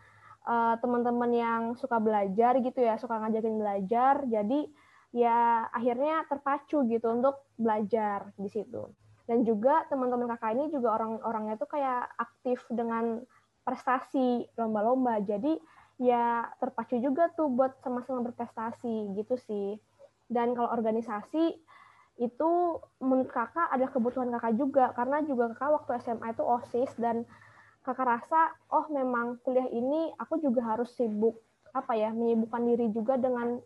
uh, 0.45 0.75
teman-teman 0.83 1.31
yang 1.31 1.61
suka 1.79 1.97
belajar 2.01 2.59
gitu 2.59 2.79
ya, 2.81 2.99
suka 2.99 3.17
ngajakin 3.21 3.55
belajar. 3.55 4.25
Jadi 4.27 4.69
ya 5.09 5.65
akhirnya 5.73 6.25
terpacu 6.29 6.85
gitu 6.85 7.07
untuk 7.09 7.47
belajar 7.57 8.33
di 8.35 8.49
situ. 8.49 8.89
Dan 9.29 9.45
juga 9.45 9.85
teman-teman 9.93 10.25
kakak 10.35 10.57
ini 10.57 10.73
juga 10.73 10.97
orang-orangnya 10.97 11.55
tuh 11.61 11.69
kayak 11.69 12.09
aktif 12.17 12.65
dengan 12.73 13.21
prestasi 13.61 14.49
lomba-lomba. 14.57 15.21
Jadi 15.21 15.53
ya 15.99 16.47
terpacu 16.63 16.97
juga 17.03 17.27
tuh 17.35 17.51
buat 17.51 17.75
sama-sama 17.83 18.31
berprestasi 18.31 19.13
gitu 19.19 19.35
sih. 19.43 19.77
Dan 20.31 20.55
kalau 20.55 20.71
organisasi 20.71 21.59
itu 22.19 22.51
menurut 22.99 23.31
kakak 23.31 23.71
adalah 23.71 23.91
kebutuhan 23.95 24.29
kakak 24.35 24.53
juga 24.59 24.91
karena 24.91 25.23
juga 25.23 25.55
kakak 25.55 25.71
waktu 25.83 25.91
SMA 26.03 26.27
itu 26.35 26.43
OSIS 26.43 26.91
dan 26.99 27.23
kakak 27.87 28.19
rasa 28.19 28.51
oh 28.75 28.91
memang 28.91 29.39
kuliah 29.47 29.67
ini 29.71 30.11
aku 30.19 30.43
juga 30.43 30.75
harus 30.75 30.91
sibuk 30.99 31.39
apa 31.71 31.95
ya 31.95 32.11
menyibukkan 32.11 32.59
diri 32.67 32.91
juga 32.91 33.15
dengan 33.15 33.63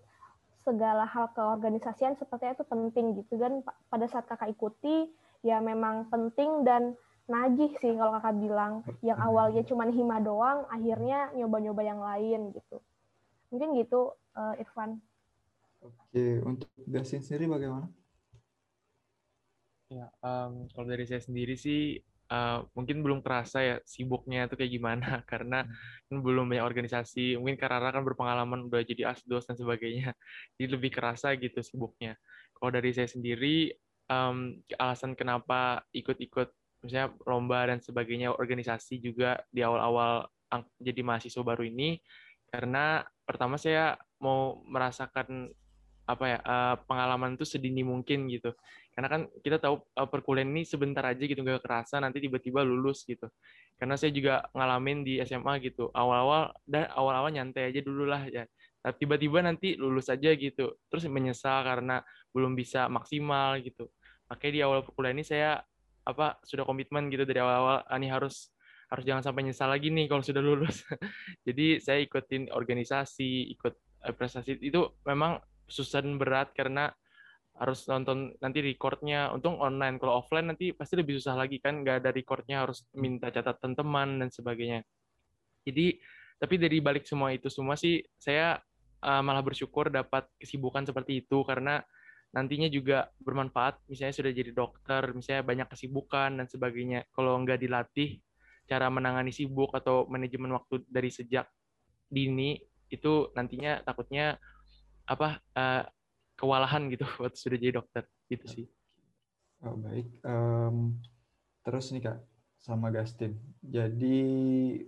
segala 0.62 1.10
hal 1.10 1.34
keorganisasian 1.34 2.14
seperti 2.16 2.54
itu 2.54 2.64
penting 2.70 3.18
gitu 3.20 3.42
dan 3.42 3.66
pada 3.90 4.06
saat 4.06 4.30
kakak 4.30 4.54
ikuti 4.54 5.10
ya 5.42 5.60
memang 5.60 6.08
penting 6.14 6.64
dan 6.64 6.94
nagih 7.28 7.72
sih 7.80 7.94
kalau 7.96 8.12
kakak 8.20 8.36
bilang. 8.40 8.74
Yang 9.00 9.20
awalnya 9.24 9.62
cuma 9.68 9.88
hima 9.88 10.18
doang 10.20 10.68
akhirnya 10.68 11.32
nyoba-nyoba 11.38 11.82
yang 11.84 12.02
lain 12.02 12.52
gitu. 12.52 12.78
Mungkin 13.54 13.80
gitu 13.80 14.12
uh, 14.36 14.54
Irfan. 14.60 15.00
Oke 15.84 16.40
untuk 16.44 16.72
Gasin 16.88 17.24
sendiri 17.24 17.52
bagaimana? 17.52 17.88
Ya 19.92 20.10
um, 20.24 20.66
kalau 20.72 20.88
dari 20.90 21.06
saya 21.06 21.22
sendiri 21.22 21.54
sih 21.60 22.02
uh, 22.32 22.66
mungkin 22.74 23.04
belum 23.04 23.20
terasa 23.22 23.60
ya 23.62 23.76
sibuknya 23.84 24.48
itu 24.48 24.56
kayak 24.58 24.74
gimana. 24.74 25.10
Karena 25.32 25.68
kan 26.08 26.18
belum 26.24 26.50
banyak 26.50 26.66
organisasi. 26.66 27.38
Mungkin 27.38 27.60
karena 27.60 27.94
kan 27.94 28.04
berpengalaman 28.04 28.68
udah 28.68 28.82
jadi 28.84 29.12
asdos 29.14 29.46
dan 29.48 29.56
sebagainya. 29.60 30.16
Jadi 30.58 30.68
lebih 30.72 30.92
kerasa 30.94 31.36
gitu 31.38 31.60
sibuknya. 31.62 32.18
Kalau 32.56 32.72
dari 32.72 32.96
saya 32.96 33.10
sendiri 33.10 33.74
um, 34.08 34.56
alasan 34.80 35.18
kenapa 35.18 35.84
ikut-ikut 35.92 36.63
misalnya 36.84 37.16
lomba 37.24 37.72
dan 37.72 37.80
sebagainya 37.80 38.36
organisasi 38.36 39.00
juga 39.00 39.40
di 39.50 39.64
awal-awal 39.64 40.28
jadi 40.78 41.02
mahasiswa 41.02 41.42
baru 41.42 41.66
ini 41.66 41.98
karena 42.54 43.02
pertama 43.26 43.58
saya 43.58 43.98
mau 44.22 44.62
merasakan 44.70 45.50
apa 46.04 46.26
ya 46.28 46.40
uh, 46.44 46.76
pengalaman 46.84 47.40
itu 47.40 47.48
sedini 47.48 47.82
mungkin 47.82 48.28
gitu. 48.28 48.52
Karena 48.92 49.08
kan 49.08 49.22
kita 49.40 49.58
tahu 49.58 49.80
uh, 49.96 50.08
perkuliahan 50.08 50.52
ini 50.52 50.68
sebentar 50.68 51.02
aja 51.08 51.24
gitu 51.24 51.40
nggak 51.40 51.64
kerasa 51.64 51.98
nanti 52.04 52.20
tiba-tiba 52.20 52.60
lulus 52.62 53.08
gitu. 53.08 53.32
Karena 53.80 53.96
saya 53.96 54.12
juga 54.12 54.44
ngalamin 54.52 55.08
di 55.08 55.24
SMA 55.24 55.64
gitu. 55.64 55.90
Awal-awal 55.96 56.52
dan 56.68 56.92
awal-awal 56.92 57.32
nyantai 57.32 57.72
aja 57.72 57.80
dulu 57.80 58.04
lah 58.06 58.28
ya. 58.28 58.44
Tiba-tiba 58.84 59.40
nanti 59.40 59.80
lulus 59.80 60.12
aja 60.12 60.36
gitu. 60.36 60.76
Terus 60.92 61.08
menyesal 61.08 61.64
karena 61.64 62.04
belum 62.36 62.52
bisa 62.54 62.92
maksimal 62.92 63.64
gitu. 63.64 63.88
Makanya 64.28 64.52
di 64.52 64.62
awal 64.62 64.84
perkuliahan 64.84 65.18
ini 65.18 65.26
saya 65.26 65.64
apa 66.04 66.40
sudah 66.44 66.68
komitmen 66.68 67.08
gitu 67.08 67.24
dari 67.24 67.40
awal-awal 67.40 67.84
ah, 67.84 67.98
ini 67.98 68.12
harus 68.12 68.52
harus 68.92 69.04
jangan 69.10 69.24
sampai 69.26 69.50
nyesal 69.50 69.72
lagi 69.72 69.90
nih 69.90 70.06
kalau 70.06 70.22
sudah 70.22 70.44
lulus. 70.44 70.86
Jadi 71.48 71.82
saya 71.82 72.04
ikutin 72.04 72.54
organisasi 72.54 73.50
ikut 73.58 73.74
eh, 74.06 74.14
prestasi 74.14 74.62
itu 74.62 74.86
memang 75.08 75.42
susah 75.66 76.06
dan 76.06 76.22
berat 76.22 76.54
karena 76.54 76.94
harus 77.58 77.86
nonton 77.90 78.38
nanti 78.38 78.62
recordnya. 78.62 79.34
Untung 79.34 79.58
online 79.58 79.98
kalau 79.98 80.22
offline 80.22 80.54
nanti 80.54 80.76
pasti 80.78 80.94
lebih 81.00 81.18
susah 81.18 81.34
lagi 81.34 81.58
kan 81.58 81.82
nggak 81.82 82.06
ada 82.06 82.10
recordnya 82.14 82.62
harus 82.68 82.86
minta 82.94 83.34
catatan 83.34 83.74
teman 83.74 84.22
dan 84.22 84.30
sebagainya. 84.30 84.86
Jadi 85.66 85.98
tapi 86.38 86.60
dari 86.60 86.78
balik 86.84 87.08
semua 87.08 87.32
itu 87.32 87.48
semua 87.48 87.80
sih 87.80 88.04
saya 88.20 88.60
uh, 89.04 89.22
malah 89.24 89.42
bersyukur 89.42 89.90
dapat 89.90 90.28
kesibukan 90.38 90.84
seperti 90.84 91.24
itu 91.24 91.42
karena 91.48 91.80
nantinya 92.34 92.66
juga 92.68 93.14
bermanfaat 93.22 93.86
misalnya 93.86 94.16
sudah 94.18 94.32
jadi 94.34 94.52
dokter 94.52 95.14
misalnya 95.14 95.46
banyak 95.46 95.68
kesibukan 95.70 96.42
dan 96.42 96.46
sebagainya 96.50 97.06
kalau 97.14 97.38
nggak 97.46 97.62
dilatih 97.62 98.18
cara 98.66 98.90
menangani 98.90 99.30
sibuk 99.30 99.70
atau 99.78 100.10
manajemen 100.10 100.58
waktu 100.58 100.82
dari 100.90 101.14
sejak 101.14 101.46
dini 102.10 102.58
itu 102.90 103.30
nantinya 103.38 103.86
takutnya 103.86 104.38
apa 105.06 105.42
uh, 105.58 105.84
kewalahan 106.38 106.90
gitu 106.90 107.06
waktu 107.22 107.38
sudah 107.38 107.58
jadi 107.60 107.74
dokter 107.78 108.04
gitu 108.30 108.46
sih. 108.50 108.66
Oh, 109.64 109.80
baik. 109.80 110.08
Um, 110.28 111.00
terus 111.64 111.96
nih 111.96 112.04
kak 112.04 112.20
sama 112.60 112.92
Gastin. 112.92 113.40
Jadi 113.64 114.20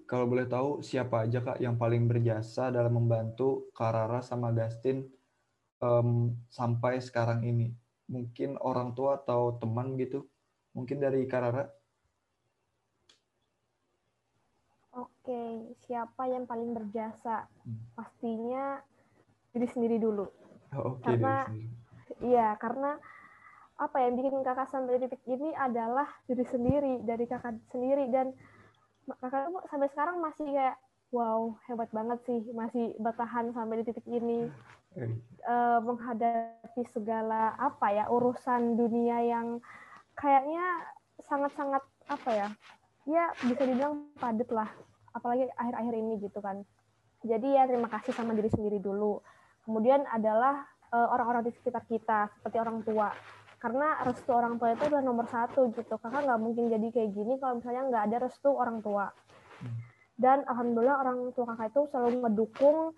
kalau 0.08 0.28
boleh 0.28 0.48
tahu 0.48 0.80
siapa 0.84 1.28
aja 1.28 1.44
kak 1.44 1.60
yang 1.64 1.80
paling 1.80 2.08
berjasa 2.08 2.72
dalam 2.72 3.00
membantu 3.00 3.72
Karara 3.76 4.20
sama 4.20 4.52
Gastin 4.52 5.08
um, 5.82 6.36
sampai 6.52 7.02
sekarang 7.02 7.44
ini? 7.44 7.74
Mungkin 8.06 8.62
orang 8.62 8.94
tua 8.94 9.18
atau 9.18 9.58
teman 9.58 9.98
gitu? 9.98 10.28
Mungkin 10.78 11.02
dari 11.02 11.26
Karara? 11.26 11.66
Oke, 14.96 15.76
siapa 15.88 16.30
yang 16.30 16.48
paling 16.48 16.72
berjasa? 16.72 17.50
Hmm. 17.66 17.82
Pastinya 17.98 18.80
diri 19.56 19.68
sendiri 19.72 19.96
dulu 19.96 20.28
Oh, 20.76 21.00
okay, 21.00 21.16
karena 21.16 21.36
iya 22.20 22.48
karena 22.60 23.00
apa 23.80 23.98
yang 24.04 24.20
bikin 24.20 24.44
kakak 24.44 24.68
sampai 24.68 25.00
titik 25.00 25.24
ini 25.24 25.56
adalah 25.56 26.08
diri 26.28 26.44
sendiri 26.44 27.00
dari 27.08 27.24
kakak 27.24 27.56
sendiri 27.72 28.12
dan 28.12 28.36
kakak 29.24 29.48
tuh 29.48 29.64
sampai 29.72 29.88
sekarang 29.96 30.20
masih 30.20 30.48
kayak 30.52 30.76
wow 31.16 31.56
hebat 31.72 31.88
banget 31.96 32.20
sih 32.28 32.44
masih 32.52 32.92
bertahan 33.00 33.56
sampai 33.56 33.84
di 33.84 33.86
titik 33.88 34.04
ini 34.08 34.52
uh, 34.96 35.80
menghadapi 35.84 36.84
segala 36.92 37.54
apa 37.60 37.88
ya 37.92 38.06
urusan 38.10 38.80
dunia 38.80 39.22
yang 39.24 39.60
kayaknya 40.16 40.64
sangat-sangat 41.28 41.84
apa 42.08 42.32
ya 42.32 42.50
ya 43.06 43.24
bisa 43.46 43.64
dibilang 43.68 44.10
padat 44.18 44.50
lah 44.50 44.70
apalagi 45.14 45.48
akhir-akhir 45.56 45.94
ini 45.96 46.14
gitu 46.24 46.40
kan 46.42 46.64
jadi 47.26 47.48
ya 47.62 47.64
terima 47.70 47.90
kasih 47.90 48.12
sama 48.16 48.34
diri 48.34 48.50
sendiri 48.50 48.82
dulu 48.82 49.22
Kemudian 49.66 50.06
adalah 50.14 50.62
uh, 50.94 51.10
orang-orang 51.10 51.50
di 51.50 51.52
sekitar 51.58 51.82
kita, 51.90 52.30
seperti 52.38 52.58
orang 52.62 52.86
tua. 52.86 53.10
Karena 53.58 53.98
restu 54.06 54.30
orang 54.30 54.62
tua 54.62 54.78
itu 54.78 54.86
adalah 54.86 55.02
nomor 55.02 55.26
satu 55.26 55.74
gitu. 55.74 55.98
Kakak 55.98 56.22
nggak 56.22 56.38
mungkin 56.38 56.70
jadi 56.70 56.88
kayak 56.94 57.10
gini 57.18 57.34
kalau 57.42 57.58
misalnya 57.58 57.90
nggak 57.90 58.04
ada 58.14 58.18
restu 58.30 58.54
orang 58.54 58.86
tua. 58.86 59.10
Dan 60.16 60.46
alhamdulillah 60.46 61.02
orang 61.02 61.34
tua 61.34 61.50
kakak 61.58 61.74
itu 61.74 61.82
selalu 61.90 62.30
mendukung 62.30 62.94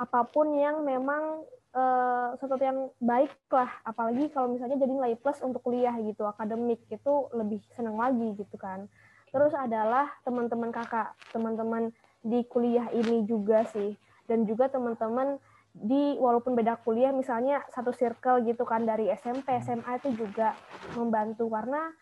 apa 0.00 0.24
pun 0.24 0.56
yang 0.56 0.80
memang 0.80 1.44
uh, 1.76 2.32
sesuatu 2.40 2.64
yang 2.64 2.88
baik 2.96 3.36
lah. 3.52 3.68
Apalagi 3.84 4.32
kalau 4.32 4.48
misalnya 4.48 4.80
jadi 4.80 4.92
nilai 4.96 5.14
plus 5.20 5.44
untuk 5.44 5.60
kuliah 5.60 5.92
gitu, 6.00 6.24
akademik 6.24 6.80
itu 6.88 7.28
lebih 7.36 7.60
senang 7.76 8.00
lagi 8.00 8.32
gitu 8.40 8.56
kan. 8.56 8.88
Terus 9.28 9.52
adalah 9.52 10.08
teman-teman 10.24 10.72
kakak, 10.72 11.12
teman-teman 11.30 11.92
di 12.24 12.40
kuliah 12.48 12.88
ini 12.96 13.28
juga 13.28 13.68
sih. 13.68 13.92
Dan 14.24 14.48
juga 14.48 14.72
teman-teman 14.72 15.36
di 15.70 16.18
walaupun 16.18 16.58
beda 16.58 16.82
kuliah 16.82 17.14
misalnya 17.14 17.62
satu 17.70 17.94
circle 17.94 18.42
gitu 18.42 18.66
kan 18.66 18.82
dari 18.82 19.06
SMP 19.14 19.54
SMA 19.62 20.02
itu 20.02 20.26
juga 20.26 20.58
membantu 20.98 21.46
karena 21.46 21.94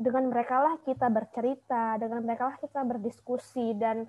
dengan 0.00 0.32
mereka 0.32 0.56
lah 0.58 0.74
kita 0.82 1.12
bercerita 1.12 2.00
dengan 2.00 2.24
mereka 2.24 2.48
lah 2.48 2.56
kita 2.56 2.80
berdiskusi 2.80 3.76
dan 3.76 4.08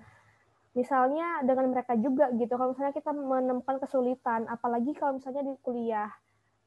misalnya 0.76 1.40
dengan 1.40 1.72
mereka 1.72 1.96
juga 1.96 2.28
gitu 2.36 2.52
kalau 2.52 2.76
misalnya 2.76 2.92
kita 2.92 3.10
menemukan 3.16 3.80
kesulitan 3.80 4.44
apalagi 4.44 4.92
kalau 4.92 5.16
misalnya 5.16 5.42
di 5.48 5.56
kuliah 5.64 6.12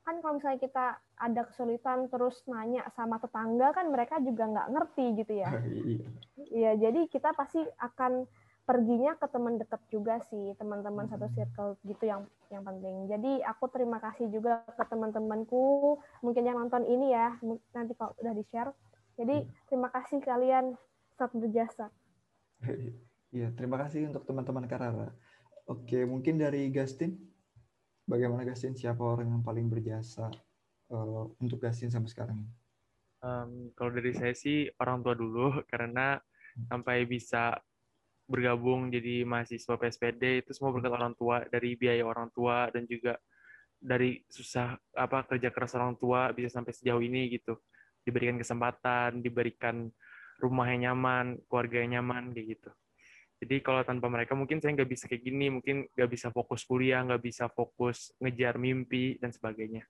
kan 0.02 0.18
kalau 0.26 0.42
misalnya 0.42 0.58
kita 0.58 0.86
ada 1.22 1.42
kesulitan 1.46 2.10
terus 2.10 2.42
nanya 2.50 2.90
sama 2.98 3.22
tetangga 3.22 3.70
kan 3.70 3.86
mereka 3.94 4.18
juga 4.18 4.50
nggak 4.50 4.70
ngerti 4.74 5.06
gitu 5.22 5.34
ya 5.38 5.52
iya. 5.62 6.08
iya 6.50 6.72
jadi 6.90 7.06
kita 7.06 7.38
pasti 7.38 7.62
akan 7.78 8.26
perginya 8.66 9.14
ke 9.18 9.26
teman 9.30 9.62
dekat 9.62 9.82
juga 9.94 10.18
sih 10.30 10.58
teman-teman 10.58 11.06
satu 11.10 11.30
hmm. 11.30 11.36
circle 11.38 11.78
gitu 11.86 12.10
yang 12.10 12.26
yang 12.50 12.66
penting 12.66 13.06
jadi 13.10 13.46
aku 13.46 13.70
terima 13.70 14.02
kasih 14.02 14.30
juga 14.34 14.66
ke 14.66 14.84
teman-temanku 14.90 15.98
mungkin 16.26 16.44
yang 16.46 16.58
nonton 16.58 16.86
ini 16.90 17.14
ya 17.14 17.38
nanti 17.78 17.94
kalau 17.94 18.18
udah 18.18 18.34
di 18.34 18.42
share 18.50 18.74
jadi 19.22 19.46
hmm. 19.46 19.50
terima 19.70 19.94
kasih 19.94 20.18
kalian 20.22 20.74
sangat 21.18 21.34
berjasa 21.38 21.86
iya 23.34 23.50
terima 23.54 23.78
kasih 23.82 24.10
untuk 24.10 24.26
teman-teman 24.26 24.66
Karara 24.66 25.10
oke 25.70 26.00
mungkin 26.10 26.42
dari 26.42 26.70
Gastin 26.74 27.30
bagaimana 28.10 28.42
Gastin 28.42 28.74
siapa 28.74 29.06
orang 29.06 29.30
yang 29.30 29.44
paling 29.46 29.70
berjasa 29.70 30.34
uh, 30.90 31.30
untuk 31.38 31.62
Gastin 31.62 31.94
sampai 31.94 32.10
sekarang 32.10 32.38
ini? 32.42 32.52
Um, 33.22 33.70
kalau 33.78 33.94
dari 33.94 34.16
saya 34.18 34.34
sih 34.34 34.66
orang 34.82 35.06
tua 35.06 35.14
dulu 35.14 35.54
karena 35.72 36.18
hmm. 36.18 36.66
sampai 36.74 37.06
bisa 37.06 37.54
bergabung 38.30 38.94
jadi 38.94 39.26
mahasiswa 39.26 39.78
PSPD 39.78 40.46
itu 40.46 40.52
semua 40.54 40.74
berkat 40.74 40.94
orang 40.94 41.14
tua 41.18 41.46
dari 41.50 41.74
biaya 41.74 42.06
orang 42.06 42.30
tua 42.30 42.70
dan 42.70 42.86
juga 42.86 43.18
dari 43.80 44.22
susah 44.30 44.78
apa 44.94 45.26
kerja 45.26 45.50
keras 45.50 45.74
orang 45.74 45.98
tua 45.98 46.30
bisa 46.34 46.50
sampai 46.50 46.74
sejauh 46.74 47.02
ini 47.02 47.30
gitu. 47.38 47.58
Diberikan 48.02 48.42
kesempatan 48.42 49.22
diberikan 49.22 49.90
rumah 50.42 50.66
yang 50.74 50.94
nyaman 50.94 51.38
keluarga 51.46 51.78
yang 51.84 52.02
nyaman 52.02 52.34
kayak 52.34 52.58
gitu 52.58 52.72
jadi 53.40 53.64
kalau 53.64 53.82
tanpa 53.88 54.12
mereka 54.12 54.36
mungkin 54.36 54.60
saya 54.60 54.76
nggak 54.76 54.90
bisa 54.90 55.08
kayak 55.08 55.24
gini 55.24 55.48
mungkin 55.50 55.88
nggak 55.96 56.10
bisa 56.12 56.28
fokus 56.30 56.68
kuliah 56.68 57.00
nggak 57.04 57.24
bisa 57.24 57.48
fokus 57.48 58.12
ngejar 58.20 58.60
mimpi 58.60 59.16
dan 59.18 59.32
sebagainya 59.32 59.88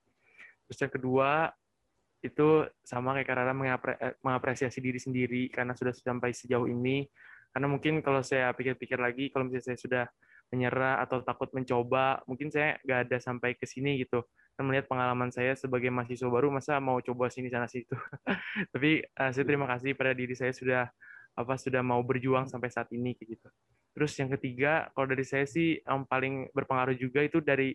terus 0.70 0.78
yang 0.80 0.93
kedua 0.93 1.50
itu 2.20 2.68
sama 2.84 3.16
kayak 3.16 3.28
karena 3.32 3.54
eh, 3.56 4.14
mengapresiasi 4.22 4.84
diri 4.84 5.00
sendiri 5.00 5.47
karena 5.50 5.72
sudah 5.72 5.95
sampai 5.95 6.36
sejauh 6.36 6.68
ini 6.68 7.08
karena 7.54 7.68
mungkin 7.68 8.06
kalau 8.06 8.22
saya 8.22 8.54
pikir-pikir 8.54 8.97
lagi, 9.02 9.34
kalau 9.34 9.50
misalnya 9.50 9.74
saya 9.74 9.78
sudah 9.78 10.06
menyerah 10.50 11.02
atau 11.06 11.22
takut 11.22 11.50
mencoba, 11.54 12.22
mungkin 12.26 12.50
saya 12.50 12.78
nggak 12.86 13.00
ada 13.10 13.18
sampai 13.22 13.58
ke 13.58 13.66
sini 13.66 14.02
gitu. 14.02 14.22
Dan 14.58 14.70
melihat 14.70 14.91
pengalaman 14.91 15.32
saya 15.32 15.56
sebagai 15.56 15.89
mahasiswa 15.89 16.30
baru, 16.30 16.52
masa 16.52 16.78
mau 16.84 17.00
coba 17.02 17.32
sini 17.32 17.50
sana 17.50 17.66
situ. 17.66 17.95
Tapi 18.74 19.02
uh, 19.02 19.30
saya 19.34 19.45
terima 19.45 19.66
kasih 19.70 19.95
pada 19.97 20.12
diri 20.14 20.36
saya 20.38 20.54
sudah 20.54 20.89
apa 21.36 21.54
sudah 21.56 21.84
mau 21.86 22.02
berjuang 22.02 22.50
sampai 22.50 22.70
saat 22.72 22.90
ini 22.96 23.14
kayak 23.16 23.40
gitu. 23.40 23.48
Terus 23.94 24.12
yang 24.22 24.30
ketiga, 24.38 24.88
kalau 24.96 25.08
dari 25.10 25.26
saya 25.26 25.44
sih 25.44 25.82
yang 25.82 26.06
paling 26.06 26.48
berpengaruh 26.56 26.96
juga 26.96 27.26
itu 27.26 27.42
dari 27.44 27.74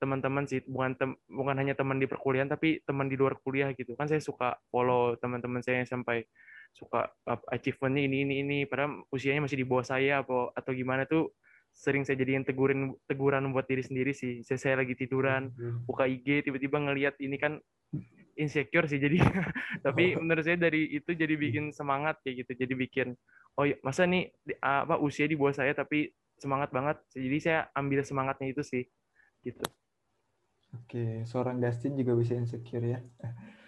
teman-teman 0.00 0.48
sih, 0.48 0.64
bukan 0.64 0.96
tem 0.96 1.10
bukan 1.28 1.54
hanya 1.60 1.76
teman 1.76 2.00
di 2.00 2.08
perkuliahan 2.08 2.48
tapi 2.48 2.80
teman 2.88 3.10
di 3.10 3.20
luar 3.20 3.36
kuliah 3.44 3.68
gitu. 3.76 3.92
Kan 3.98 4.08
saya 4.08 4.22
suka 4.24 4.56
follow 4.72 5.18
teman-teman 5.20 5.60
saya 5.60 5.84
yang 5.84 5.90
sampai 5.90 6.24
suka 6.72 7.10
achievementnya 7.50 8.06
ini 8.06 8.16
ini 8.24 8.34
ini 8.46 8.58
padahal 8.64 9.02
usianya 9.10 9.42
masih 9.44 9.58
di 9.58 9.66
bawah 9.66 9.82
saya 9.84 10.22
atau 10.22 10.54
atau 10.54 10.70
gimana 10.70 11.02
tuh 11.04 11.34
sering 11.74 12.06
saya 12.06 12.18
jadiin 12.22 12.46
tegurin 12.46 12.94
teguran 13.10 13.50
buat 13.52 13.66
diri 13.66 13.82
sendiri 13.84 14.12
sih. 14.14 14.42
Saya, 14.46 14.58
saya 14.58 14.74
lagi 14.82 14.94
tiduran, 14.98 15.50
buka 15.86 16.06
IG 16.06 16.46
tiba-tiba 16.46 16.78
ngelihat 16.78 17.18
ini 17.20 17.36
kan 17.36 17.58
insecure 18.40 18.88
sih 18.88 18.96
jadi. 18.96 19.20
Tapi 19.86 20.16
oh. 20.16 20.24
menurut 20.24 20.42
saya 20.42 20.56
dari 20.56 20.88
itu 20.96 21.12
jadi 21.12 21.36
bikin 21.36 21.76
semangat 21.76 22.18
kayak 22.24 22.44
gitu 22.44 22.64
jadi 22.66 22.74
bikin 22.74 23.08
oh 23.60 23.68
ya, 23.68 23.76
masa 23.84 24.08
nih 24.08 24.32
apa 24.64 24.96
usia 24.96 25.28
di 25.28 25.36
bawah 25.36 25.52
saya 25.52 25.76
tapi 25.76 26.10
semangat 26.40 26.72
banget. 26.72 26.96
Jadi 27.12 27.38
saya 27.38 27.68
ambil 27.76 28.00
semangatnya 28.00 28.48
itu 28.48 28.62
sih 28.64 28.84
gitu. 29.44 29.62
Oke 30.70 31.26
seorang 31.28 31.60
Dustin 31.60 31.98
juga 31.98 32.16
bisa 32.16 32.32
insecure 32.34 32.96
ya. 32.96 33.00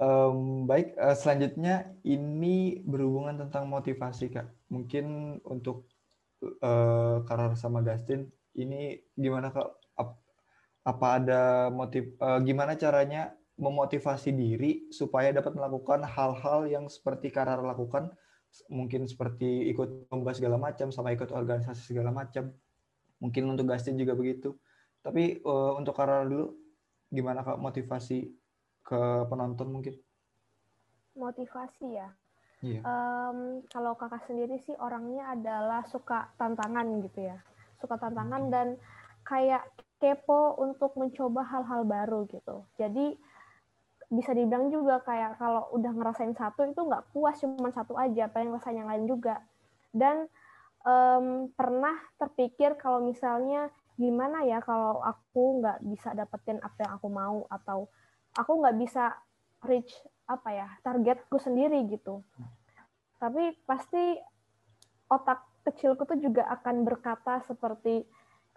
Um, 0.00 0.64
baik 0.64 0.96
uh, 0.96 1.12
selanjutnya 1.12 1.92
ini 2.08 2.80
berhubungan 2.80 3.36
tentang 3.36 3.68
motivasi 3.68 4.32
kak. 4.32 4.48
Mungkin 4.72 5.36
untuk 5.44 5.92
uh, 6.64 7.20
Karar 7.28 7.52
sama 7.60 7.84
Dustin 7.84 8.24
ini 8.56 8.96
gimana 9.12 9.52
kak? 9.52 9.68
Apa 10.88 11.20
ada 11.20 11.68
motif 11.68 12.16
uh, 12.16 12.40
gimana 12.40 12.80
caranya 12.80 13.36
memotivasi 13.60 14.32
diri 14.32 14.88
supaya 14.88 15.30
dapat 15.36 15.52
melakukan 15.52 16.00
hal-hal 16.00 16.64
yang 16.64 16.88
seperti 16.88 17.28
Karar 17.28 17.60
lakukan, 17.60 18.08
mungkin 18.72 19.04
seperti 19.04 19.68
ikut 19.68 20.08
lomba 20.08 20.32
segala 20.32 20.56
macam, 20.56 20.88
sama 20.88 21.12
ikut 21.12 21.28
organisasi 21.28 21.92
segala 21.92 22.10
macam. 22.10 22.50
Mungkin 23.20 23.52
untuk 23.52 23.68
Gastin 23.68 24.00
juga 24.00 24.16
begitu. 24.16 24.56
Tapi 25.04 25.44
uh, 25.44 25.76
untuk 25.76 25.92
Karar 25.92 26.24
dulu, 26.24 26.56
gimana 27.12 27.44
kak 27.44 27.60
motivasi 27.60 28.32
ke 28.80 29.00
penonton 29.28 29.68
mungkin? 29.68 29.94
Motivasi 31.14 31.86
ya. 32.00 32.08
Yeah. 32.08 32.10
Iya. 32.60 32.80
Um, 32.84 33.38
kalau 33.72 33.96
kakak 33.96 34.28
sendiri 34.28 34.60
sih 34.60 34.76
orangnya 34.76 35.32
adalah 35.32 35.80
suka 35.88 36.28
tantangan 36.36 37.00
gitu 37.08 37.32
ya, 37.32 37.40
suka 37.80 37.96
tantangan 37.96 38.52
dan 38.52 38.76
kayak 39.24 39.64
kepo 39.96 40.60
untuk 40.60 40.92
mencoba 41.00 41.40
hal-hal 41.44 41.88
baru 41.88 42.28
gitu. 42.28 42.68
Jadi 42.76 43.16
bisa 44.10 44.34
dibilang 44.34 44.74
juga 44.74 44.98
kayak 45.06 45.38
kalau 45.38 45.70
udah 45.70 45.94
ngerasain 45.94 46.34
satu 46.34 46.66
itu 46.66 46.82
nggak 46.82 47.14
puas 47.14 47.38
cuma 47.38 47.70
satu 47.70 47.94
aja 47.94 48.26
pengen 48.26 48.50
ngerasain 48.52 48.74
yang 48.74 48.90
lain 48.90 49.06
juga. 49.06 49.38
Dan 49.94 50.26
um, 50.82 51.46
pernah 51.54 51.94
terpikir 52.18 52.74
kalau 52.74 53.06
misalnya 53.06 53.70
gimana 53.94 54.42
ya 54.42 54.58
kalau 54.58 54.98
aku 54.98 55.62
nggak 55.62 55.78
bisa 55.86 56.10
dapetin 56.18 56.58
apa 56.58 56.78
yang 56.82 56.92
aku 56.98 57.06
mau 57.06 57.46
atau 57.46 57.86
aku 58.34 58.52
nggak 58.58 58.76
bisa 58.82 59.14
reach 59.62 59.94
apa 60.26 60.48
ya 60.50 60.66
targetku 60.82 61.38
sendiri 61.38 61.86
gitu. 61.86 62.26
Tapi 63.22 63.54
pasti 63.62 64.18
otak 65.06 65.46
kecilku 65.70 66.02
tuh 66.02 66.18
juga 66.18 66.50
akan 66.50 66.82
berkata 66.82 67.46
seperti 67.46 68.02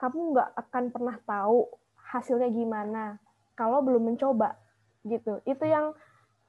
kamu 0.01 0.33
nggak 0.33 0.49
akan 0.65 0.83
pernah 0.89 1.17
tahu 1.21 1.69
hasilnya 2.09 2.49
gimana 2.49 3.21
kalau 3.53 3.85
belum 3.85 4.13
mencoba 4.13 4.62
gitu. 5.07 5.39
Itu 5.47 5.63
yang 5.67 5.95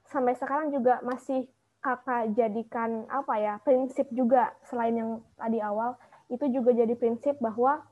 sampai 0.07 0.35
sekarang 0.35 0.71
juga 0.71 0.99
masih 1.03 1.47
kakak 1.83 2.33
jadikan 2.33 3.05
apa 3.13 3.37
ya 3.37 3.53
prinsip 3.61 4.09
juga 4.09 4.55
selain 4.65 4.95
yang 4.97 5.11
tadi 5.37 5.61
awal. 5.61 5.95
Itu 6.31 6.49
juga 6.49 6.73
jadi 6.73 6.97
prinsip 6.97 7.37
bahwa 7.37 7.85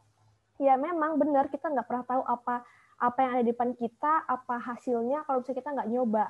ya 0.57 0.79
memang 0.79 1.21
benar 1.21 1.49
kita 1.53 1.69
nggak 1.69 1.85
pernah 1.85 2.05
tahu 2.05 2.23
apa 2.25 2.65
apa 3.03 3.17
yang 3.19 3.31
ada 3.37 3.43
di 3.43 3.51
depan 3.51 3.75
kita 3.75 4.25
apa 4.25 4.55
hasilnya 4.63 5.27
kalau 5.27 5.43
misalnya 5.43 5.59
kita 5.59 5.69
nggak 5.75 5.89
nyoba. 5.91 6.25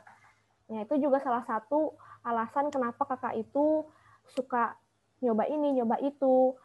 Nah 0.73 0.79
itu 0.83 0.95
juga 0.97 1.21
salah 1.21 1.43
satu 1.45 1.93
alasan 2.23 2.71
kenapa 2.73 3.03
kakak 3.03 3.35
itu 3.35 3.85
suka 4.33 4.75
nyoba 5.19 5.47
ini 5.47 5.75
nyoba 5.79 5.99
itu 5.99 6.55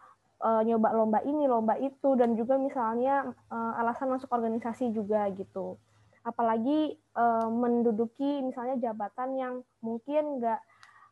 uh, 0.43 0.63
nyoba 0.63 0.89
lomba 0.95 1.21
ini 1.27 1.45
lomba 1.51 1.75
itu 1.79 2.15
dan 2.15 2.35
juga 2.39 2.59
misalnya 2.59 3.35
uh, 3.51 3.81
alasan 3.83 4.11
masuk 4.11 4.31
organisasi 4.31 4.91
juga 4.95 5.27
gitu 5.35 5.79
apalagi 6.29 7.01
uh, 7.17 7.49
menduduki 7.49 8.45
misalnya 8.45 8.77
jabatan 8.77 9.35
yang 9.41 9.55
mungkin 9.81 10.45
nggak 10.45 10.61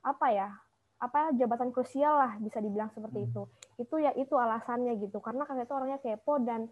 apa 0.04 0.26
ya 0.28 0.48
apa 0.96 1.32
jabatan 1.36 1.72
krusial 1.72 2.16
lah 2.16 2.32
bisa 2.40 2.60
dibilang 2.60 2.88
seperti 2.92 3.24
hmm. 3.24 3.28
itu. 3.32 3.42
Itu 3.76 3.96
ya 4.00 4.12
itu 4.16 4.32
alasannya 4.36 4.96
gitu. 5.00 5.20
Karena 5.20 5.44
kakak 5.44 5.68
itu 5.68 5.74
orangnya 5.76 5.98
kepo 6.00 6.40
dan 6.40 6.68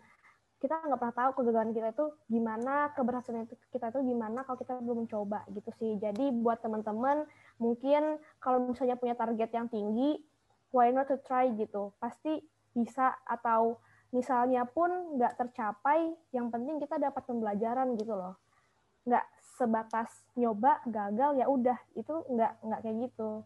kita 0.65 0.81
nggak 0.81 0.97
pernah 0.97 1.17
tahu 1.17 1.31
kegagalan 1.37 1.77
kita 1.77 1.89
itu 1.93 2.07
gimana 2.33 2.75
keberhasilan 2.97 3.45
itu 3.45 3.55
kita 3.69 3.93
itu 3.93 4.01
gimana 4.01 4.49
kalau 4.49 4.57
kita 4.57 4.81
belum 4.81 5.05
mencoba 5.05 5.45
gitu 5.53 5.71
sih. 5.77 5.93
Jadi 6.01 6.33
buat 6.41 6.65
teman-teman 6.65 7.29
mungkin 7.61 8.17
kalau 8.41 8.73
misalnya 8.73 8.97
punya 8.97 9.13
target 9.13 9.51
yang 9.53 9.69
tinggi 9.69 10.25
why 10.73 10.89
not 10.89 11.05
to 11.13 11.21
try 11.21 11.53
gitu? 11.53 11.93
Pasti 12.01 12.41
bisa 12.73 13.13
atau 13.29 13.77
misalnya 14.15 14.63
pun 14.63 15.19
nggak 15.19 15.35
tercapai, 15.35 16.15
yang 16.31 16.55
penting 16.55 16.79
kita 16.79 17.03
dapat 17.03 17.27
pembelajaran 17.27 17.99
gitu 17.99 18.15
loh. 18.15 18.39
Nggak 19.03 19.27
sebatas 19.59 20.23
nyoba, 20.39 20.79
gagal, 20.87 21.35
ya 21.43 21.51
udah. 21.51 21.79
Itu 21.99 22.23
nggak, 22.31 22.53
nggak 22.63 22.81
kayak 22.87 22.97
gitu. 23.11 23.43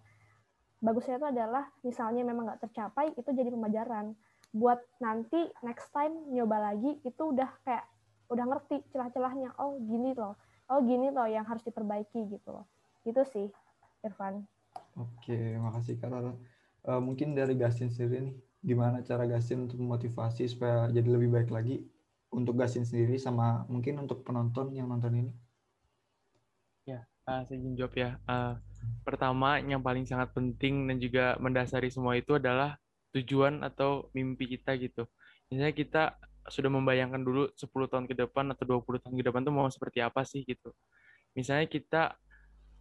Bagusnya 0.85 1.17
itu 1.19 1.27
adalah 1.27 1.65
misalnya 1.81 2.23
memang 2.23 2.53
nggak 2.53 2.69
tercapai, 2.69 3.17
itu 3.17 3.33
jadi 3.33 3.49
pembelajaran. 3.49 4.13
Buat 4.53 4.85
nanti 5.01 5.41
next 5.65 5.89
time 5.91 6.29
nyoba 6.31 6.71
lagi, 6.73 7.01
itu 7.01 7.23
udah 7.33 7.49
kayak 7.65 7.89
udah 8.29 8.45
ngerti 8.45 8.85
celah-celahnya. 8.93 9.57
Oh 9.57 9.81
gini 9.81 10.13
loh, 10.13 10.37
oh 10.69 10.85
gini 10.85 11.09
loh 11.09 11.25
yang 11.25 11.49
harus 11.49 11.65
diperbaiki 11.65 12.29
gitu 12.29 12.53
loh. 12.53 12.69
Gitu 13.09 13.25
sih, 13.33 13.49
Irfan. 14.05 14.45
Oke, 15.01 15.57
makasih 15.57 15.97
Kak 15.97 16.13
Rara. 16.13 16.33
Uh, 16.87 17.01
mungkin 17.03 17.35
dari 17.35 17.59
Gastin 17.59 17.91
sendiri 17.91 18.31
nih, 18.31 18.37
gimana 18.59 19.01
cara 19.07 19.25
Gastin 19.25 19.67
untuk 19.71 19.79
memotivasi 19.79 20.51
supaya 20.51 20.91
jadi 20.91 21.07
lebih 21.07 21.31
baik 21.31 21.51
lagi 21.55 21.87
untuk 22.35 22.59
Gastin 22.59 22.85
sendiri 22.85 23.17
sama 23.17 23.65
mungkin 23.71 24.03
untuk 24.03 24.27
penonton 24.27 24.75
yang 24.75 24.91
nonton 24.91 25.15
ini? 25.15 25.33
Ya, 26.85 27.07
uh, 27.29 27.45
saya 27.47 27.57
ingin 27.57 27.79
jawab 27.79 27.95
ya. 27.97 28.11
Uh, 28.29 28.59
pertama, 29.05 29.61
yang 29.63 29.81
paling 29.81 30.05
sangat 30.05 30.33
penting 30.35 30.89
dan 30.89 30.97
juga 31.01 31.37
mendasari 31.41 31.89
semua 31.89 32.17
itu 32.19 32.37
adalah 32.37 32.77
tujuan 33.17 33.65
atau 33.65 34.13
mimpi 34.13 34.59
kita 34.59 34.77
gitu. 34.77 35.09
Misalnya 35.49 35.73
kita 35.73 36.03
sudah 36.49 36.73
membayangkan 36.73 37.21
dulu 37.21 37.53
10 37.57 37.93
tahun 37.93 38.05
ke 38.09 38.15
depan 38.25 38.53
atau 38.53 38.81
20 38.81 39.05
tahun 39.05 39.15
ke 39.21 39.25
depan 39.25 39.41
tuh 39.45 39.55
mau 39.55 39.69
seperti 39.69 40.01
apa 40.05 40.25
sih 40.25 40.45
gitu. 40.45 40.73
Misalnya 41.37 41.69
kita 41.69 42.17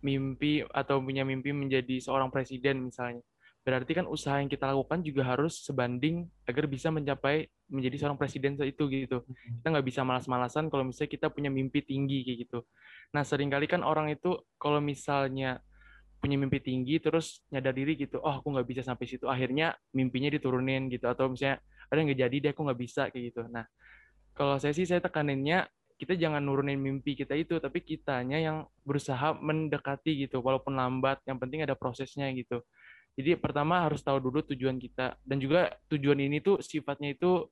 mimpi 0.03 0.63
atau 0.71 1.01
punya 1.01 1.25
mimpi 1.25 1.51
menjadi 1.51 1.97
seorang 1.99 2.29
presiden 2.29 2.85
misalnya 2.85 3.23
berarti 3.67 3.99
kan 3.99 4.07
usaha 4.07 4.39
yang 4.39 4.47
kita 4.47 4.71
lakukan 4.71 5.03
juga 5.03 5.27
harus 5.27 5.59
sebanding 5.59 6.23
agar 6.47 6.71
bisa 6.71 6.87
mencapai 6.87 7.51
menjadi 7.67 7.99
seorang 7.99 8.15
presiden 8.15 8.55
itu 8.55 8.83
gitu. 8.87 9.27
Hmm. 9.27 9.59
Kita 9.59 9.67
nggak 9.75 9.87
bisa 9.91 10.07
malas-malasan 10.07 10.71
kalau 10.71 10.87
misalnya 10.87 11.11
kita 11.11 11.27
punya 11.27 11.51
mimpi 11.51 11.83
tinggi 11.83 12.23
kayak 12.23 12.37
gitu. 12.47 12.59
Nah 13.11 13.27
sering 13.27 13.51
kali 13.51 13.67
kan 13.67 13.83
orang 13.83 14.07
itu 14.07 14.39
kalau 14.55 14.79
misalnya 14.79 15.59
punya 16.23 16.39
mimpi 16.39 16.63
tinggi 16.63 17.03
terus 17.03 17.43
nyadar 17.51 17.75
diri 17.75 17.99
gitu, 17.99 18.23
oh 18.23 18.39
aku 18.39 18.55
nggak 18.55 18.67
bisa 18.71 18.81
sampai 18.87 19.03
situ, 19.03 19.27
akhirnya 19.27 19.75
mimpinya 19.91 20.31
diturunin 20.31 20.87
gitu 20.87 21.11
atau 21.11 21.27
misalnya 21.27 21.59
ada 21.91 21.99
nggak 22.07 22.19
jadi 22.23 22.35
deh 22.39 22.51
aku 22.55 22.61
nggak 22.71 22.79
bisa 22.79 23.01
kayak 23.11 23.35
gitu. 23.35 23.51
Nah 23.51 23.67
kalau 24.31 24.55
saya 24.63 24.71
sih 24.71 24.87
saya 24.87 25.03
tekaninnya 25.03 25.67
kita 25.99 26.15
jangan 26.15 26.39
nurunin 26.39 26.79
mimpi 26.79 27.19
kita 27.19 27.35
itu, 27.35 27.59
tapi 27.59 27.83
kitanya 27.83 28.39
yang 28.39 28.63
berusaha 28.87 29.35
mendekati 29.35 30.23
gitu, 30.23 30.39
walaupun 30.39 30.77
lambat, 30.77 31.19
yang 31.27 31.41
penting 31.41 31.65
ada 31.67 31.73
prosesnya 31.73 32.29
gitu. 32.31 32.63
Jadi 33.17 33.33
pertama 33.41 33.81
harus 33.81 34.05
tahu 34.05 34.21
dulu 34.21 34.45
tujuan 34.53 34.77
kita 34.77 35.17
dan 35.25 35.37
juga 35.41 35.73
tujuan 35.89 36.21
ini 36.21 36.37
tuh 36.37 36.61
sifatnya 36.61 37.17
itu 37.17 37.49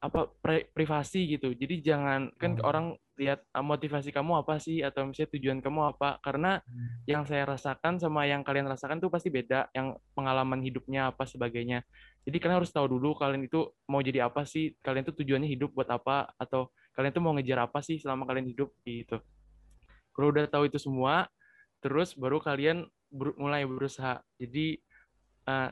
apa 0.00 0.28
pri 0.40 0.68
privasi 0.72 1.36
gitu. 1.36 1.52
Jadi 1.52 1.84
jangan 1.84 2.32
kan 2.36 2.56
hmm. 2.56 2.64
orang 2.64 2.86
lihat 3.16 3.40
ah, 3.56 3.64
motivasi 3.64 4.12
kamu 4.12 4.44
apa 4.44 4.60
sih 4.60 4.84
atau 4.84 5.08
misalnya 5.08 5.32
tujuan 5.36 5.58
kamu 5.64 5.96
apa 5.96 6.20
karena 6.20 6.60
hmm. 6.60 7.08
yang 7.08 7.24
saya 7.24 7.48
rasakan 7.48 7.96
sama 7.96 8.28
yang 8.28 8.44
kalian 8.44 8.68
rasakan 8.68 9.00
tuh 9.00 9.08
pasti 9.08 9.32
beda 9.32 9.72
yang 9.72 9.96
pengalaman 10.12 10.60
hidupnya 10.60 11.12
apa 11.12 11.24
sebagainya. 11.24 11.80
Jadi 12.28 12.36
kalian 12.40 12.60
harus 12.60 12.72
tahu 12.72 12.92
dulu 12.92 13.16
kalian 13.16 13.48
itu 13.48 13.72
mau 13.88 14.04
jadi 14.04 14.28
apa 14.28 14.44
sih, 14.44 14.76
kalian 14.84 15.04
tuh 15.08 15.16
tujuannya 15.24 15.48
hidup 15.48 15.72
buat 15.72 15.88
apa 15.88 16.28
atau 16.36 16.72
kalian 16.92 17.12
tuh 17.12 17.24
mau 17.24 17.32
ngejar 17.36 17.64
apa 17.64 17.80
sih 17.80 17.96
selama 17.96 18.28
kalian 18.28 18.52
hidup 18.52 18.72
gitu. 18.84 19.20
Kalau 20.12 20.32
udah 20.32 20.48
tahu 20.48 20.68
itu 20.68 20.80
semua, 20.80 21.28
terus 21.80 22.16
baru 22.16 22.40
kalian 22.40 22.84
ber 23.12 23.32
mulai 23.40 23.64
berusaha. 23.64 24.20
Jadi 24.36 24.80
uh, 25.46 25.70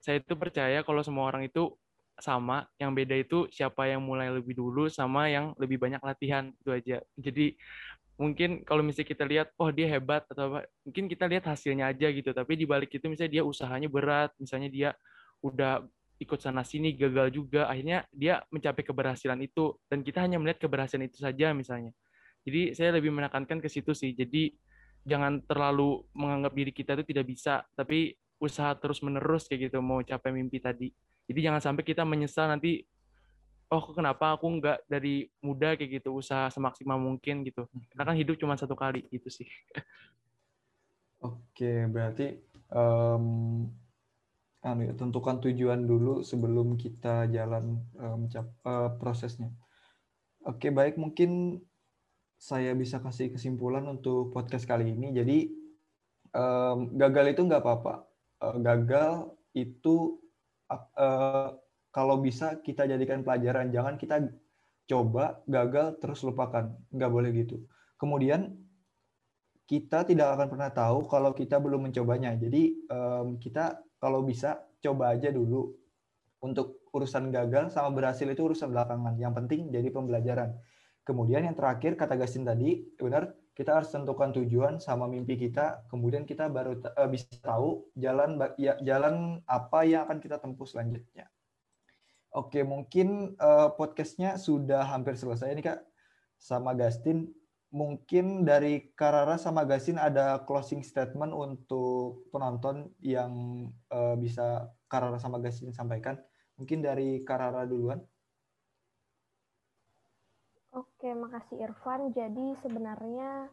saya 0.00 0.22
itu 0.22 0.34
percaya 0.38 0.86
kalau 0.86 1.02
semua 1.02 1.26
orang 1.26 1.48
itu 1.48 1.74
sama, 2.16 2.64
yang 2.80 2.96
beda 2.96 3.12
itu 3.18 3.44
siapa 3.52 3.92
yang 3.92 4.00
mulai 4.00 4.32
lebih 4.32 4.56
dulu 4.56 4.88
sama 4.88 5.28
yang 5.28 5.52
lebih 5.60 5.76
banyak 5.76 6.00
latihan 6.00 6.48
itu 6.48 6.70
aja. 6.72 6.96
Jadi 7.16 7.56
mungkin 8.16 8.64
kalau 8.64 8.80
misalnya 8.80 9.12
kita 9.12 9.24
lihat 9.28 9.52
oh 9.60 9.68
dia 9.68 9.92
hebat 9.92 10.24
atau 10.32 10.48
apa 10.48 10.64
mungkin 10.88 11.04
kita 11.04 11.28
lihat 11.28 11.44
hasilnya 11.44 11.92
aja 11.92 12.08
gitu. 12.08 12.32
Tapi 12.32 12.56
di 12.56 12.64
balik 12.64 12.88
itu 12.96 13.04
misalnya 13.12 13.40
dia 13.40 13.44
usahanya 13.44 13.92
berat 13.92 14.32
misalnya 14.40 14.72
dia 14.72 14.90
udah 15.44 15.84
ikut 16.16 16.40
sana 16.40 16.64
sini 16.64 16.96
gagal 16.96 17.28
juga 17.28 17.68
akhirnya 17.68 18.08
dia 18.08 18.40
mencapai 18.48 18.80
keberhasilan 18.80 19.36
itu. 19.44 19.76
Dan 19.84 20.00
kita 20.00 20.24
hanya 20.24 20.40
melihat 20.40 20.64
keberhasilan 20.64 21.12
itu 21.12 21.20
saja 21.20 21.52
misalnya. 21.52 21.92
Jadi 22.48 22.72
saya 22.72 22.96
lebih 22.96 23.12
menekankan 23.12 23.60
ke 23.60 23.68
situ 23.68 23.92
sih. 23.92 24.16
Jadi 24.16 24.56
jangan 25.04 25.44
terlalu 25.44 26.00
menganggap 26.16 26.52
diri 26.56 26.72
kita 26.72 26.96
itu 26.96 27.04
tidak 27.12 27.26
bisa. 27.28 27.60
Tapi 27.76 28.16
usaha 28.36 28.76
terus 28.76 29.00
menerus 29.00 29.48
kayak 29.48 29.72
gitu 29.72 29.80
mau 29.80 30.04
capai 30.04 30.32
mimpi 30.32 30.60
tadi. 30.60 30.92
Jadi 31.26 31.38
jangan 31.42 31.62
sampai 31.62 31.82
kita 31.82 32.04
menyesal 32.04 32.52
nanti 32.52 32.84
oh 33.66 33.82
kenapa 33.90 34.38
aku 34.38 34.46
nggak 34.62 34.86
dari 34.86 35.26
muda 35.42 35.74
kayak 35.74 36.00
gitu 36.02 36.14
usaha 36.14 36.46
semaksimal 36.52 37.00
mungkin 37.00 37.42
gitu. 37.42 37.66
Karena 37.92 38.12
kan 38.12 38.16
hidup 38.16 38.36
cuma 38.38 38.54
satu 38.54 38.78
kali 38.78 39.08
gitu 39.10 39.28
sih. 39.32 39.48
Oke 41.24 41.88
berarti 41.90 42.36
um, 42.70 43.66
anu 44.62 44.82
ya, 44.86 44.94
tentukan 44.94 45.42
tujuan 45.42 45.82
dulu 45.88 46.20
sebelum 46.22 46.76
kita 46.78 47.26
jalan 47.32 47.80
um, 47.98 48.28
uh, 48.30 48.90
prosesnya. 49.00 49.50
Oke 50.46 50.70
baik 50.70 51.00
mungkin 51.00 51.58
saya 52.36 52.76
bisa 52.76 53.00
kasih 53.00 53.32
kesimpulan 53.32 53.82
untuk 53.88 54.30
podcast 54.30 54.68
kali 54.68 54.92
ini. 54.92 55.10
Jadi 55.16 55.50
um, 56.36 56.94
gagal 56.94 57.34
itu 57.34 57.42
nggak 57.42 57.64
apa-apa 57.64 58.05
uh, 58.42 58.56
gagal 58.60 59.32
itu 59.56 60.20
uh, 60.70 61.56
kalau 61.92 62.16
bisa 62.20 62.60
kita 62.60 62.84
jadikan 62.84 63.24
pelajaran. 63.24 63.72
Jangan 63.72 63.96
kita 63.96 64.16
coba 64.86 65.40
gagal 65.48 65.96
terus 66.02 66.20
lupakan. 66.22 66.72
Nggak 66.92 67.10
boleh 67.10 67.30
gitu. 67.32 67.56
Kemudian 67.96 68.52
kita 69.66 70.06
tidak 70.06 70.38
akan 70.38 70.46
pernah 70.52 70.70
tahu 70.70 71.08
kalau 71.10 71.32
kita 71.32 71.58
belum 71.58 71.90
mencobanya. 71.90 72.36
Jadi 72.36 72.86
um, 72.92 73.40
kita 73.40 73.80
kalau 73.98 74.22
bisa 74.22 74.62
coba 74.78 75.16
aja 75.16 75.32
dulu 75.32 75.74
untuk 76.44 76.86
urusan 76.94 77.32
gagal 77.34 77.74
sama 77.74 77.90
berhasil 77.90 78.28
itu 78.28 78.44
urusan 78.44 78.70
belakangan. 78.70 79.18
Yang 79.18 79.32
penting 79.42 79.60
jadi 79.72 79.88
pembelajaran. 79.90 80.54
Kemudian 81.02 81.48
yang 81.48 81.56
terakhir 81.56 81.96
kata 81.98 82.14
Gastin 82.18 82.46
tadi 82.46 82.82
benar 82.98 83.30
kita 83.56 83.80
harus 83.80 83.88
tentukan 83.88 84.36
tujuan 84.36 84.76
sama 84.78 85.08
mimpi 85.08 85.40
kita 85.40 85.88
kemudian 85.88 86.28
kita 86.28 86.52
baru 86.52 86.76
uh, 86.76 87.08
bisa 87.08 87.26
tahu 87.40 87.88
jalan 87.96 88.36
ya, 88.60 88.76
jalan 88.84 89.40
apa 89.48 89.88
yang 89.88 90.04
akan 90.04 90.20
kita 90.20 90.36
tempuh 90.36 90.68
selanjutnya 90.68 91.26
Oke, 92.36 92.60
mungkin 92.60 93.32
uh, 93.40 93.72
podcastnya 93.80 94.36
sudah 94.36 94.84
hampir 94.84 95.16
selesai 95.16 95.56
nih 95.56 95.72
Kak 95.72 95.80
sama 96.36 96.76
Gastin. 96.76 97.32
Mungkin 97.72 98.44
dari 98.44 98.92
Karara 98.92 99.40
sama 99.40 99.64
Gastin 99.64 99.96
ada 99.96 100.44
closing 100.44 100.84
statement 100.84 101.32
untuk 101.32 102.28
penonton 102.28 102.92
yang 103.00 103.32
uh, 103.88 104.20
bisa 104.20 104.68
Karara 104.84 105.16
sama 105.16 105.40
Gastin 105.40 105.72
sampaikan. 105.72 106.20
Mungkin 106.60 106.84
dari 106.84 107.24
Karara 107.24 107.64
duluan. 107.64 108.04
Oke, 110.76 111.08
makasih 111.16 111.56
Irfan. 111.64 112.12
Jadi 112.12 112.52
sebenarnya 112.60 113.48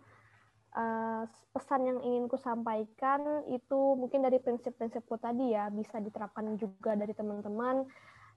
uh, 0.75 1.23
pesan 1.55 1.87
yang 1.87 1.99
ingin 2.03 2.27
ku 2.27 2.35
sampaikan 2.35 3.47
itu 3.47 3.95
mungkin 3.95 4.27
dari 4.27 4.43
prinsip-prinsipku 4.43 5.15
tadi 5.23 5.55
ya 5.55 5.71
bisa 5.71 6.03
diterapkan 6.03 6.59
juga 6.59 6.99
dari 6.99 7.15
teman-teman 7.15 7.87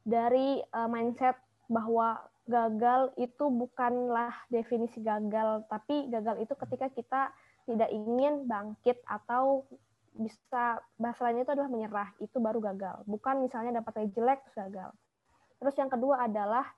dari 0.07 0.63
uh, 0.71 0.87
mindset 0.87 1.35
bahwa 1.67 2.23
gagal 2.47 3.11
itu 3.19 3.51
bukanlah 3.51 4.31
definisi 4.55 5.03
gagal, 5.03 5.67
tapi 5.67 6.07
gagal 6.07 6.47
itu 6.47 6.55
ketika 6.55 6.87
kita 6.95 7.23
tidak 7.67 7.91
ingin 7.91 8.47
bangkit 8.47 9.03
atau 9.03 9.67
bisa 10.15 10.79
bahasa 10.95 11.27
lainnya 11.27 11.43
itu 11.43 11.59
adalah 11.59 11.71
menyerah, 11.75 12.09
itu 12.23 12.39
baru 12.39 12.63
gagal. 12.63 13.03
Bukan 13.11 13.43
misalnya 13.43 13.83
dapat 13.83 14.07
jelek 14.15 14.47
terus 14.47 14.57
gagal. 14.63 14.95
Terus 15.59 15.75
yang 15.75 15.91
kedua 15.91 16.31
adalah 16.31 16.71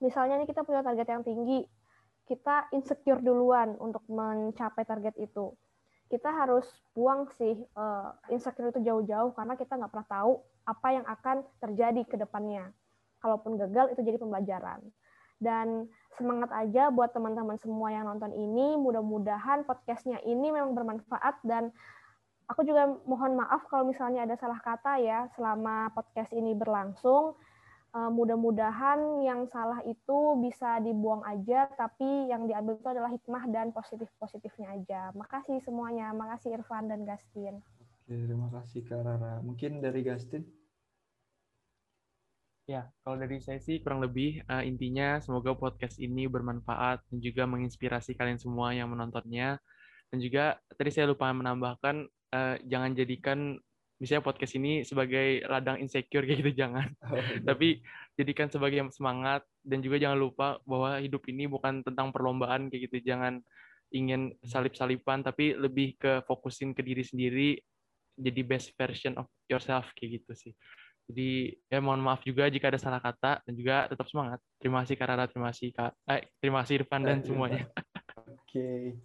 misalnya 0.00 0.40
ini 0.40 0.46
kita 0.48 0.62
punya 0.62 0.84
target 0.84 1.08
yang 1.08 1.22
tinggi, 1.24 1.64
kita 2.26 2.68
insecure 2.74 3.22
duluan 3.22 3.78
untuk 3.78 4.02
mencapai 4.10 4.82
target 4.82 5.14
itu. 5.16 5.54
Kita 6.06 6.30
harus 6.30 6.66
buang 6.94 7.26
sih 7.34 7.58
uh, 7.74 8.14
insecure 8.30 8.70
itu 8.70 8.82
jauh-jauh 8.82 9.34
karena 9.34 9.58
kita 9.58 9.74
nggak 9.74 9.90
pernah 9.90 10.08
tahu 10.10 10.32
apa 10.66 10.88
yang 10.94 11.06
akan 11.06 11.36
terjadi 11.62 12.02
ke 12.06 12.16
depannya. 12.18 12.70
Kalaupun 13.22 13.58
gagal 13.58 13.94
itu 13.94 14.02
jadi 14.06 14.18
pembelajaran. 14.18 14.82
Dan 15.36 15.90
semangat 16.16 16.48
aja 16.54 16.88
buat 16.88 17.12
teman-teman 17.12 17.58
semua 17.58 17.90
yang 17.90 18.06
nonton 18.06 18.30
ini. 18.34 18.78
Mudah-mudahan 18.78 19.66
podcastnya 19.66 20.22
ini 20.22 20.50
memang 20.50 20.74
bermanfaat 20.74 21.42
dan 21.42 21.74
aku 22.46 22.62
juga 22.62 22.86
mohon 23.06 23.34
maaf 23.34 23.66
kalau 23.66 23.86
misalnya 23.86 24.22
ada 24.22 24.38
salah 24.38 24.62
kata 24.62 25.02
ya 25.02 25.26
selama 25.34 25.90
podcast 25.94 26.30
ini 26.34 26.54
berlangsung. 26.54 27.34
Eh, 27.96 28.10
mudah-mudahan 28.12 29.24
yang 29.24 29.48
salah 29.48 29.80
itu 29.88 30.36
bisa 30.44 30.76
dibuang 30.84 31.24
aja, 31.24 31.64
tapi 31.80 32.28
yang 32.28 32.44
diambil 32.44 32.76
itu 32.76 32.88
adalah 32.92 33.08
hikmah 33.08 33.48
dan 33.48 33.72
positif-positifnya 33.72 34.68
aja. 34.76 35.00
Makasih 35.16 35.64
semuanya. 35.64 36.12
Makasih 36.12 36.60
Irfan 36.60 36.92
dan 36.92 37.08
Gastin. 37.08 37.64
Oke, 38.04 38.12
terima 38.12 38.52
kasih 38.52 38.84
Kak 38.84 39.00
Rara. 39.00 39.40
Mungkin 39.40 39.80
dari 39.80 40.04
Gastin? 40.04 40.44
Ya, 42.68 42.92
kalau 43.00 43.16
dari 43.16 43.40
saya 43.40 43.62
sih 43.64 43.80
kurang 43.80 44.04
lebih 44.04 44.44
uh, 44.44 44.60
intinya 44.60 45.16
semoga 45.22 45.56
podcast 45.56 45.96
ini 45.96 46.28
bermanfaat 46.28 47.00
dan 47.08 47.18
juga 47.22 47.48
menginspirasi 47.48 48.12
kalian 48.12 48.36
semua 48.36 48.76
yang 48.76 48.92
menontonnya. 48.92 49.56
Dan 50.12 50.20
juga 50.20 50.60
tadi 50.76 50.92
saya 50.92 51.08
lupa 51.08 51.32
menambahkan 51.32 51.96
uh, 52.36 52.60
jangan 52.68 52.92
jadikan 52.92 53.56
misalnya 53.96 54.24
podcast 54.24 54.52
ini 54.60 54.84
sebagai 54.84 55.40
ladang 55.48 55.80
insecure 55.80 56.24
kayak 56.24 56.38
gitu 56.44 56.52
jangan. 56.52 56.88
Oh, 57.08 57.16
iya. 57.16 57.40
Tapi 57.42 57.80
jadikan 58.16 58.48
sebagai 58.52 58.84
semangat 58.92 59.44
dan 59.64 59.80
juga 59.80 59.96
jangan 59.96 60.18
lupa 60.20 60.60
bahwa 60.68 61.00
hidup 61.00 61.24
ini 61.28 61.48
bukan 61.48 61.80
tentang 61.80 62.12
perlombaan 62.12 62.68
kayak 62.68 62.92
gitu. 62.92 63.12
Jangan 63.12 63.40
ingin 63.94 64.34
salip-salipan 64.42 65.22
tapi 65.24 65.54
lebih 65.56 65.96
ke 65.96 66.20
fokusin 66.26 66.74
ke 66.74 66.82
diri 66.82 67.06
sendiri 67.06 67.56
jadi 68.16 68.40
best 68.42 68.72
version 68.74 69.14
of 69.20 69.28
yourself 69.46 69.88
kayak 69.96 70.20
gitu 70.20 70.32
sih. 70.32 70.52
Jadi 71.06 71.54
ya 71.70 71.78
mohon 71.78 72.02
maaf 72.02 72.26
juga 72.26 72.50
jika 72.50 72.66
ada 72.66 72.82
salah 72.82 72.98
kata 72.98 73.38
dan 73.46 73.54
juga 73.54 73.86
tetap 73.86 74.10
semangat. 74.10 74.42
Terima 74.58 74.82
kasih 74.82 74.94
Kak 74.98 75.06
Rara, 75.06 75.24
terima 75.30 75.48
kasih 75.54 75.68
Kak. 75.70 75.92
Eh, 76.10 76.22
terima 76.42 76.66
kasih 76.66 76.82
Irfan 76.82 77.02
dan 77.06 77.22
semuanya. 77.22 77.70
Oke. 78.26 78.98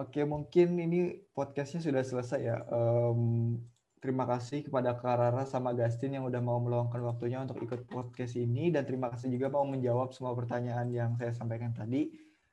Oke, 0.00 0.24
mungkin 0.24 0.80
ini 0.80 1.20
podcastnya 1.36 1.84
sudah 1.84 2.00
selesai 2.00 2.40
ya. 2.40 2.56
Um, 2.72 3.60
terima 4.00 4.24
kasih 4.24 4.64
kepada 4.64 4.96
Kak 4.96 5.16
Rara 5.20 5.44
sama 5.44 5.76
Gastin 5.76 6.16
yang 6.16 6.24
udah 6.24 6.40
mau 6.40 6.56
meluangkan 6.56 7.04
waktunya 7.04 7.36
untuk 7.44 7.60
ikut 7.60 7.84
podcast 7.84 8.32
ini 8.40 8.72
dan 8.72 8.88
terima 8.88 9.12
kasih 9.12 9.28
juga 9.28 9.52
mau 9.52 9.68
menjawab 9.68 10.16
semua 10.16 10.32
pertanyaan 10.32 10.88
yang 10.88 11.14
saya 11.20 11.36
sampaikan 11.36 11.76
tadi. 11.76 12.08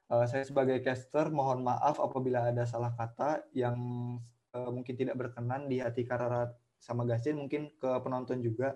Uh, 0.08 0.24
saya 0.28 0.44
sebagai 0.44 0.80
caster 0.84 1.28
mohon 1.32 1.64
maaf 1.64 2.00
apabila 2.00 2.52
ada 2.52 2.64
salah 2.64 2.96
kata 2.96 3.44
yang 3.52 3.76
uh, 4.56 4.70
mungkin 4.72 4.96
tidak 4.96 5.20
berkenan 5.20 5.68
di 5.68 5.80
hati 5.80 6.04
Kak 6.04 6.20
Rara 6.20 6.52
sama 6.80 7.04
Gasin 7.08 7.40
mungkin 7.40 7.72
ke 7.76 7.90
penonton 8.04 8.44
juga 8.44 8.76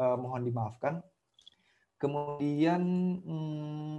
uh, 0.00 0.16
mohon 0.16 0.44
dimaafkan. 0.44 1.04
Kemudian 2.00 2.80
hmm, 3.24 3.96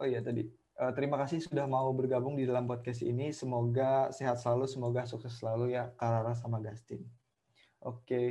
oh 0.00 0.06
iya 0.08 0.24
tadi 0.24 0.59
terima 0.96 1.20
kasih 1.20 1.44
sudah 1.44 1.68
mau 1.68 1.92
bergabung 1.92 2.40
di 2.40 2.48
dalam 2.48 2.64
podcast 2.64 3.04
ini. 3.04 3.36
Semoga 3.36 4.08
sehat 4.16 4.40
selalu, 4.40 4.64
semoga 4.64 5.04
sukses 5.04 5.36
selalu 5.36 5.76
ya 5.76 5.92
Karara 6.00 6.32
sama 6.32 6.56
Gastin. 6.64 7.04
Oke. 7.84 8.00
Okay. 8.08 8.28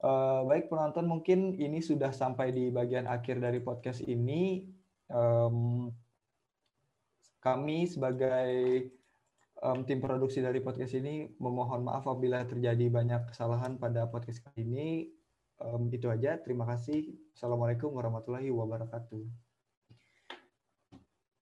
Uh, 0.00 0.06
eh, 0.06 0.40
baik 0.46 0.64
penonton 0.70 1.04
mungkin 1.04 1.58
ini 1.58 1.82
sudah 1.82 2.14
sampai 2.14 2.54
di 2.54 2.70
bagian 2.70 3.10
akhir 3.10 3.42
dari 3.42 3.58
podcast 3.58 4.06
ini. 4.06 4.70
Um, 5.10 5.90
kami 7.42 7.90
sebagai 7.90 8.86
um, 9.58 9.82
tim 9.82 9.98
produksi 9.98 10.38
dari 10.38 10.62
podcast 10.62 10.94
ini 10.94 11.26
memohon 11.42 11.82
maaf 11.82 12.06
apabila 12.06 12.46
terjadi 12.46 12.86
banyak 12.86 13.34
kesalahan 13.34 13.82
pada 13.82 14.06
podcast 14.06 14.46
kali 14.46 14.62
ini. 14.62 14.88
Um, 15.58 15.90
itu 15.90 16.06
aja. 16.06 16.38
Terima 16.38 16.70
kasih. 16.70 17.18
Assalamualaikum 17.34 17.90
warahmatullahi 17.90 18.48
wabarakatuh. 18.54 19.49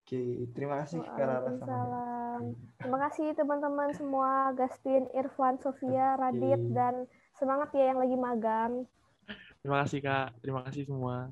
Oke, 0.09 0.49
terima 0.57 0.81
kasih 0.81 1.05
Waalaikumsalam. 1.05 2.57
Terima 2.81 2.99
kasih 3.05 3.29
teman-teman 3.37 3.93
semua, 3.93 4.57
Gastin, 4.57 5.05
Irfan, 5.13 5.61
Sofia, 5.61 6.17
Radit, 6.17 6.73
dan 6.73 7.05
semangat 7.37 7.77
ya 7.77 7.93
yang 7.93 8.01
lagi 8.01 8.17
magang. 8.17 8.73
Terima 9.61 9.85
kasih 9.85 10.01
Kak, 10.01 10.33
terima 10.41 10.65
kasih 10.65 10.89
semua. 10.89 11.29